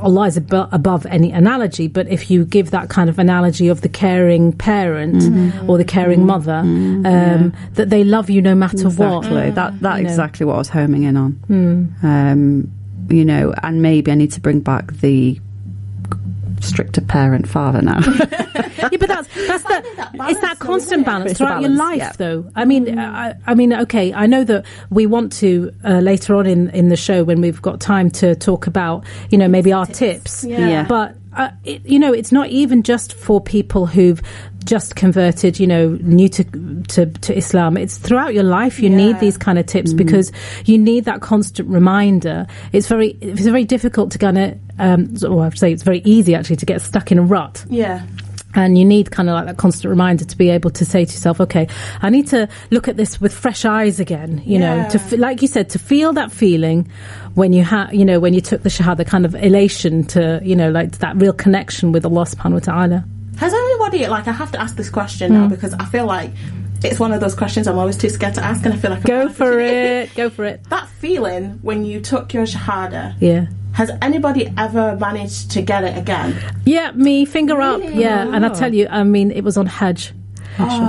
Allah 0.02 0.26
is 0.26 0.38
abo- 0.38 0.68
above 0.72 1.06
any 1.06 1.30
analogy, 1.32 1.88
but 1.88 2.08
if 2.08 2.30
you 2.30 2.44
give 2.44 2.70
that 2.72 2.88
kind 2.88 3.08
of 3.10 3.18
analogy 3.18 3.68
of 3.68 3.80
the 3.82 3.88
caring 3.88 4.52
parent 4.52 5.16
Mm-hmm. 5.16 5.70
or 5.70 5.78
the 5.78 5.84
caring 5.84 6.26
mother, 6.26 6.58
um, 6.58 7.52
that 7.74 7.90
they 7.90 8.04
love 8.04 8.30
you 8.30 8.40
no 8.42 8.54
matter 8.54 8.88
what. 8.90 9.24
Exactly. 9.24 9.50
That 9.52 9.80
that 9.80 9.96
You 9.98 10.04
know. 10.04 10.10
exactly 10.10 10.46
what 10.46 10.54
I 10.54 10.58
was 10.58 10.68
homing 10.68 11.02
in 11.04 11.16
on. 11.16 11.94
Um, 12.02 12.70
you 13.10 13.24
know, 13.24 13.52
and 13.62 13.82
maybe 13.82 14.10
I 14.10 14.14
need 14.14 14.32
to 14.32 14.40
bring 14.40 14.60
back 14.60 14.92
the 14.94 15.38
stricter 16.60 17.00
parent 17.00 17.48
father 17.48 17.82
now. 17.82 18.00
yeah, 18.00 18.88
but 18.98 19.08
that's 19.08 19.28
that's 19.46 19.64
the 19.64 19.84
that 19.96 20.10
it's 20.30 20.40
that 20.40 20.58
constant 20.58 20.82
isn't 20.82 21.00
it? 21.00 21.06
balance 21.06 21.30
It's 21.32 21.40
a 21.40 21.44
throughout 21.44 21.60
your 21.62 21.70
life, 21.70 21.98
yeah. 21.98 22.12
though. 22.16 22.50
I 22.54 22.64
mean, 22.64 22.98
I, 22.98 23.34
I 23.46 23.54
mean, 23.54 23.72
okay, 23.72 24.12
I 24.12 24.26
know 24.26 24.44
that 24.44 24.64
we 24.90 25.06
want 25.06 25.32
to 25.34 25.72
uh, 25.84 25.98
later 25.98 26.34
on 26.34 26.46
in 26.46 26.70
in 26.70 26.88
the 26.88 26.96
show 26.96 27.24
when 27.24 27.40
we've 27.40 27.60
got 27.60 27.80
time 27.80 28.10
to 28.12 28.34
talk 28.34 28.66
about, 28.66 29.04
you 29.30 29.38
know, 29.38 29.48
maybe 29.48 29.72
our 29.72 29.86
tips. 29.86 30.44
Yeah. 30.44 30.68
Yeah. 30.68 30.86
But 30.86 31.16
uh, 31.36 31.50
it, 31.64 31.84
you 31.84 31.98
know, 31.98 32.12
it's 32.12 32.32
not 32.32 32.48
even 32.48 32.82
just 32.82 33.12
for 33.14 33.40
people 33.40 33.86
who've 33.86 34.20
just 34.64 34.96
converted, 34.96 35.60
you 35.60 35.66
know, 35.66 35.98
new 36.00 36.28
to 36.28 36.44
to, 36.88 37.06
to 37.06 37.36
Islam. 37.36 37.76
It's 37.76 37.98
throughout 37.98 38.34
your 38.34 38.44
life. 38.44 38.80
You 38.80 38.90
need 38.90 39.20
these 39.20 39.36
kind 39.36 39.58
of 39.58 39.66
tips 39.66 39.92
because 39.92 40.32
you 40.64 40.78
need 40.78 41.04
that 41.04 41.20
constant 41.20 41.68
reminder. 41.68 42.46
It's 42.72 42.88
very 42.88 43.10
it's 43.20 43.42
very 43.42 43.64
difficult 43.64 44.10
to 44.12 44.18
kind 44.18 44.38
of, 44.38 44.58
um, 44.78 45.14
well, 45.22 45.40
I'd 45.40 45.58
say 45.58 45.72
it's 45.72 45.82
very 45.82 46.00
easy 46.04 46.34
actually 46.34 46.56
to 46.56 46.66
get 46.66 46.80
stuck 46.80 47.12
in 47.12 47.18
a 47.18 47.22
rut 47.22 47.64
Yeah. 47.68 48.06
And 48.54 48.78
you 48.78 48.84
need 48.84 49.10
kind 49.10 49.28
of 49.28 49.34
like 49.34 49.46
that 49.46 49.56
constant 49.56 49.90
reminder 49.90 50.24
to 50.24 50.36
be 50.36 50.50
able 50.50 50.70
to 50.70 50.84
say 50.84 51.04
to 51.04 51.12
yourself 51.12 51.40
okay 51.40 51.66
i 52.02 52.10
need 52.10 52.26
to 52.26 52.48
look 52.70 52.88
at 52.88 52.96
this 52.96 53.20
with 53.20 53.32
fresh 53.32 53.64
eyes 53.64 54.00
again 54.00 54.42
you 54.44 54.58
know 54.58 54.88
to 54.90 54.98
f- 54.98 55.12
like 55.18 55.42
you 55.42 55.48
said 55.48 55.68
to 55.68 55.78
feel 55.78 56.12
that 56.12 56.32
feeling 56.32 56.88
when 57.34 57.52
you 57.52 57.64
had 57.64 57.90
you 57.92 58.04
know 58.04 58.20
when 58.20 58.34
you 58.34 58.40
took 58.40 58.62
the 58.62 58.68
shahada 58.68 59.06
kind 59.06 59.24
of 59.24 59.34
elation 59.34 60.04
to 60.04 60.40
you 60.42 60.56
know 60.56 60.70
like 60.70 60.98
that 60.98 61.16
real 61.16 61.32
connection 61.32 61.92
with 61.92 62.04
allah 62.04 62.24
subhanahu 62.24 62.54
wa 62.54 62.58
ta'ala. 62.60 63.04
Has 63.38 63.52
anybody 63.52 64.06
like 64.06 64.28
I 64.28 64.32
have 64.32 64.52
to 64.52 64.60
ask 64.60 64.76
this 64.76 64.90
question 64.90 65.32
now 65.32 65.46
mm. 65.46 65.50
because 65.50 65.74
I 65.74 65.84
feel 65.86 66.06
like 66.06 66.30
it's 66.84 67.00
one 67.00 67.12
of 67.12 67.20
those 67.20 67.34
questions 67.34 67.66
I'm 67.66 67.78
always 67.78 67.96
too 67.96 68.08
scared 68.10 68.34
to 68.34 68.44
ask, 68.44 68.64
and 68.64 68.74
I 68.74 68.76
feel 68.76 68.90
like 68.90 69.00
I've 69.00 69.06
go 69.06 69.28
for 69.28 69.58
it 69.60 70.14
go 70.14 70.30
for 70.30 70.44
it 70.44 70.62
That 70.70 70.88
feeling 70.88 71.58
when 71.62 71.84
you 71.84 72.00
took 72.00 72.32
your 72.34 72.44
shahada. 72.44 73.14
yeah 73.20 73.46
Has 73.74 73.90
anybody 74.02 74.52
ever 74.56 74.96
managed 74.96 75.50
to 75.52 75.62
get 75.62 75.82
it 75.84 75.98
again? 75.98 76.38
Yeah, 76.64 76.92
me, 76.92 77.24
finger 77.24 77.60
up. 77.60 77.80
Yeah, 77.82 78.32
and 78.34 78.46
I 78.46 78.50
tell 78.54 78.72
you, 78.72 78.86
I 78.88 79.02
mean, 79.02 79.32
it 79.32 79.42
was 79.42 79.56
on 79.56 79.66
Hajj. 79.66 80.12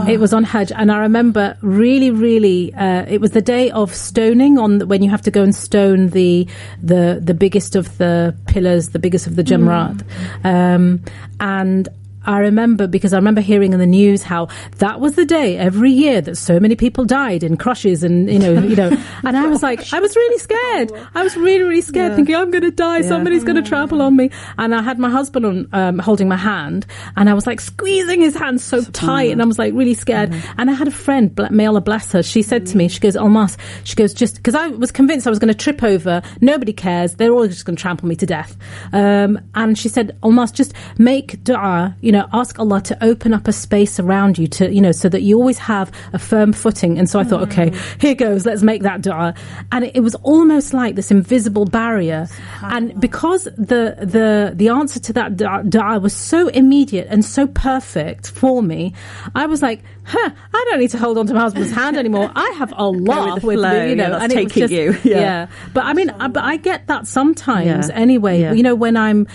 It 0.08 0.20
was 0.20 0.32
on 0.34 0.44
Hajj, 0.44 0.72
and 0.72 0.92
I 0.92 1.00
remember 1.00 1.58
really, 1.62 2.12
really. 2.12 2.72
Uh, 2.76 3.04
it 3.10 3.20
was 3.20 3.32
the 3.32 3.42
day 3.42 3.72
of 3.72 3.96
stoning 3.96 4.60
on 4.60 4.78
the, 4.78 4.86
when 4.86 5.02
you 5.02 5.10
have 5.10 5.24
to 5.24 5.32
go 5.32 5.42
and 5.42 5.56
stone 5.56 6.10
the 6.10 6.48
the 6.84 7.20
the 7.30 7.34
biggest 7.34 7.76
of 7.76 7.98
the 7.98 8.36
pillars, 8.46 8.90
the 8.90 9.00
biggest 9.00 9.26
of 9.26 9.36
the 9.36 9.44
Jamrat, 9.44 10.04
um, 10.46 11.02
and. 11.40 11.90
I 12.26 12.40
remember 12.40 12.88
because 12.88 13.14
I 13.14 13.18
remember 13.18 13.42
hearing 13.42 13.74
in 13.74 13.80
the 13.80 13.86
news 13.86 14.24
how 14.24 14.48
that 14.78 15.00
was 15.00 15.16
the 15.16 15.26
day 15.26 15.58
every 15.58 15.92
year 15.92 16.22
that 16.22 16.36
so 16.36 16.60
many 16.60 16.76
people 16.76 17.06
died 17.06 17.44
in 17.44 17.58
crushes 17.58 18.04
and 18.04 18.30
you 18.30 18.40
know 18.40 18.54
you 18.54 18.76
know. 18.76 18.92
And 19.24 19.36
I 19.36 19.48
was 19.48 19.64
like 19.64 19.92
I 19.94 20.00
was 20.00 20.16
really 20.16 20.38
scared. 20.38 20.92
I 21.16 21.24
was 21.24 21.36
really 21.36 21.64
really 21.64 21.82
scared 21.82 22.16
thinking 22.16 22.36
I'm 22.36 22.52
going 22.52 22.64
to 22.64 22.72
die 22.72 23.02
somebody's 23.02 23.44
going 23.44 23.56
to 23.56 23.68
trample 23.68 24.02
on 24.02 24.16
me. 24.16 24.30
And 24.58 24.74
I 24.76 24.82
had 24.82 25.00
my 25.00 25.10
husband 25.10 25.46
on 25.46 25.68
um, 25.74 26.00
holding 26.00 26.28
my 26.28 26.36
hand 26.38 26.86
and 27.16 27.30
I 27.30 27.34
was 27.34 27.48
like 27.48 27.60
squeezing 27.60 28.22
his 28.22 28.36
hand 28.36 28.62
so 28.62 28.84
tight 28.84 29.32
and 29.32 29.42
I 29.42 29.46
was 29.46 29.58
like 29.58 29.74
really 29.74 29.94
scared. 29.94 30.34
And 30.58 30.70
I 30.70 30.74
had 30.74 30.88
a 30.88 30.92
friend 30.92 31.34
Bla- 31.34 31.52
may 31.52 31.66
Allah 31.66 31.82
bless 31.82 32.12
her 32.12 32.22
she 32.24 32.42
said 32.42 32.66
to 32.68 32.78
me 32.78 32.88
she 32.88 33.00
goes 33.00 33.16
Almas 33.16 33.58
she 33.84 33.96
goes 33.96 34.14
just 34.14 34.36
because 34.36 34.56
I 34.56 34.68
was 34.68 34.92
convinced 34.92 35.28
I 35.28 35.30
was 35.30 35.40
going 35.40 35.54
to 35.54 35.58
trip 35.58 35.84
over. 35.84 36.22
Nobody 36.42 36.74
cares. 36.74 37.16
They're 37.16 37.32
all 37.32 37.48
just 37.48 37.66
going 37.66 37.76
to 37.76 37.82
trample 37.82 38.08
me 38.08 38.16
to 38.18 38.26
death. 38.26 38.56
Um, 38.94 39.40
and 39.56 39.78
she 39.78 39.90
said 39.90 40.18
Almas 40.24 40.52
just 40.52 40.74
make 40.98 41.44
dua 41.44 41.96
you 42.02 42.12
know 42.12 42.15
ask 42.34 42.60
Allah 42.60 42.82
to 42.82 43.04
open 43.04 43.34
up 43.34 43.48
a 43.48 43.52
space 43.54 44.00
around 44.00 44.38
you 44.38 44.48
to 44.48 44.74
you 44.74 44.82
know 44.82 44.92
so 44.92 45.10
that 45.10 45.22
you 45.22 45.38
always 45.38 45.58
have 45.58 45.92
a 46.14 46.20
firm 46.20 46.54
footing. 46.54 46.98
And 46.98 47.10
so 47.10 47.20
I 47.20 47.24
thought 47.24 47.42
okay 47.44 47.72
mm. 47.72 48.02
here 48.02 48.16
goes 48.16 48.46
let's 48.46 48.64
make 48.64 48.84
that 48.84 49.02
dua. 49.02 49.34
And 49.72 49.86
it, 49.86 49.96
it 49.96 50.00
was 50.02 50.16
almost 50.16 50.74
like 50.74 50.96
this 50.96 51.12
invisible 51.12 51.66
barrier. 51.66 52.28
And 52.62 53.00
because 53.00 53.46
the 53.46 53.96
the 54.00 54.54
the 54.56 54.70
answer 54.70 55.00
to 55.00 55.14
that 55.14 55.38
dua, 55.38 55.64
dua 55.68 56.00
was 56.00 56.14
so 56.14 56.48
immediate 56.50 57.08
and 57.10 57.24
so 57.24 57.48
perfect 57.48 58.32
for 58.32 58.62
me 58.62 58.94
I 59.34 59.46
was 59.46 59.62
like 59.62 59.84
huh 60.04 60.30
I 60.54 60.66
don't 60.70 60.80
need 60.80 60.92
to 60.92 60.98
hold 60.98 61.18
on 61.18 61.28
to 61.28 61.34
my 61.34 61.42
husband's 61.42 61.72
hand 61.72 61.98
anymore. 61.98 62.32
I 62.36 62.50
have 62.58 62.74
Allah 62.78 63.34
with 63.36 63.42
the 63.42 63.48
with 63.48 63.60
flow, 63.60 63.84
me 63.84 63.90
you 63.90 63.96
know 63.96 64.04
yeah, 64.04 64.10
that's 64.10 64.24
and 64.24 64.34
taking 64.34 64.62
just 64.62 64.74
you, 64.74 64.92
yeah. 65.04 65.20
yeah. 65.20 65.48
but 65.74 65.86
I 65.86 65.94
mean 65.94 66.10
I, 66.10 66.28
but 66.28 66.44
I 66.44 66.58
get 66.58 66.88
that 66.88 67.08
sometimes 67.08 67.90
Yeah. 67.90 67.96
anyway. 67.96 68.42
Yeah. 68.42 68.54
you 68.54 68.64
know 68.64 68.76
when 68.76 68.98
I'm 68.98 69.28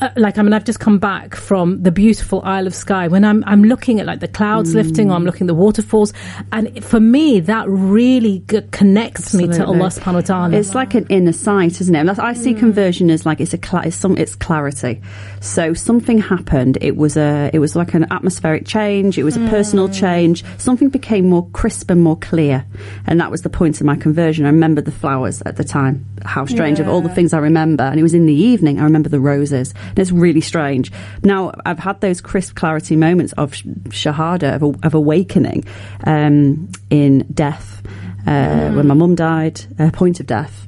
uh, 0.00 0.10
like 0.16 0.38
I 0.38 0.42
mean 0.42 0.52
I've 0.52 0.64
just 0.64 0.80
come 0.80 0.98
back 0.98 1.34
from 1.34 1.82
the 1.82 1.90
beautiful 1.90 2.42
Isle 2.44 2.66
of 2.66 2.74
Skye 2.74 3.08
when 3.08 3.24
I'm 3.24 3.44
I'm 3.46 3.64
looking 3.64 4.00
at 4.00 4.06
like 4.06 4.20
the 4.20 4.28
clouds 4.28 4.74
lifting 4.74 5.10
or 5.10 5.14
I'm 5.14 5.22
mm. 5.22 5.26
looking 5.26 5.42
at 5.42 5.48
the 5.48 5.54
waterfalls 5.54 6.12
and 6.52 6.84
for 6.84 7.00
me 7.00 7.40
that 7.40 7.68
really 7.68 8.40
g- 8.48 8.62
connects 8.70 9.34
me 9.34 9.44
to 9.44 9.50
Absolutely. 9.50 9.76
Allah 9.76 9.88
subhanahu 9.90 10.14
wa 10.14 10.20
ta'ala 10.20 10.56
It's 10.56 10.74
like 10.74 10.94
an 10.94 11.06
inner 11.08 11.32
sight, 11.32 11.80
isn't 11.80 11.94
it? 11.94 11.98
And 11.98 12.08
that's, 12.08 12.18
I 12.18 12.32
see 12.32 12.54
mm. 12.54 12.58
conversion 12.58 13.10
as 13.10 13.26
like 13.26 13.40
it's 13.40 13.54
a 13.54 13.58
cla- 13.58 13.82
it's 13.86 13.96
some 13.96 14.16
it's 14.16 14.34
clarity. 14.34 15.00
So 15.40 15.74
something 15.74 16.18
happened. 16.18 16.78
It 16.80 16.96
was 16.96 17.16
a 17.16 17.50
it 17.52 17.58
was 17.58 17.76
like 17.76 17.94
an 17.94 18.06
atmospheric 18.10 18.66
change. 18.66 19.18
It 19.18 19.24
was 19.24 19.36
a 19.36 19.48
personal 19.48 19.88
mm. 19.88 19.94
change. 19.98 20.44
Something 20.58 20.88
became 20.88 21.28
more 21.28 21.48
crisp 21.50 21.90
and 21.90 22.02
more 22.02 22.16
clear, 22.16 22.64
and 23.06 23.20
that 23.20 23.30
was 23.30 23.42
the 23.42 23.50
point 23.50 23.80
of 23.80 23.86
my 23.86 23.96
conversion. 23.96 24.44
I 24.44 24.50
remember 24.50 24.80
the 24.80 24.92
flowers 24.92 25.42
at 25.42 25.56
the 25.56 25.64
time. 25.64 26.06
How 26.24 26.44
strange 26.44 26.80
of 26.80 26.88
all 26.88 27.00
the 27.00 27.08
things 27.08 27.32
I 27.32 27.38
remember, 27.38 27.84
and 27.84 27.98
it 27.98 28.02
was 28.02 28.14
in 28.14 28.26
the 28.26 28.34
evening. 28.34 28.78
I 28.78 28.84
remember 28.84 29.08
the 29.08 29.20
roses. 29.20 29.72
And 29.90 29.98
it's 29.98 30.12
really 30.12 30.40
strange. 30.40 30.90
Now 31.22 31.52
I've 31.66 31.78
had 31.78 32.00
those 32.00 32.20
crisp 32.20 32.56
clarity 32.56 32.96
moments 32.96 33.32
of 33.34 33.54
sh- 33.54 33.64
shahada 33.88 34.54
of, 34.54 34.62
a, 34.62 34.86
of 34.86 34.94
awakening 34.94 35.64
um, 36.04 36.70
in 36.90 37.26
death 37.32 37.82
uh, 38.26 38.70
when 38.72 38.86
my 38.86 38.94
mum 38.94 39.14
died, 39.14 39.60
uh, 39.78 39.90
point 39.90 40.20
of 40.20 40.26
death, 40.26 40.66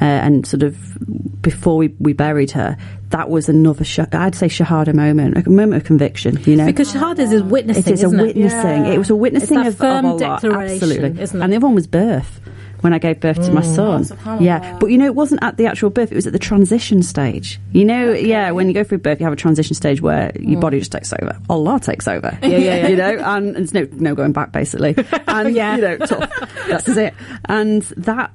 uh, 0.00 0.04
and 0.04 0.46
sort 0.46 0.62
of 0.62 1.42
before 1.42 1.76
we, 1.76 1.88
we 1.98 2.12
buried 2.12 2.50
her, 2.52 2.76
that 3.10 3.30
was 3.30 3.48
another, 3.48 3.84
sh- 3.84 4.00
I'd 4.12 4.34
say, 4.34 4.48
shahada 4.48 4.94
moment, 4.94 5.46
a 5.46 5.50
moment 5.50 5.82
of 5.82 5.86
conviction, 5.86 6.38
you 6.44 6.56
know. 6.56 6.66
because 6.66 6.92
shahada 6.92 7.20
is 7.20 7.42
witnessing 7.42 7.92
it 7.92 7.94
is 7.94 8.02
a 8.02 8.06
isn't 8.06 8.20
it? 8.20 8.36
Yeah. 8.36 8.44
witnessing. 8.44 8.92
It 8.92 8.98
was 8.98 9.10
a 9.10 9.16
witnessing 9.16 9.66
of, 9.66 9.76
firm 9.76 10.04
of 10.04 10.18
declaration, 10.18 10.74
absolutely. 10.74 11.22
isn't 11.22 11.40
it? 11.40 11.44
And 11.44 11.52
the 11.52 11.56
other 11.56 11.66
one 11.66 11.74
was 11.74 11.86
birth. 11.86 12.40
When 12.80 12.92
I 12.92 12.98
gave 12.98 13.20
birth 13.20 13.44
to 13.46 13.52
my 13.52 13.62
son, 13.62 14.04
subhanallah. 14.04 14.40
yeah, 14.40 14.76
but 14.78 14.86
you 14.90 14.98
know, 14.98 15.06
it 15.06 15.14
wasn't 15.14 15.42
at 15.42 15.56
the 15.56 15.66
actual 15.66 15.90
birth; 15.90 16.12
it 16.12 16.14
was 16.14 16.26
at 16.26 16.32
the 16.32 16.38
transition 16.38 17.02
stage. 17.02 17.58
You 17.72 17.84
know, 17.84 18.12
yeah, 18.12 18.50
when 18.52 18.68
you 18.68 18.74
go 18.74 18.84
through 18.84 18.98
birth, 18.98 19.18
you 19.20 19.24
have 19.24 19.32
a 19.32 19.36
transition 19.36 19.74
stage 19.74 20.00
where 20.00 20.30
your 20.38 20.60
body 20.60 20.78
just 20.78 20.92
takes 20.92 21.12
over. 21.12 21.38
Allah 21.50 21.80
takes 21.80 22.06
over. 22.06 22.38
Yeah, 22.48 22.56
yeah, 22.58 22.86
You 22.88 22.96
know, 22.96 23.18
and, 23.18 23.56
and 23.56 23.68
there's 23.68 23.74
no 23.74 23.88
no 24.10 24.14
going 24.14 24.32
back, 24.32 24.52
basically. 24.52 24.94
And 25.26 25.54
Yeah. 25.54 25.76
you 25.76 25.82
know, 25.82 25.96
tough. 25.98 26.30
That's 26.68 26.88
it. 26.88 27.14
And 27.46 27.82
that. 27.96 28.32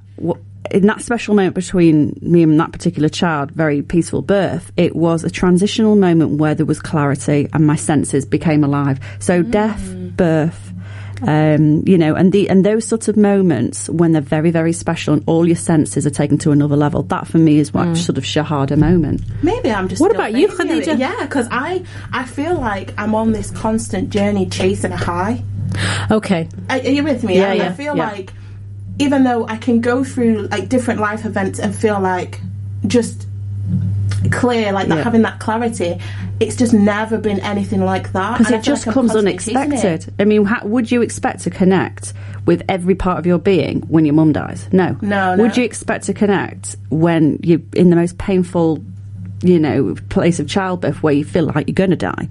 In 0.72 0.88
that 0.88 1.02
special 1.02 1.36
moment 1.36 1.56
between 1.56 2.18
me 2.22 2.42
and 2.42 2.58
that 2.58 2.72
particular 2.72 3.10
child, 3.10 3.52
very 3.52 3.82
peaceful 3.82 4.22
birth, 4.22 4.72
it 4.78 4.96
was 4.96 5.26
a 5.26 5.30
transitional 5.30 5.98
moment 5.98 6.38
where 6.40 6.56
there 6.56 6.66
was 6.66 6.80
clarity 6.80 7.50
and 7.52 7.68
my 7.68 7.76
senses 7.76 8.24
became 8.26 8.64
alive. 8.64 9.00
So 9.20 9.44
death, 9.44 9.94
birth, 10.16 10.72
um, 11.28 11.84
you 11.86 11.98
know, 11.98 12.16
and 12.16 12.32
the 12.32 12.50
and 12.50 12.66
those 12.66 12.86
sorts 12.86 13.08
of 13.08 13.18
moments 13.18 13.90
when 13.90 14.12
they're 14.12 14.22
very 14.22 14.52
very 14.52 14.74
special 14.74 15.14
and 15.14 15.24
all 15.26 15.48
your 15.48 15.56
senses 15.56 16.06
are 16.06 16.12
taken 16.12 16.38
to 16.40 16.52
another 16.52 16.76
level. 16.76 17.04
That 17.04 17.28
for 17.28 17.38
me 17.38 17.60
is 17.60 17.74
what 17.74 17.96
sort 17.98 18.18
of 18.18 18.24
shahada 18.24 18.78
moment. 18.78 19.22
Maybe 19.44 19.72
I'm 19.72 19.88
just. 19.88 20.02
What 20.02 20.14
about 20.14 20.34
you. 20.34 20.48
Khadija? 20.48 20.98
Yeah, 21.00 21.18
because 21.22 21.48
I 21.52 21.84
I 22.12 22.26
feel 22.26 22.56
like 22.56 22.94
I'm 22.98 23.16
on 23.16 23.32
this 23.32 23.52
constant 23.52 24.10
journey 24.10 24.48
chasing 24.50 24.92
a 24.92 24.98
high. 24.98 25.44
okay 26.12 26.48
Are, 26.70 26.78
are 26.78 26.82
you 26.82 27.04
with 27.04 27.24
me? 27.24 27.38
Yeah, 27.38 27.50
I 27.50 27.54
yeah, 27.54 27.74
feel 27.74 27.98
yeah. 27.98 28.12
like 28.12 28.34
even 29.00 29.24
though 29.24 29.48
I 29.48 29.58
can 29.58 29.82
go 29.82 30.04
through 30.04 30.48
like 30.52 30.70
different 30.70 31.00
life 31.00 31.26
events 31.26 31.60
and 31.60 31.76
feel 31.76 32.00
like 32.00 32.40
just 32.86 33.23
clear, 34.32 34.72
like 34.72 34.88
that 34.88 34.98
Yeah. 34.98 35.04
having 35.04 35.22
that 35.24 35.40
clarity, 35.40 35.98
it's 36.40 36.56
just 36.56 36.74
never 36.74 37.18
been 37.18 37.40
anything 37.42 37.84
like 37.84 38.14
that. 38.14 38.38
Because 38.38 38.52
it 38.54 38.64
just 38.64 38.86
like 38.88 38.94
comes 38.94 39.12
constantly 39.12 39.34
chasing 39.34 39.56
it. 39.56 39.62
unexpected. 39.62 40.14
I 40.20 40.26
mean, 40.26 40.46
how, 40.46 40.66
would 40.66 40.92
you 40.92 41.02
expect 41.02 41.42
to 41.42 41.50
connect 41.50 42.14
with 42.46 42.64
every 42.68 42.96
part 42.96 43.20
of 43.20 43.26
your 43.26 43.40
being 43.40 43.82
when 43.88 44.06
your 44.06 44.14
mum 44.16 44.34
dies? 44.34 44.68
No. 44.72 44.98
No, 45.02 45.36
no. 45.36 45.44
Would 45.44 45.58
you 45.58 45.64
expect 45.64 46.06
to 46.06 46.14
connect 46.14 46.76
when 46.90 47.40
you're 47.44 47.62
in 47.74 47.90
the 47.90 47.96
most 47.96 48.18
painful, 48.18 48.84
you 49.44 49.60
know, 49.60 49.96
place 50.10 50.40
of 50.40 50.48
childbirth 50.48 51.04
where 51.04 51.14
you 51.14 51.24
feel 51.26 51.46
like 51.46 51.68
you're 51.68 51.74
going 51.76 51.92
to 51.92 51.96
die? 51.96 52.28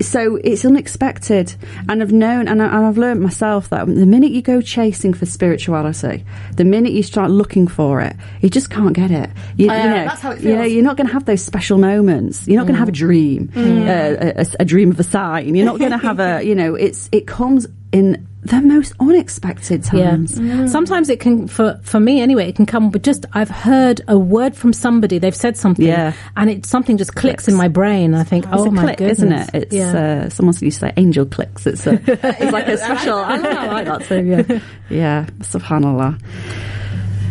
So 0.00 0.36
it's 0.36 0.64
unexpected, 0.64 1.54
and 1.88 2.02
I've 2.02 2.12
known, 2.12 2.46
and, 2.46 2.62
I, 2.62 2.66
and 2.66 2.86
I've 2.86 2.98
learned 2.98 3.20
myself 3.20 3.68
that 3.70 3.86
the 3.86 4.06
minute 4.06 4.30
you 4.30 4.40
go 4.40 4.60
chasing 4.60 5.12
for 5.12 5.26
spirituality, 5.26 6.24
the 6.56 6.64
minute 6.64 6.92
you 6.92 7.02
start 7.02 7.32
looking 7.32 7.66
for 7.66 8.00
it, 8.00 8.14
you 8.40 8.48
just 8.48 8.70
can't 8.70 8.92
get 8.94 9.10
it. 9.10 9.28
You, 9.56 9.68
Oh, 9.70 9.74
you 9.74 9.80
yeah, 9.80 9.86
know, 9.88 10.04
that's 10.04 10.20
how 10.20 10.30
it 10.30 10.40
You 10.40 10.50
know, 10.54 10.62
feels. 10.62 10.70
Mm. 10.70 10.74
you're 10.74 10.84
not 10.84 10.96
going 10.96 11.06
to 11.08 11.12
have 11.12 11.24
those 11.24 11.42
special 11.42 11.78
moments. 11.78 12.46
You're 12.46 12.58
not 12.58 12.64
going 12.68 12.74
to 12.74 12.78
have 12.78 12.88
a 12.88 12.92
dream, 12.92 13.50
uh, 13.56 13.60
a, 13.60 14.32
a- 14.42 14.46
a 14.60 14.64
dream 14.64 14.92
of 14.92 15.00
a 15.00 15.04
sign. 15.04 15.52
You're 15.56 15.66
not 15.66 15.80
going 15.80 15.90
to 15.98 15.98
have 15.98 16.20
a, 16.20 16.42
you 16.44 16.54
know, 16.54 16.76
it's 16.76 17.08
it 17.10 17.26
comes 17.26 17.66
in 17.90 18.24
the 18.44 18.60
most 18.60 18.92
unexpected 18.98 19.84
times. 19.84 20.38
Yeah. 20.38 20.66
Sometimes 20.66 21.08
it 21.08 21.20
can, 21.20 21.46
for 21.46 21.78
for 21.84 22.00
me 22.00 22.20
anyway, 22.20 22.48
it 22.48 22.56
can 22.56 22.66
come 22.66 22.90
with 22.90 23.04
just 23.04 23.24
I've 23.34 23.48
heard 23.48 24.00
a 24.08 24.18
word 24.18 24.56
from 24.56 24.72
somebody, 24.72 25.18
they've 25.18 25.34
said 25.34 25.56
something, 25.56 25.86
Yeah. 25.86 26.12
and 26.36 26.50
it 26.50 26.66
something 26.66 26.96
just 26.96 27.14
clicks, 27.14 27.44
Clicks. 27.44 27.48
in 27.48 27.54
my 27.54 27.68
brain. 27.68 28.14
I 28.14 28.24
think, 28.24 28.44
It's 28.46 28.54
oh 28.56 28.66
a 28.66 28.70
my 28.72 28.82
click, 28.82 28.98
goodness, 28.98 29.18
isn't 29.18 29.32
it? 29.32 29.50
It's 29.54 29.74
yeah. 29.74 30.24
uh, 30.24 30.28
someone 30.28 30.54
used 30.60 30.80
to 30.80 30.86
say 30.86 30.92
angel 30.96 31.24
clicks. 31.24 31.66
It's 31.66 31.86
a, 31.86 31.92
it's 32.06 32.52
like 32.52 32.66
a 32.66 32.76
special. 32.78 33.14
I, 33.18 33.36
like- 33.36 33.56
I 33.56 33.66
like 33.68 33.84
that 33.86 34.02
too. 34.06 34.24
Yeah, 34.24 34.60
yeah. 34.90 35.26
Subhanallah. 35.40 36.20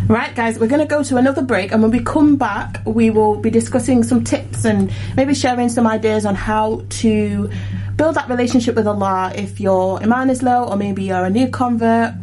Right, 0.08 0.36
guys, 0.36 0.60
we're 0.60 0.68
going 0.68 0.82
to 0.82 0.88
go 0.88 1.04
to 1.04 1.18
another 1.18 1.42
break, 1.42 1.72
and 1.72 1.82
when 1.82 1.92
we 1.92 2.04
come 2.04 2.36
back, 2.36 2.82
we 2.86 3.10
will 3.10 3.38
be 3.38 3.50
discussing 3.50 4.04
some 4.04 4.24
tips 4.24 4.66
and 4.66 4.92
maybe 5.16 5.34
sharing 5.34 5.70
some 5.70 5.88
ideas 5.88 6.26
on 6.26 6.36
how 6.36 6.84
to 6.90 7.50
build 7.96 8.16
that 8.16 8.28
relationship 8.28 8.76
with 8.76 8.88
Allah 8.88 9.32
if 9.36 9.62
your 9.62 10.02
iman 10.04 10.30
is 10.30 10.44
low, 10.44 10.66
or 10.66 10.76
maybe 10.76 11.04
you're 11.04 11.24
a 11.24 11.30
new 11.30 11.48
convert. 11.50 12.14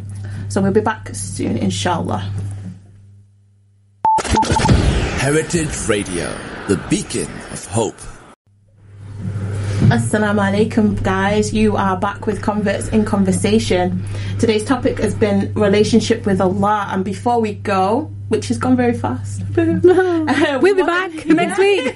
So 0.49 0.61
we'll 0.61 0.71
be 0.71 0.81
back 0.81 1.09
soon, 1.15 1.57
inshallah. 1.57 2.31
Heritage 5.19 5.87
Radio, 5.87 6.31
the 6.67 6.77
beacon 6.89 7.31
of 7.51 7.65
hope. 7.65 8.18
Assalamu 9.89 10.39
alaikum, 10.39 11.01
guys. 11.01 11.51
You 11.51 11.75
are 11.75 11.97
back 11.97 12.27
with 12.27 12.43
Converts 12.43 12.89
in 12.89 13.05
Conversation. 13.05 14.03
Today's 14.37 14.63
topic 14.63 14.99
has 14.99 15.15
been 15.15 15.51
relationship 15.55 16.27
with 16.27 16.39
Allah. 16.39 16.89
And 16.91 17.03
before 17.03 17.41
we 17.41 17.55
go, 17.55 18.01
which 18.27 18.49
has 18.49 18.59
gone 18.59 18.75
very 18.77 18.93
fast, 18.93 19.41
uh, 19.57 20.59
We'll 20.61 20.75
be 20.75 20.83
back 20.83 21.25
next 21.25 21.57
week. 21.57 21.91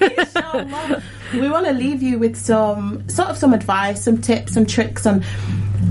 We 1.34 1.48
want 1.48 1.66
to 1.66 1.72
leave 1.72 2.02
you 2.02 2.18
with 2.18 2.34
some 2.34 3.08
sort 3.08 3.28
of 3.28 3.36
some 3.36 3.54
advice, 3.54 4.02
some 4.02 4.20
tips, 4.20 4.54
some 4.54 4.66
tricks 4.66 5.06
on 5.06 5.20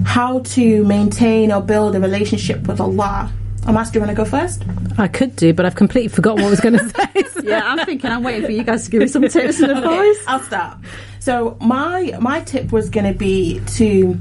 how 0.06 0.39
to 0.39 0.84
maintain 0.84 1.54
or 1.54 1.62
build 1.62 1.95
a 1.95 2.01
relationship 2.01 2.68
with 2.68 2.82
Allah. 2.82 3.32
Almas, 3.66 3.89
do 3.91 3.99
you 3.99 4.05
want 4.05 4.09
to 4.09 4.16
go 4.16 4.26
first? 4.26 4.64
I 4.97 5.07
could 5.07 5.36
do, 5.36 5.53
but 5.53 5.66
I've 5.66 5.76
completely 5.76 6.09
forgotten 6.09 6.43
what 6.43 6.47
I 6.47 6.51
was 6.51 6.59
going 6.59 6.78
to 6.80 6.89
say. 6.89 7.24
So- 7.32 7.41
Yeah, 7.43 7.61
I'm 7.64 7.86
thinking. 7.86 8.11
I'm 8.11 8.24
waiting 8.24 8.45
for 8.45 8.51
you 8.51 8.64
guys 8.64 8.86
to 8.86 8.91
give 8.91 8.99
me 9.01 9.07
some 9.07 9.28
tips 9.28 9.59
and 9.61 9.72
advice. 9.78 10.18
I'll 10.28 10.39
start. 10.41 10.78
So 11.20 11.57
my 11.61 12.18
my 12.20 12.41
tip 12.41 12.72
was 12.74 12.89
going 12.89 13.11
to 13.11 13.18
be 13.18 13.61
to 13.76 14.20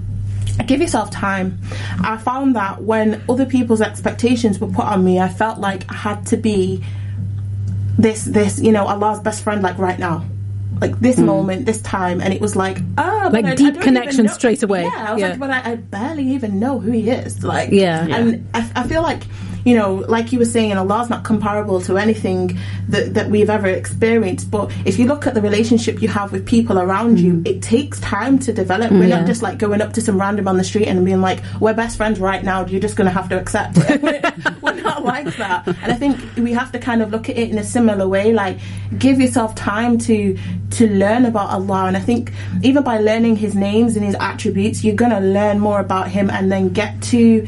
give 0.67 0.81
yourself 0.81 1.11
time. 1.11 1.59
I 2.01 2.17
found 2.19 2.55
that 2.57 2.83
when 2.83 3.23
other 3.29 3.45
people's 3.47 3.81
expectations 3.81 4.61
were 4.61 4.69
put 4.69 4.85
on 4.85 5.03
me, 5.05 5.19
I 5.19 5.29
felt 5.29 5.59
like 5.59 5.91
I 5.91 5.95
had 5.95 6.27
to 6.29 6.37
be 6.37 6.85
this 7.99 8.25
this 8.25 8.61
you 8.61 8.71
know 8.73 8.87
Allah's 8.87 9.19
best 9.21 9.43
friend 9.43 9.61
like 9.63 9.79
right 9.79 9.99
now. 9.99 10.25
Like 10.81 10.99
this 10.99 11.19
moment, 11.19 11.65
this 11.67 11.81
time, 11.83 12.21
and 12.21 12.35
it 12.35 12.41
was 12.41 12.57
like 12.57 12.79
ah, 12.99 13.21
but 13.31 13.33
Like 13.35 13.45
I- 13.45 13.53
I 13.53 13.55
deep 13.55 13.75
don't 13.75 13.83
connection 13.83 14.27
straight 14.29 14.63
away. 14.65 14.83
Yeah, 14.83 15.05
I 15.09 15.13
was 15.13 15.21
Yeah. 15.21 15.29
like, 15.31 15.39
but 15.39 15.51
I, 15.51 15.73
I 15.73 15.75
barely 15.77 16.27
even 16.29 16.59
know 16.59 16.81
who 16.81 16.91
he 16.91 17.09
is. 17.09 17.45
Like, 17.45 17.71
Yeah. 17.71 18.07
Yeah. 18.07 18.17
and 18.17 18.49
I, 18.53 18.69
I 18.75 18.83
feel 18.89 19.03
like 19.03 19.23
you 19.65 19.77
know, 19.77 19.95
like 20.09 20.33
you 20.33 20.39
were 20.39 20.45
saying, 20.45 20.73
Allah's 20.77 21.09
not 21.11 21.25
comparable 21.25 21.81
to 21.83 21.99
anything 21.99 22.59
that, 22.89 23.15
that 23.15 23.31
we've 23.31 23.51
ever 23.51 23.69
experienced. 23.69 24.51
But 24.51 24.73
if 24.85 24.99
you 24.99 25.07
look 25.07 25.27
at 25.27 25.35
the 25.35 25.43
relationship 25.43 26.03
you 26.03 26.09
have 26.09 26.33
with 26.33 26.47
people 26.47 26.79
around 26.79 27.21
you, 27.21 27.43
it 27.45 27.63
takes 27.63 28.01
time 28.01 28.39
to 28.41 28.53
develop. 28.53 28.91
We're 28.91 29.03
Mm. 29.03 29.09
Yeah. 29.09 29.19
not 29.19 29.27
just 29.27 29.43
like 29.43 29.59
going 29.59 29.81
up 29.83 29.93
to 29.95 30.01
some 30.01 30.19
random 30.21 30.49
on 30.49 30.57
the 30.57 30.65
street 30.65 30.87
and 30.89 31.05
being 31.05 31.21
like, 31.21 31.41
"We're 31.61 31.75
best 31.75 31.97
friends 31.97 32.19
right 32.21 32.43
now. 32.45 32.65
You're 32.67 32.81
just 32.81 32.97
going 32.97 33.07
to 33.07 33.13
have 33.13 33.29
to 33.31 33.39
accept." 33.39 33.79
it." 33.79 34.03
we're, 34.03 34.21
we're 34.63 34.81
not 34.83 35.05
like 35.05 35.37
that. 35.37 35.67
And 35.67 35.93
I 35.93 35.95
think 35.95 36.19
we 36.37 36.53
have 36.53 36.73
to 36.73 36.79
kind 36.79 37.03
of 37.03 37.11
look 37.11 37.29
at 37.29 37.37
it 37.37 37.51
in 37.51 37.59
a 37.59 37.65
similar 37.65 38.09
way. 38.09 38.33
Like, 38.33 38.59
give 38.99 39.21
yourself 39.21 39.55
time 39.55 39.99
to 39.99 40.37
to 40.73 40.89
learn 40.89 41.25
about 41.27 41.51
Allah. 41.51 41.85
And 41.87 41.97
I 41.97 42.01
think 42.01 42.33
even 42.63 42.83
by 42.83 42.99
learning 42.99 43.37
His 43.37 43.55
names 43.55 43.97
and 43.97 44.05
His 44.05 44.17
attributes, 44.19 44.83
you're 44.85 44.95
going 44.97 45.11
to 45.11 45.21
learn 45.21 45.59
more 45.59 45.81
about 45.81 46.09
Him, 46.09 46.31
and 46.31 46.51
then 46.51 46.71
get 46.71 47.01
to 47.13 47.47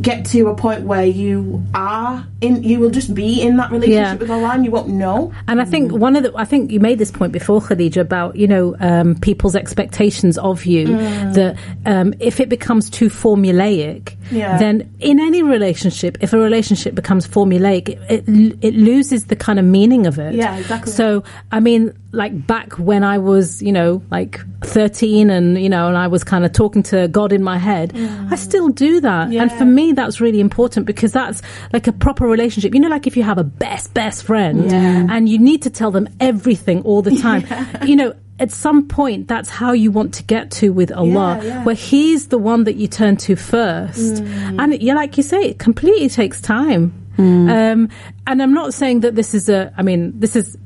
get 0.00 0.24
to 0.26 0.48
a 0.48 0.54
point 0.56 0.82
where 0.82 1.04
you 1.04 1.62
are 1.74 2.26
in 2.40 2.62
you 2.64 2.80
will 2.80 2.90
just 2.90 3.14
be 3.14 3.40
in 3.40 3.56
that 3.58 3.70
relationship 3.70 4.02
Yeah. 4.04 4.14
with 4.16 4.30
Allah 4.30 4.50
and 4.54 4.64
you 4.64 4.70
won't 4.72 4.88
know 4.88 5.32
And 5.46 5.60
I 5.60 5.64
think 5.64 5.92
one 5.92 6.16
of 6.16 6.22
the, 6.24 6.32
I 6.36 6.44
think 6.44 6.72
you 6.72 6.80
made 6.80 6.98
this 6.98 7.10
point 7.12 7.32
before, 7.32 7.60
Khadija, 7.60 7.98
about, 8.00 8.34
you 8.36 8.48
know, 8.48 8.74
um, 8.80 9.14
people's 9.14 9.54
expectations 9.54 10.36
of 10.38 10.64
you, 10.66 10.86
that 10.86 11.56
um, 11.86 12.12
if 12.18 12.40
it 12.40 12.48
becomes 12.48 12.90
too 12.90 13.08
formulaic, 13.08 14.16
Yeah. 14.32 14.58
then 14.58 14.92
in 15.00 15.20
any 15.20 15.42
relationship, 15.42 16.18
if 16.20 16.32
a 16.32 16.38
relationship 16.38 16.94
becomes 16.94 17.26
formulaic, 17.28 17.88
it, 17.88 18.00
it, 18.28 18.58
it 18.62 18.74
loses 18.74 19.26
the 19.26 19.36
kind 19.36 19.58
of 19.58 19.64
meaning 19.64 20.06
of 20.06 20.18
it. 20.18 20.34
Yeah, 20.34 20.56
exactly. 20.56 20.92
So, 20.92 21.22
I 21.52 21.60
mean, 21.60 21.92
like 22.14 22.46
back 22.46 22.74
when 22.78 23.04
I 23.04 23.18
was, 23.18 23.62
you 23.62 23.72
know, 23.72 24.02
like 24.10 24.40
13 24.64 25.30
and, 25.30 25.60
you 25.60 25.68
know, 25.68 25.88
and 25.88 25.96
I 25.96 26.06
was 26.06 26.24
kind 26.24 26.44
of 26.44 26.52
talking 26.52 26.82
to 26.84 27.08
God 27.08 27.32
in 27.32 27.42
my 27.42 27.58
head, 27.58 27.92
mm. 27.92 28.32
I 28.32 28.36
still 28.36 28.68
do 28.68 29.00
that. 29.00 29.32
And 29.32 29.52
for 29.52 29.64
me, 29.64 29.92
that's 29.92 30.20
really 30.20 30.40
important 30.40 30.86
because 30.86 31.12
that's 31.12 31.42
like 31.72 31.86
a 31.86 31.92
proper 31.92 32.26
relationship. 32.26 32.74
You 32.74 32.80
know, 32.80 32.88
like 32.88 33.06
if 33.06 33.16
you 33.16 33.22
have 33.22 33.38
a 33.38 33.44
best, 33.44 33.94
best 33.94 34.24
friend 34.24 34.70
Yeah. 34.70 35.06
and 35.10 35.28
you 35.28 35.38
need 35.38 35.62
to 35.62 35.70
tell 35.70 35.90
them 35.90 36.08
everything 36.20 36.82
all 36.82 37.02
the 37.02 37.16
time, 37.20 37.44
you 37.86 37.96
know, 37.96 38.14
at 38.40 38.50
some 38.50 38.88
point, 38.88 39.28
that's 39.28 39.48
how 39.48 39.72
you 39.72 39.92
want 39.92 40.14
to 40.14 40.22
get 40.24 40.50
to 40.50 40.72
with 40.72 40.90
Allah, 40.90 41.40
yeah. 41.42 41.64
where 41.64 41.74
He's 41.74 42.28
the 42.28 42.38
one 42.38 42.64
that 42.64 42.74
you 42.74 42.88
turn 42.88 43.16
to 43.18 43.36
first. 43.36 44.22
Mm. 44.22 44.60
And 44.60 44.82
yeah, 44.82 44.94
like 44.94 45.16
you 45.16 45.22
say, 45.22 45.50
it 45.50 45.58
completely 45.60 46.08
takes 46.08 46.40
time. 46.40 46.92
Mm. 47.16 47.72
Um, 47.72 47.88
and 48.26 48.42
I'm 48.42 48.52
not 48.52 48.74
saying 48.74 49.00
that 49.00 49.14
this 49.14 49.34
is 49.34 49.48
a, 49.48 49.72
I 49.76 49.82
mean, 49.82 50.18
this 50.18 50.34
is, 50.34 50.58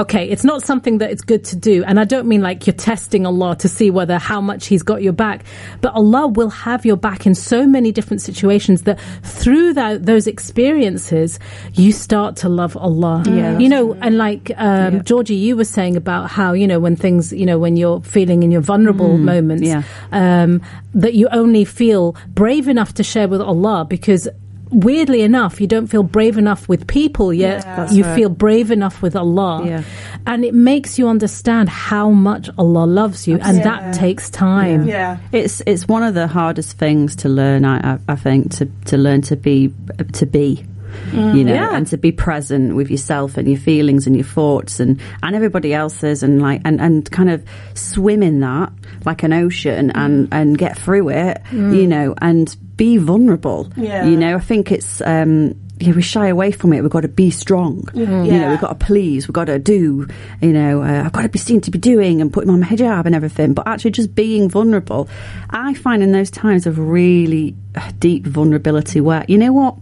okay, 0.00 0.28
it's 0.28 0.44
not 0.44 0.62
something 0.62 0.98
that 0.98 1.10
it's 1.10 1.22
good 1.22 1.44
to 1.44 1.56
do. 1.56 1.84
And 1.84 1.98
I 1.98 2.04
don't 2.04 2.26
mean 2.26 2.40
like 2.40 2.66
you're 2.66 2.74
testing 2.74 3.26
Allah 3.26 3.56
to 3.56 3.68
see 3.68 3.90
whether 3.90 4.18
how 4.18 4.40
much 4.40 4.66
He's 4.66 4.82
got 4.82 5.02
your 5.02 5.12
back, 5.12 5.44
but 5.80 5.94
Allah 5.94 6.26
will 6.26 6.50
have 6.50 6.84
your 6.84 6.96
back 6.96 7.26
in 7.26 7.34
so 7.34 7.66
many 7.66 7.92
different 7.92 8.20
situations 8.20 8.82
that 8.82 9.00
through 9.22 9.74
that, 9.74 10.06
those 10.06 10.26
experiences, 10.26 11.38
you 11.74 11.92
start 11.92 12.36
to 12.36 12.48
love 12.48 12.76
Allah. 12.76 13.22
Yeah. 13.26 13.58
You 13.58 13.68
know, 13.68 13.94
and 13.94 14.18
like, 14.18 14.50
um, 14.56 15.02
Georgie, 15.04 15.34
you 15.34 15.56
were 15.56 15.64
saying 15.64 15.96
about 15.96 16.30
how, 16.30 16.52
you 16.52 16.66
know, 16.66 16.80
when 16.80 16.96
things, 16.96 17.32
you 17.32 17.46
know, 17.46 17.58
when 17.58 17.76
you're 17.76 18.00
feeling 18.00 18.42
in 18.42 18.50
your 18.50 18.60
vulnerable 18.60 19.18
moments, 19.18 19.64
yeah. 19.64 19.82
um, 20.12 20.62
that 20.94 21.14
you 21.14 21.28
only 21.28 21.64
feel 21.64 22.16
brave 22.28 22.68
enough 22.68 22.94
to 22.94 23.02
share 23.02 23.28
with 23.28 23.40
Allah 23.40 23.84
because 23.88 24.28
weirdly 24.70 25.22
enough, 25.22 25.60
you 25.60 25.66
don't 25.66 25.86
feel 25.86 26.02
brave 26.02 26.38
enough 26.38 26.68
with 26.68 26.86
people 26.86 27.32
yet. 27.32 27.64
Yeah. 27.64 27.90
You 27.90 28.04
right. 28.04 28.16
feel 28.16 28.28
brave 28.28 28.70
enough 28.70 29.02
with 29.02 29.16
Allah. 29.16 29.64
Yeah. 29.64 29.82
And 30.26 30.44
it 30.44 30.54
makes 30.54 30.98
you 30.98 31.08
understand 31.08 31.68
how 31.68 32.10
much 32.10 32.50
Allah 32.58 32.86
loves 32.86 33.26
you. 33.28 33.38
And 33.40 33.58
Yeah. 33.58 33.64
that 33.64 33.94
takes 33.94 34.28
time. 34.30 34.86
yeah 34.88 35.18
It's 35.32 35.62
it's 35.66 35.86
one 35.88 36.02
of 36.02 36.14
the 36.14 36.26
hardest 36.26 36.78
things 36.78 37.16
to 37.16 37.28
learn. 37.28 37.64
I 37.64 37.94
I, 37.94 37.98
I 38.08 38.16
think 38.16 38.50
to 38.58 38.66
to 38.86 38.96
learn 38.96 39.22
to 39.22 39.36
be 39.36 39.72
to 40.12 40.26
be. 40.26 40.64
You 41.12 41.44
know, 41.44 41.54
Yeah. 41.54 41.76
and 41.76 41.86
to 41.88 41.96
be 41.96 42.12
present 42.12 42.74
with 42.74 42.90
yourself 42.90 43.36
and 43.36 43.48
your 43.48 43.58
feelings 43.58 44.06
and 44.06 44.16
your 44.16 44.24
thoughts 44.24 44.80
and, 44.80 45.00
and 45.22 45.34
everybody 45.36 45.72
else's 45.72 46.22
and 46.22 46.42
like 46.42 46.60
and, 46.64 46.80
and 46.80 47.10
kind 47.10 47.30
of 47.30 47.44
swim 47.74 48.22
in 48.22 48.40
that 48.40 48.72
like 49.04 49.22
an 49.22 49.32
ocean 49.32 49.90
and, 49.92 50.28
and 50.32 50.58
get 50.58 50.76
through 50.78 51.08
it, 51.10 51.40
you 51.52 51.86
know, 51.86 52.14
and 52.20 52.56
be 52.76 52.96
vulnerable. 52.96 53.70
Yeah. 53.76 54.04
You 54.06 54.16
know, 54.16 54.36
I 54.36 54.40
think 54.40 54.72
it's 54.72 55.00
um 55.02 55.54
yeah, 55.78 55.92
we 55.92 56.00
shy 56.00 56.28
away 56.28 56.52
from 56.52 56.72
it. 56.72 56.80
We've 56.80 56.90
got 56.90 57.02
to 57.02 57.08
be 57.08 57.30
strong. 57.30 57.86
You 57.92 58.06
know, 58.06 58.48
we've 58.48 58.60
got 58.62 58.80
to 58.80 58.86
please. 58.86 59.28
We've 59.28 59.34
got 59.34 59.44
to 59.44 59.58
do. 59.58 60.08
You 60.40 60.52
know, 60.54 60.80
uh, 60.82 61.02
I've 61.04 61.12
got 61.12 61.20
to 61.20 61.28
be 61.28 61.38
seen 61.38 61.60
to 61.60 61.70
be 61.70 61.76
doing 61.78 62.22
and 62.22 62.32
putting 62.32 62.48
on 62.48 62.60
my 62.60 62.66
hijab 62.66 63.04
and 63.04 63.14
everything. 63.14 63.52
But 63.52 63.68
actually, 63.68 63.90
just 63.90 64.14
being 64.14 64.48
vulnerable, 64.48 65.06
I 65.50 65.74
find 65.74 66.02
in 66.02 66.12
those 66.12 66.30
times 66.30 66.66
of 66.66 66.78
really 66.78 67.54
deep 67.98 68.24
vulnerability, 68.24 69.02
where 69.02 69.26
you 69.28 69.36
know 69.36 69.52
what, 69.52 69.76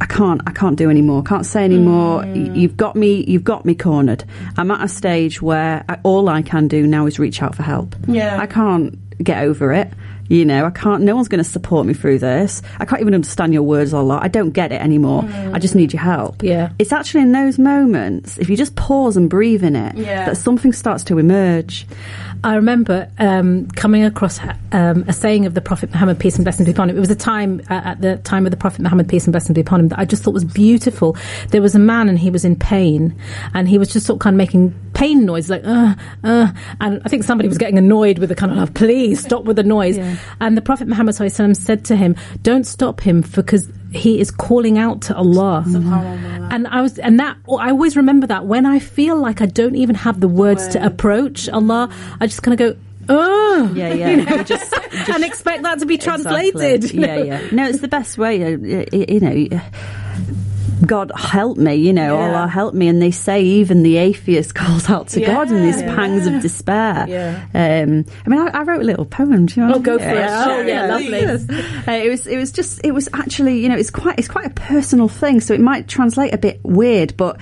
I 0.00 0.06
can't, 0.06 0.40
I 0.46 0.52
can't 0.52 0.76
do 0.76 0.90
anymore. 0.90 1.22
Can't 1.22 1.44
say 1.46 1.64
anymore. 1.64 2.22
Mm. 2.22 2.48
Y- 2.50 2.54
You've 2.54 2.76
got 2.76 2.94
me. 2.96 3.24
You've 3.26 3.44
got 3.44 3.64
me 3.64 3.74
cornered. 3.74 4.24
I'm 4.56 4.70
at 4.70 4.82
a 4.84 4.88
stage 4.88 5.42
where 5.42 5.84
I, 5.88 5.98
all 6.04 6.28
I 6.28 6.42
can 6.42 6.68
do 6.68 6.86
now 6.86 7.06
is 7.06 7.18
reach 7.18 7.42
out 7.42 7.54
for 7.56 7.62
help. 7.64 7.96
Yeah. 8.06 8.38
I 8.40 8.46
can't 8.46 8.96
get 9.22 9.42
over 9.42 9.72
it. 9.72 9.92
You 10.30 10.44
know, 10.44 10.66
I 10.66 10.70
can't. 10.70 11.02
No 11.04 11.16
one's 11.16 11.26
going 11.28 11.42
to 11.42 11.50
support 11.50 11.86
me 11.86 11.94
through 11.94 12.18
this. 12.18 12.60
I 12.78 12.84
can't 12.84 13.00
even 13.00 13.14
understand 13.14 13.54
your 13.54 13.62
words 13.62 13.94
a 13.94 14.00
lot. 14.00 14.22
I 14.22 14.28
don't 14.28 14.50
get 14.50 14.72
it 14.72 14.80
anymore. 14.82 15.22
Mm. 15.22 15.54
I 15.54 15.58
just 15.58 15.74
need 15.74 15.92
your 15.94 16.02
help. 16.02 16.42
Yeah. 16.42 16.70
It's 16.78 16.92
actually 16.92 17.22
in 17.22 17.32
those 17.32 17.58
moments, 17.58 18.36
if 18.38 18.50
you 18.50 18.56
just 18.56 18.76
pause 18.76 19.16
and 19.16 19.30
breathe 19.30 19.64
in 19.64 19.74
it, 19.74 19.96
Yeah. 19.96 20.26
that 20.26 20.36
something 20.36 20.72
starts 20.74 21.02
to 21.04 21.18
emerge. 21.18 21.86
I 22.44 22.54
remember 22.54 23.10
um, 23.18 23.66
coming 23.68 24.04
across 24.04 24.38
um, 24.72 25.04
a 25.08 25.12
saying 25.12 25.46
of 25.46 25.54
the 25.54 25.60
Prophet 25.60 25.90
Muhammad, 25.90 26.20
peace 26.20 26.36
and 26.36 26.44
blessings 26.44 26.66
be 26.66 26.72
upon 26.72 26.88
him. 26.88 26.96
It 26.96 27.00
was 27.00 27.10
a 27.10 27.16
time 27.16 27.60
uh, 27.68 27.80
at 27.84 28.00
the 28.00 28.18
time 28.18 28.46
of 28.46 28.50
the 28.50 28.56
Prophet 28.56 28.80
Muhammad, 28.80 29.08
peace 29.08 29.24
and 29.24 29.32
blessings 29.32 29.54
be 29.54 29.60
upon 29.60 29.80
him, 29.80 29.88
that 29.88 29.98
I 29.98 30.04
just 30.04 30.22
thought 30.22 30.34
was 30.34 30.44
beautiful. 30.44 31.16
There 31.48 31.60
was 31.62 31.74
a 31.74 31.78
man 31.80 32.08
and 32.08 32.18
he 32.18 32.30
was 32.30 32.44
in 32.44 32.54
pain, 32.56 33.18
and 33.54 33.68
he 33.68 33.76
was 33.76 33.92
just 33.92 34.06
sort 34.06 34.16
of 34.16 34.20
kind 34.20 34.34
of 34.34 34.38
making 34.38 34.74
pain 34.94 35.24
noise, 35.24 35.50
like 35.50 35.64
uh, 35.64 35.94
uh, 36.24 36.52
and 36.80 37.02
I 37.04 37.08
think 37.08 37.24
somebody 37.24 37.48
was 37.48 37.58
getting 37.58 37.78
annoyed 37.78 38.18
with 38.18 38.28
the 38.28 38.34
kind 38.34 38.52
of 38.52 38.58
like, 38.58 38.74
please 38.74 39.20
stop 39.20 39.44
with 39.44 39.56
the 39.56 39.62
noise. 39.62 39.98
And 40.40 40.56
the 40.56 40.62
Prophet 40.62 40.86
Muhammad 40.88 41.14
sallallahu 41.14 41.30
alaihi 41.30 41.50
wasallam 41.50 41.56
said 41.56 41.84
to 41.86 41.96
him, 41.96 42.16
"Don't 42.42 42.64
stop 42.64 43.00
him 43.00 43.22
because." 43.22 43.68
He 43.98 44.20
is 44.20 44.30
calling 44.30 44.78
out 44.78 45.02
to 45.02 45.14
Allah, 45.16 45.64
and 45.66 46.66
I 46.68 46.80
was, 46.82 46.98
and 46.98 47.18
that 47.20 47.36
I 47.48 47.70
always 47.70 47.96
remember 47.96 48.26
that 48.28 48.46
when 48.46 48.64
I 48.64 48.78
feel 48.78 49.16
like 49.20 49.42
I 49.42 49.46
don't 49.46 49.74
even 49.74 49.96
have 49.96 50.20
the 50.20 50.28
words 50.28 50.68
to 50.68 50.84
approach 50.84 51.48
Allah, 51.48 51.90
I 52.20 52.26
just 52.26 52.42
kind 52.42 52.58
of 52.60 52.74
go, 52.74 52.80
oh, 53.08 53.72
Yeah, 53.74 53.92
yeah. 53.92 54.08
You 54.38 54.44
just- 54.44 54.72
and 55.08 55.24
expect 55.24 55.62
that 55.64 55.80
to 55.80 55.86
be 55.86 55.98
translated. 55.98 56.84
Exactly. 56.84 57.00
you 57.00 57.06
Yeah, 57.06 57.16
know? 57.16 57.22
yeah. 57.24 57.48
No, 57.52 57.68
it's 57.68 57.80
the 57.80 57.88
best 57.88 58.16
way. 58.18 58.42
uh, 58.44 58.56
You 58.92 59.20
know, 59.20 59.60
God 60.86 61.12
help 61.16 61.58
me. 61.58 61.74
You 61.74 61.92
know, 61.92 62.16
Yeah. 62.18 62.26
Allah 62.38 62.48
help 62.48 62.74
me. 62.74 62.88
And 62.88 63.00
they 63.02 63.10
say 63.10 63.42
even 63.42 63.82
the 63.82 63.96
atheist 63.96 64.54
calls 64.54 64.88
out 64.88 65.08
to 65.08 65.20
God 65.20 65.50
in 65.50 65.62
these 65.62 65.80
Yeah. 65.80 65.94
pangs 65.94 66.26
of 66.26 66.40
despair. 66.40 67.06
Yeah. 67.08 67.44
Um, 67.54 68.04
I 68.24 68.28
mean, 68.28 68.40
I, 68.40 68.48
I 68.58 68.62
wrote 68.62 68.80
a 68.80 68.84
little 68.84 69.04
poem. 69.04 69.46
Do 69.46 69.60
you 69.60 69.66
know? 69.66 69.74
Oh, 69.74 69.78
go 69.80 69.98
for 69.98 70.04
it. 70.08 70.14
Yeah, 70.14 70.44
Oh, 70.48 70.60
yeah, 70.60 70.86
lovely. 70.86 71.24
Uh, 71.24 72.04
it 72.04 72.08
was. 72.08 72.26
It 72.26 72.36
was 72.36 72.52
just. 72.52 72.80
It 72.84 72.92
was 72.92 73.08
actually. 73.12 73.60
You 73.60 73.68
know, 73.68 73.76
it's 73.76 73.90
quite. 73.90 74.18
It's 74.18 74.28
quite 74.28 74.46
a 74.46 74.50
personal 74.50 75.08
thing. 75.08 75.40
So 75.40 75.54
it 75.54 75.60
might 75.60 75.88
translate 75.88 76.34
a 76.34 76.38
bit 76.38 76.60
weird, 76.62 77.16
but 77.16 77.40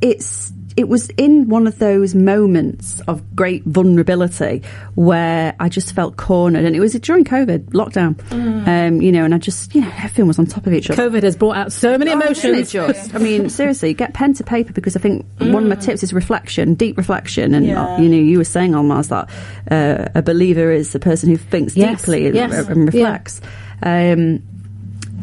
it's. 0.00 0.52
It 0.78 0.88
was 0.88 1.08
in 1.16 1.48
one 1.48 1.66
of 1.66 1.78
those 1.80 2.14
moments 2.14 3.00
of 3.08 3.34
great 3.34 3.64
vulnerability 3.64 4.62
where 4.94 5.56
I 5.58 5.68
just 5.68 5.92
felt 5.92 6.16
cornered, 6.16 6.64
and 6.64 6.76
it 6.76 6.78
was 6.78 6.92
during 7.00 7.24
COVID 7.24 7.70
lockdown. 7.70 8.14
Um, 8.32 9.02
you 9.02 9.10
know, 9.10 9.24
and 9.24 9.34
I 9.34 9.38
just, 9.38 9.74
you 9.74 9.80
know, 9.80 9.90
everyone 10.02 10.28
was 10.28 10.38
on 10.38 10.46
top 10.46 10.68
of 10.68 10.72
each 10.72 10.88
other. 10.88 11.02
COVID 11.10 11.24
has 11.24 11.34
brought 11.34 11.56
out 11.56 11.72
so 11.72 11.98
many 11.98 12.12
Isn't 12.12 12.22
emotions. 12.22 12.70
just? 12.70 13.12
I 13.14 13.18
mean, 13.18 13.48
seriously, 13.60 13.92
get 13.92 14.14
pen 14.14 14.34
to 14.34 14.44
paper 14.44 14.72
because 14.72 14.94
I 14.96 15.00
think 15.00 15.26
one 15.38 15.64
of 15.64 15.68
my 15.68 15.74
tips 15.74 16.04
is 16.04 16.12
reflection, 16.12 16.74
deep 16.74 16.96
reflection. 16.96 17.54
And 17.54 17.66
Yeah. 17.66 17.84
uh, 17.96 17.98
you 18.00 18.08
know, 18.08 18.16
you 18.16 18.38
were 18.38 18.44
saying, 18.44 18.76
Almas, 18.76 19.08
that 19.08 19.28
uh, 19.70 20.06
a 20.14 20.22
believer 20.22 20.70
is 20.70 20.94
a 20.94 21.00
person 21.00 21.28
who 21.28 21.36
thinks 21.36 21.76
Yes, 21.76 22.02
deeply 22.02 22.26
and, 22.26 22.34
yes. 22.36 22.68
and 22.68 22.86
reflects. 22.86 23.40
Um, 23.82 24.42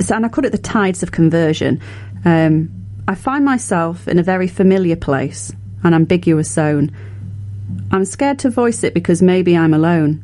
so, 0.02 0.16
and 0.16 0.26
I 0.26 0.30
call 0.30 0.44
it 0.46 0.52
the 0.52 0.58
tides 0.58 1.02
of 1.02 1.12
conversion. 1.14 1.80
Um, 2.26 2.85
I 3.08 3.14
find 3.14 3.46
myself 3.46 4.08
in 4.08 4.18
a 4.18 4.24
very 4.24 4.48
familiar 4.48 4.96
place, 4.96 5.52
an 5.84 5.94
ambiguous 5.94 6.50
zone. 6.50 6.92
I'm 7.92 8.04
scared 8.04 8.40
to 8.40 8.50
voice 8.50 8.84
it 8.84 8.96
because 8.96 9.22
maybe 9.22 9.56
I'm 9.56 9.76
alone. 9.76 10.24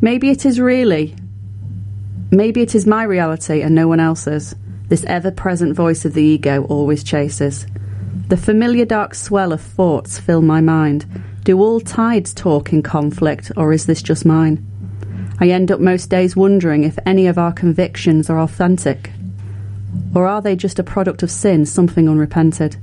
Maybe 0.00 0.30
it 0.30 0.46
is 0.46 0.58
really. 0.58 1.14
Maybe 2.30 2.62
it 2.62 2.74
is 2.74 2.86
my 2.86 3.02
reality 3.02 3.60
and 3.60 3.74
no 3.74 3.88
one 3.88 4.00
else's. 4.00 4.54
This 4.88 5.04
ever 5.04 5.30
present 5.30 5.76
voice 5.76 6.06
of 6.06 6.14
the 6.14 6.22
ego 6.22 6.64
always 6.64 7.04
chases. 7.04 7.66
The 8.28 8.38
familiar 8.38 8.86
dark 8.86 9.14
swell 9.14 9.52
of 9.52 9.60
thoughts 9.60 10.18
fill 10.18 10.40
my 10.40 10.62
mind. 10.62 11.04
Do 11.44 11.60
all 11.60 11.80
tides 11.80 12.32
talk 12.32 12.72
in 12.72 12.82
conflict, 12.82 13.52
or 13.54 13.72
is 13.74 13.84
this 13.84 14.00
just 14.00 14.24
mine? 14.24 14.66
I 15.40 15.48
end 15.48 15.70
up 15.70 15.80
most 15.80 16.08
days 16.08 16.36
wondering 16.36 16.84
if 16.84 16.98
any 17.04 17.26
of 17.26 17.36
our 17.36 17.52
convictions 17.52 18.30
are 18.30 18.38
authentic. 18.38 19.10
Or 20.14 20.26
are 20.26 20.42
they 20.42 20.56
just 20.56 20.78
a 20.78 20.84
product 20.84 21.22
of 21.22 21.30
sin, 21.30 21.64
something 21.64 22.08
unrepented? 22.08 22.76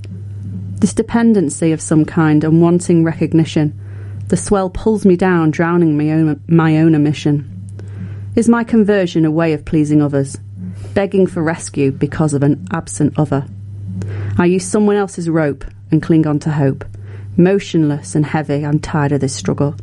This 0.80 0.94
dependency 0.94 1.72
of 1.72 1.82
some 1.82 2.06
kind 2.06 2.44
and 2.44 2.62
wanting 2.62 3.04
recognition. 3.04 3.80
The 4.28 4.38
swell 4.38 4.70
pulls 4.70 5.06
me 5.06 5.16
down, 5.16 5.52
drowning 5.52 5.98
my 5.98 6.12
own, 6.12 6.42
my 6.48 6.78
own 6.78 6.96
omission. 6.96 7.46
Is 8.36 8.48
my 8.48 8.64
conversion 8.64 9.26
a 9.26 9.32
way 9.32 9.54
of 9.54 9.66
pleasing 9.66 10.02
others? 10.02 10.38
Begging 10.94 11.28
for 11.28 11.44
rescue 11.44 11.92
because 11.92 12.34
of 12.34 12.44
an 12.44 12.68
absent 12.72 13.20
other? 13.20 13.46
I 14.38 14.46
use 14.46 14.66
someone 14.66 14.96
else's 14.96 15.30
rope 15.30 15.66
and 15.92 16.02
cling 16.02 16.26
on 16.26 16.40
to 16.40 16.52
hope. 16.52 16.86
Motionless 17.38 18.16
and 18.16 18.26
heavy, 18.26 18.66
I'm 18.66 18.80
tired 18.80 19.12
of 19.12 19.22
this 19.22 19.36
struggle. 19.36 19.76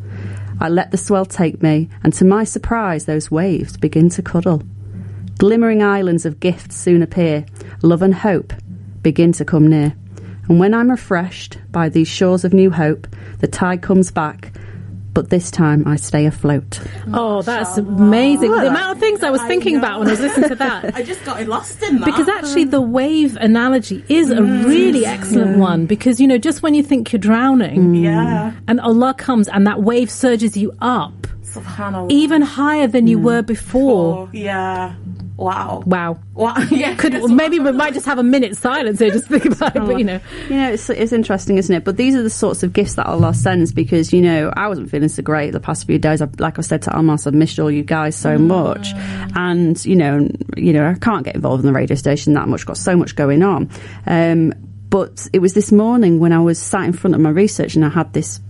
I 0.58 0.68
let 0.68 0.90
the 0.90 0.96
swell 0.96 1.26
take 1.26 1.62
me, 1.62 1.90
and 2.02 2.14
to 2.14 2.24
my 2.24 2.44
surprise, 2.44 3.04
those 3.04 3.30
waves 3.30 3.76
begin 3.76 4.08
to 4.10 4.22
cuddle. 4.22 4.62
Glimmering 5.38 5.82
islands 5.82 6.24
of 6.24 6.40
gifts 6.40 6.76
soon 6.76 7.02
appear. 7.02 7.44
Love 7.82 8.02
and 8.02 8.14
hope 8.14 8.52
begin 9.02 9.32
to 9.32 9.44
come 9.44 9.68
near. 9.68 9.94
And 10.48 10.58
when 10.58 10.72
I'm 10.72 10.90
refreshed 10.90 11.58
by 11.70 11.88
these 11.88 12.08
shores 12.08 12.44
of 12.44 12.52
new 12.54 12.70
hope, 12.70 13.06
the 13.40 13.46
tide 13.46 13.82
comes 13.82 14.10
back, 14.10 14.52
but 15.12 15.28
this 15.28 15.50
time 15.50 15.86
I 15.86 15.96
stay 15.96 16.24
afloat. 16.24 16.80
Oh, 17.12 17.42
that's 17.42 17.76
amazing. 17.76 18.50
The 18.50 18.68
amount 18.68 18.96
of 18.96 19.00
things 19.00 19.22
I 19.22 19.30
was 19.30 19.40
I 19.42 19.48
thinking 19.48 19.76
about 19.76 19.98
when 19.98 20.08
I 20.08 20.12
was 20.12 20.20
listening 20.20 20.48
to 20.48 20.54
that. 20.56 20.94
I 20.96 21.02
just 21.02 21.24
got 21.24 21.44
lost 21.46 21.82
in 21.82 22.00
that. 22.00 22.06
Because 22.06 22.28
actually, 22.28 22.64
the 22.64 22.80
wave 22.80 23.36
analogy 23.36 24.04
is 24.08 24.30
a 24.30 24.36
mm. 24.36 24.66
really 24.66 25.04
excellent 25.04 25.58
one. 25.58 25.86
Because, 25.86 26.20
you 26.20 26.26
know, 26.26 26.38
just 26.38 26.62
when 26.62 26.74
you 26.74 26.82
think 26.82 27.12
you're 27.12 27.20
drowning, 27.20 27.92
mm. 27.92 28.02
yeah, 28.04 28.52
and 28.68 28.80
Allah 28.80 29.14
comes 29.14 29.48
and 29.48 29.66
that 29.66 29.82
wave 29.82 30.10
surges 30.10 30.56
you 30.56 30.72
up 30.80 31.26
subhanallah. 31.42 32.10
even 32.10 32.42
higher 32.42 32.86
than 32.86 33.06
you 33.06 33.18
mm. 33.18 33.22
were 33.22 33.42
before. 33.42 34.18
Oh, 34.18 34.30
yeah. 34.32 34.94
Wow. 35.36 35.82
Wow. 35.86 36.18
Wow. 36.34 36.54
Yeah. 36.70 36.94
Could 36.94 37.30
maybe 37.30 37.58
we 37.58 37.72
might 37.72 37.94
just 37.94 38.06
have 38.06 38.18
a 38.18 38.22
minute 38.22 38.56
silence 38.56 38.98
here, 38.98 39.10
just 39.10 39.28
think 39.28 39.44
about 39.44 39.76
it. 39.76 39.80
But 39.80 39.98
you 39.98 40.04
know, 40.04 40.20
You 40.48 40.56
know, 40.56 40.72
it's, 40.72 40.88
it's 40.90 41.12
interesting, 41.12 41.58
isn't 41.58 41.74
it? 41.74 41.84
But 41.84 41.96
these 41.96 42.14
are 42.14 42.22
the 42.22 42.30
sorts 42.30 42.62
of 42.62 42.72
gifts 42.72 42.94
that 42.94 43.06
Allah 43.06 43.34
sends 43.34 43.72
because, 43.72 44.12
you 44.12 44.20
know, 44.22 44.52
I 44.56 44.68
wasn't 44.68 44.90
feeling 44.90 45.08
so 45.08 45.22
great 45.22 45.52
the 45.52 45.60
past 45.60 45.86
few 45.86 45.98
days. 45.98 46.20
I, 46.22 46.28
like 46.38 46.58
I 46.58 46.62
said 46.62 46.82
to 46.82 46.94
Almas, 46.94 47.26
I've 47.26 47.34
missed 47.34 47.58
all 47.58 47.70
you 47.70 47.82
guys 47.82 48.16
so 48.16 48.38
much. 48.38 48.88
And, 49.34 49.82
you 49.84 49.96
know, 49.96 50.28
you 50.56 50.72
know, 50.72 50.86
I 50.86 50.94
can't 50.94 51.24
get 51.24 51.34
involved 51.34 51.62
in 51.62 51.66
the 51.66 51.72
radio 51.72 51.96
station 51.96 52.34
that 52.34 52.48
much, 52.48 52.66
got 52.66 52.76
so 52.76 52.96
much 52.96 53.14
going 53.16 53.42
on. 53.42 53.70
Um, 54.06 54.52
but 54.88 55.28
it 55.32 55.40
was 55.40 55.52
this 55.54 55.72
morning 55.72 56.20
when 56.20 56.32
I 56.32 56.38
was 56.40 56.58
sat 56.58 56.84
in 56.84 56.92
front 56.92 57.14
of 57.14 57.20
my 57.20 57.30
research 57.30 57.74
and 57.74 57.84
I 57.84 57.88
had 57.88 58.12
this 58.12 58.40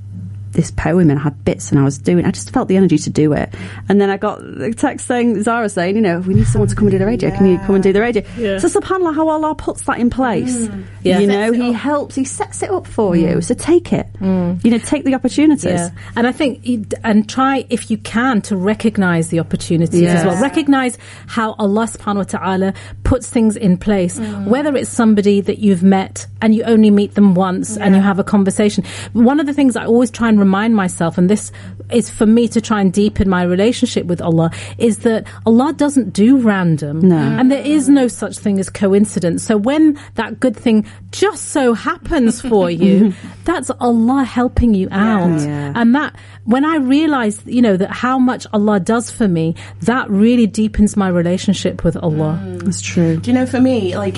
this 0.57 0.70
poem 0.70 1.11
and 1.11 1.18
I 1.18 1.22
had 1.22 1.44
bits 1.44 1.70
and 1.70 1.78
I 1.78 1.84
was 1.84 1.98
doing 1.98 2.24
I 2.24 2.30
just 2.30 2.50
felt 2.50 2.68
the 2.68 2.76
energy 2.76 2.98
to 2.98 3.11
do 3.11 3.32
it. 3.34 3.54
And 3.88 4.00
then 4.00 4.11
I 4.11 4.16
got 4.16 4.40
the 4.40 4.72
text 4.74 5.07
saying 5.07 5.42
Zara 5.42 5.68
saying, 5.68 5.94
you 5.94 6.02
know, 6.02 6.20
we 6.20 6.34
need 6.34 6.46
someone 6.46 6.68
to 6.68 6.74
come 6.74 6.88
and 6.88 6.92
do 6.92 6.98
the 6.98 7.07
radio. 7.07 7.30
Can 7.30 7.46
you 7.46 7.59
come 7.59 7.74
and 7.76 7.84
do 7.84 7.92
the 7.92 8.00
radio? 8.00 8.22
Yeah. 8.36 8.59
So 8.59 8.68
subhanAllah 8.68 9.14
how 9.14 9.28
Allah 9.28 9.54
puts 9.54 9.82
that 9.82 9.98
in 9.98 10.11
place. 10.11 10.66
Mm. 10.66 10.84
Yeah. 11.02 11.18
You 11.20 11.26
know, 11.26 11.52
he 11.52 11.70
up. 11.70 11.76
helps, 11.76 12.14
he 12.14 12.24
sets 12.24 12.62
it 12.62 12.70
up 12.70 12.86
for 12.86 13.12
mm. 13.12 13.20
you. 13.20 13.40
So 13.42 13.54
take 13.54 13.92
it. 13.92 14.07
Mm. 14.14 14.64
You 14.64 14.70
know, 14.72 14.78
take 14.78 15.04
the 15.04 15.14
opportunities. 15.14 15.64
Yeah, 15.64 15.90
and 16.16 16.26
I 16.26 16.32
think 16.32 16.66
and 17.04 17.28
try 17.28 17.66
if 17.68 17.90
you 17.90 17.98
can 17.98 18.40
to 18.42 18.57
recognize 18.57 19.28
the 19.28 19.40
opportunities 19.40 20.09
as 20.09 20.24
well. 20.24 20.40
Recognize 20.42 20.96
how 21.26 21.52
Allah 21.59 21.84
Subhanahu 21.84 22.32
wa 22.32 22.38
Taala 22.40 22.76
puts 23.04 23.28
things 23.28 23.57
in 23.57 23.76
place. 23.76 24.18
Whether 24.18 24.74
it's 24.76 24.90
somebody 24.90 25.40
that 25.42 25.59
you've 25.59 25.82
met 25.82 26.26
and 26.40 26.54
you 26.54 26.62
only 26.64 26.90
meet 26.90 27.14
them 27.14 27.34
once 27.34 27.76
and 27.76 27.94
you 27.94 28.00
have 28.00 28.18
a 28.18 28.24
conversation. 28.24 28.84
One 29.12 29.40
of 29.40 29.46
the 29.46 29.52
things 29.52 29.76
I 29.76 29.84
always 29.84 30.11
try 30.11 30.28
and 30.28 30.38
remind 30.47 30.74
myself, 30.74 31.18
and 31.18 31.28
this 31.28 31.51
is 31.90 32.09
for 32.11 32.26
me 32.26 32.49
to 32.49 32.61
try 32.61 32.80
and 32.80 32.92
deepen 32.92 33.28
my 33.28 33.42
relationship 33.42 34.07
with 34.07 34.20
Allah, 34.22 34.51
is 34.78 34.99
that 34.99 35.26
Allah 35.44 35.72
doesn't 35.72 36.12
do 36.12 36.38
random, 36.38 37.01
No. 37.01 37.16
and 37.38 37.51
there 37.51 37.64
is 37.64 37.88
no 37.88 38.07
such 38.09 38.38
thing 38.38 38.59
as 38.59 38.68
coincidence. 38.70 39.42
So 39.42 39.57
when 39.57 39.99
that 40.14 40.38
good 40.40 40.57
thing 40.57 40.86
just 41.11 41.49
so 41.57 41.74
happens 41.74 42.40
for 42.40 42.70
you, 42.70 43.12
that's 43.44 43.70
Allah 43.80 44.22
helping 44.24 44.74
you 44.74 44.88
out. 44.90 45.40
Yeah. 45.40 45.72
And 45.74 45.94
that, 45.94 46.14
when 46.44 46.64
I 46.64 46.76
realize, 46.76 47.42
you 47.44 47.62
know, 47.62 47.76
that 47.76 47.90
how 47.90 48.18
much 48.18 48.47
Allah 48.53 48.78
does 48.80 49.11
for 49.11 49.28
me, 49.28 49.55
that 49.82 50.09
really 50.11 50.47
deepens 50.47 50.97
my 50.97 51.09
relationship 51.09 51.82
with 51.84 51.97
Allah. 51.97 52.40
Mm. 52.42 52.62
That's 52.62 52.80
true. 52.80 53.16
Do 53.18 53.30
you 53.30 53.34
know, 53.38 53.47
for 53.47 53.61
me, 53.61 53.97
like, 53.97 54.16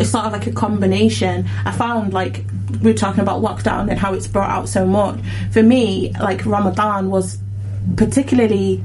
it's 0.00 0.10
sort 0.10 0.26
of 0.26 0.32
like 0.32 0.46
a 0.46 0.52
combination. 0.52 1.46
I 1.64 1.72
found, 1.72 2.12
like, 2.12 2.44
we 2.44 2.57
were 2.82 2.92
talking 2.94 3.20
about 3.20 3.42
lockdown 3.42 3.90
and 3.90 3.98
how 3.98 4.14
it's 4.14 4.26
brought 4.26 4.50
out 4.50 4.68
so 4.68 4.86
much. 4.86 5.18
For 5.52 5.62
me, 5.62 6.12
like, 6.20 6.44
Ramadan 6.46 7.10
was 7.10 7.38
particularly 7.96 8.82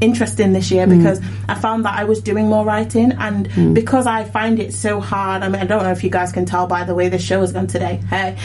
interesting 0.00 0.52
this 0.52 0.70
year 0.70 0.86
because 0.86 1.20
I 1.48 1.54
found 1.54 1.84
that 1.84 1.96
I 1.98 2.04
was 2.04 2.20
doing 2.20 2.48
more 2.48 2.64
writing 2.64 3.12
and 3.12 3.74
because 3.74 4.06
I 4.06 4.24
find 4.24 4.58
it 4.58 4.72
so 4.72 4.98
hard. 5.00 5.42
I 5.42 5.48
mean, 5.48 5.60
I 5.60 5.66
don't 5.66 5.82
know 5.82 5.90
if 5.92 6.02
you 6.02 6.10
guys 6.10 6.32
can 6.32 6.46
tell 6.46 6.66
by 6.66 6.84
the 6.84 6.94
way 6.94 7.08
this 7.10 7.22
show 7.22 7.40
has 7.42 7.52
gone 7.52 7.66
today. 7.66 8.00
Hey, 8.10 8.36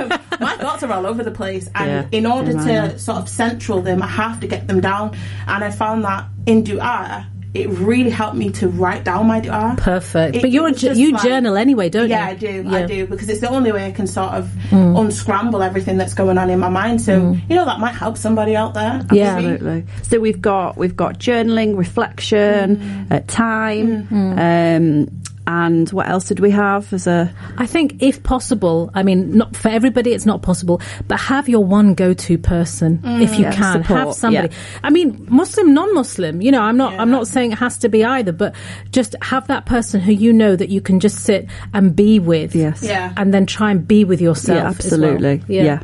um, 0.00 0.08
my 0.40 0.56
thoughts 0.56 0.82
are 0.82 0.92
all 0.92 1.06
over 1.06 1.22
the 1.22 1.30
place, 1.30 1.68
and 1.74 1.90
Yeah. 1.90 2.18
in 2.18 2.26
order 2.26 2.52
Yeah, 2.52 2.88
to 2.92 2.98
sort 2.98 3.18
of 3.18 3.28
central 3.28 3.80
them, 3.82 4.02
I 4.02 4.06
have 4.06 4.40
to 4.40 4.46
get 4.46 4.66
them 4.68 4.80
down. 4.80 5.16
And 5.46 5.64
I 5.64 5.70
found 5.70 6.04
that 6.04 6.26
in 6.46 6.62
du'a, 6.64 7.26
it 7.54 7.68
really 7.70 8.10
helped 8.10 8.36
me 8.36 8.50
to 8.50 8.68
write 8.68 9.04
down 9.04 9.26
my 9.28 9.40
du'a. 9.40 9.76
Perfect. 9.78 10.36
It- 10.36 10.42
but 10.42 10.50
you're 10.50 10.66
a, 10.68 10.72
ju- 10.72 10.88
just 10.88 11.00
you 11.00 11.12
like- 11.12 11.22
journal 11.22 11.56
anyway, 11.56 11.88
don't 11.88 12.08
yeah, 12.10 12.30
you? 12.30 12.30
Yeah, 12.30 12.30
I 12.30 12.34
do. 12.34 12.46
Yeah. 12.46 12.62
Mm. 12.62 12.82
I 12.82 12.86
do 12.86 13.06
because 13.06 13.28
it's 13.28 13.40
the 13.40 13.48
only 13.48 13.70
way 13.72 13.86
I 13.86 13.92
can 13.92 14.06
sort 14.06 14.32
of 14.32 14.50
unscramble 14.72 15.62
everything 15.62 15.96
that's 15.96 16.14
going 16.14 16.36
on 16.36 16.50
in 16.50 16.58
my 16.58 16.68
mind. 16.68 17.00
So 17.00 17.36
you 17.48 17.54
know 17.56 17.64
that 17.64 17.78
might 17.80 17.94
help 17.94 18.16
somebody 18.16 18.56
out 18.56 18.74
there. 18.74 19.06
Yeah. 19.12 19.36
Absolutely. 19.36 19.84
So 20.02 20.18
we've 20.20 20.40
got 20.42 20.76
we've 20.76 20.96
got 20.96 21.18
journaling, 21.18 21.76
reflection, 21.78 23.06
uh, 23.10 23.20
time, 23.26 24.08
um, 24.38 25.08
and 25.46 25.90
what 25.90 26.08
else 26.08 26.24
did 26.24 26.40
we 26.40 26.50
have 26.50 26.90
as 26.92 27.06
a 27.06 27.30
I 27.58 27.66
think 27.66 28.02
if 28.02 28.22
possible, 28.22 28.90
I 28.94 29.02
mean, 29.02 29.36
not 29.36 29.54
for 29.54 29.68
everybody, 29.68 30.12
it's 30.12 30.24
not 30.24 30.40
possible, 30.42 30.80
but 31.06 31.20
have 31.20 31.48
your 31.48 31.62
one 31.64 31.94
go-to 31.94 32.38
person 32.38 32.98
mm, 32.98 33.20
if 33.20 33.34
you 33.38 33.42
Yeah, 33.44 33.52
can. 33.52 33.82
support, 33.82 33.98
have 34.00 34.14
somebody. 34.14 34.48
yeah. 34.48 34.78
I 34.82 34.90
mean, 34.90 35.26
Muslim, 35.28 35.74
non-Muslim. 35.74 36.40
You 36.40 36.50
know, 36.50 36.62
I'm 36.62 36.76
not. 36.76 36.94
I'm 36.98 37.10
not 37.10 37.26
saying 37.28 37.52
it 37.52 37.58
has 37.58 37.76
to 37.78 37.88
be 37.88 38.04
either, 38.04 38.32
but 38.32 38.54
just 38.90 39.16
have 39.22 39.46
that 39.48 39.66
person 39.66 40.00
who 40.00 40.12
you 40.12 40.32
know 40.32 40.56
that 40.56 40.70
you 40.70 40.80
can 40.80 40.98
just 41.00 41.18
sit 41.24 41.46
and 41.74 41.94
be 41.94 42.18
with. 42.18 42.54
Yes. 42.54 42.82
Yeah. 42.82 43.12
And 43.16 43.34
then 43.34 43.44
try 43.46 43.70
and 43.70 43.86
be 43.86 44.04
with 44.04 44.20
yourself. 44.22 44.56
yeah, 44.56 44.68
as 44.68 44.98
well. 44.98 45.10
absolutely. 45.10 45.42
Yeah. 45.54 45.82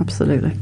absolutely. 0.00 0.52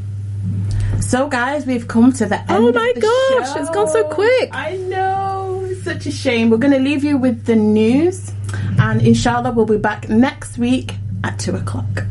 So, 1.01 1.27
guys, 1.27 1.65
we've 1.65 1.87
come 1.87 2.11
to 2.13 2.25
the 2.25 2.35
oh 2.49 2.55
end. 2.55 2.65
Oh 2.65 2.67
of 2.69 2.75
my 2.75 2.91
the 2.95 3.01
gosh, 3.01 3.53
show. 3.53 3.59
it's 3.61 3.69
gone 3.69 3.87
so 3.87 4.03
quick. 4.09 4.49
I 4.53 4.75
know, 4.77 5.63
it's 5.69 5.83
such 5.83 6.05
a 6.07 6.11
shame. 6.11 6.49
We're 6.49 6.57
going 6.57 6.73
to 6.73 6.79
leave 6.79 7.03
you 7.03 7.17
with 7.17 7.45
the 7.45 7.55
news, 7.55 8.31
and 8.79 9.01
inshallah, 9.01 9.51
we'll 9.51 9.65
be 9.65 9.77
back 9.77 10.09
next 10.09 10.57
week 10.57 10.95
at 11.23 11.37
two 11.39 11.55
o'clock. 11.55 12.05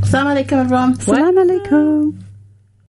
Assalamu 0.00 0.44
alaikum, 0.44 0.52
everyone. 0.52 0.96
Assalamu 0.96 1.44
alaikum. 1.44 2.22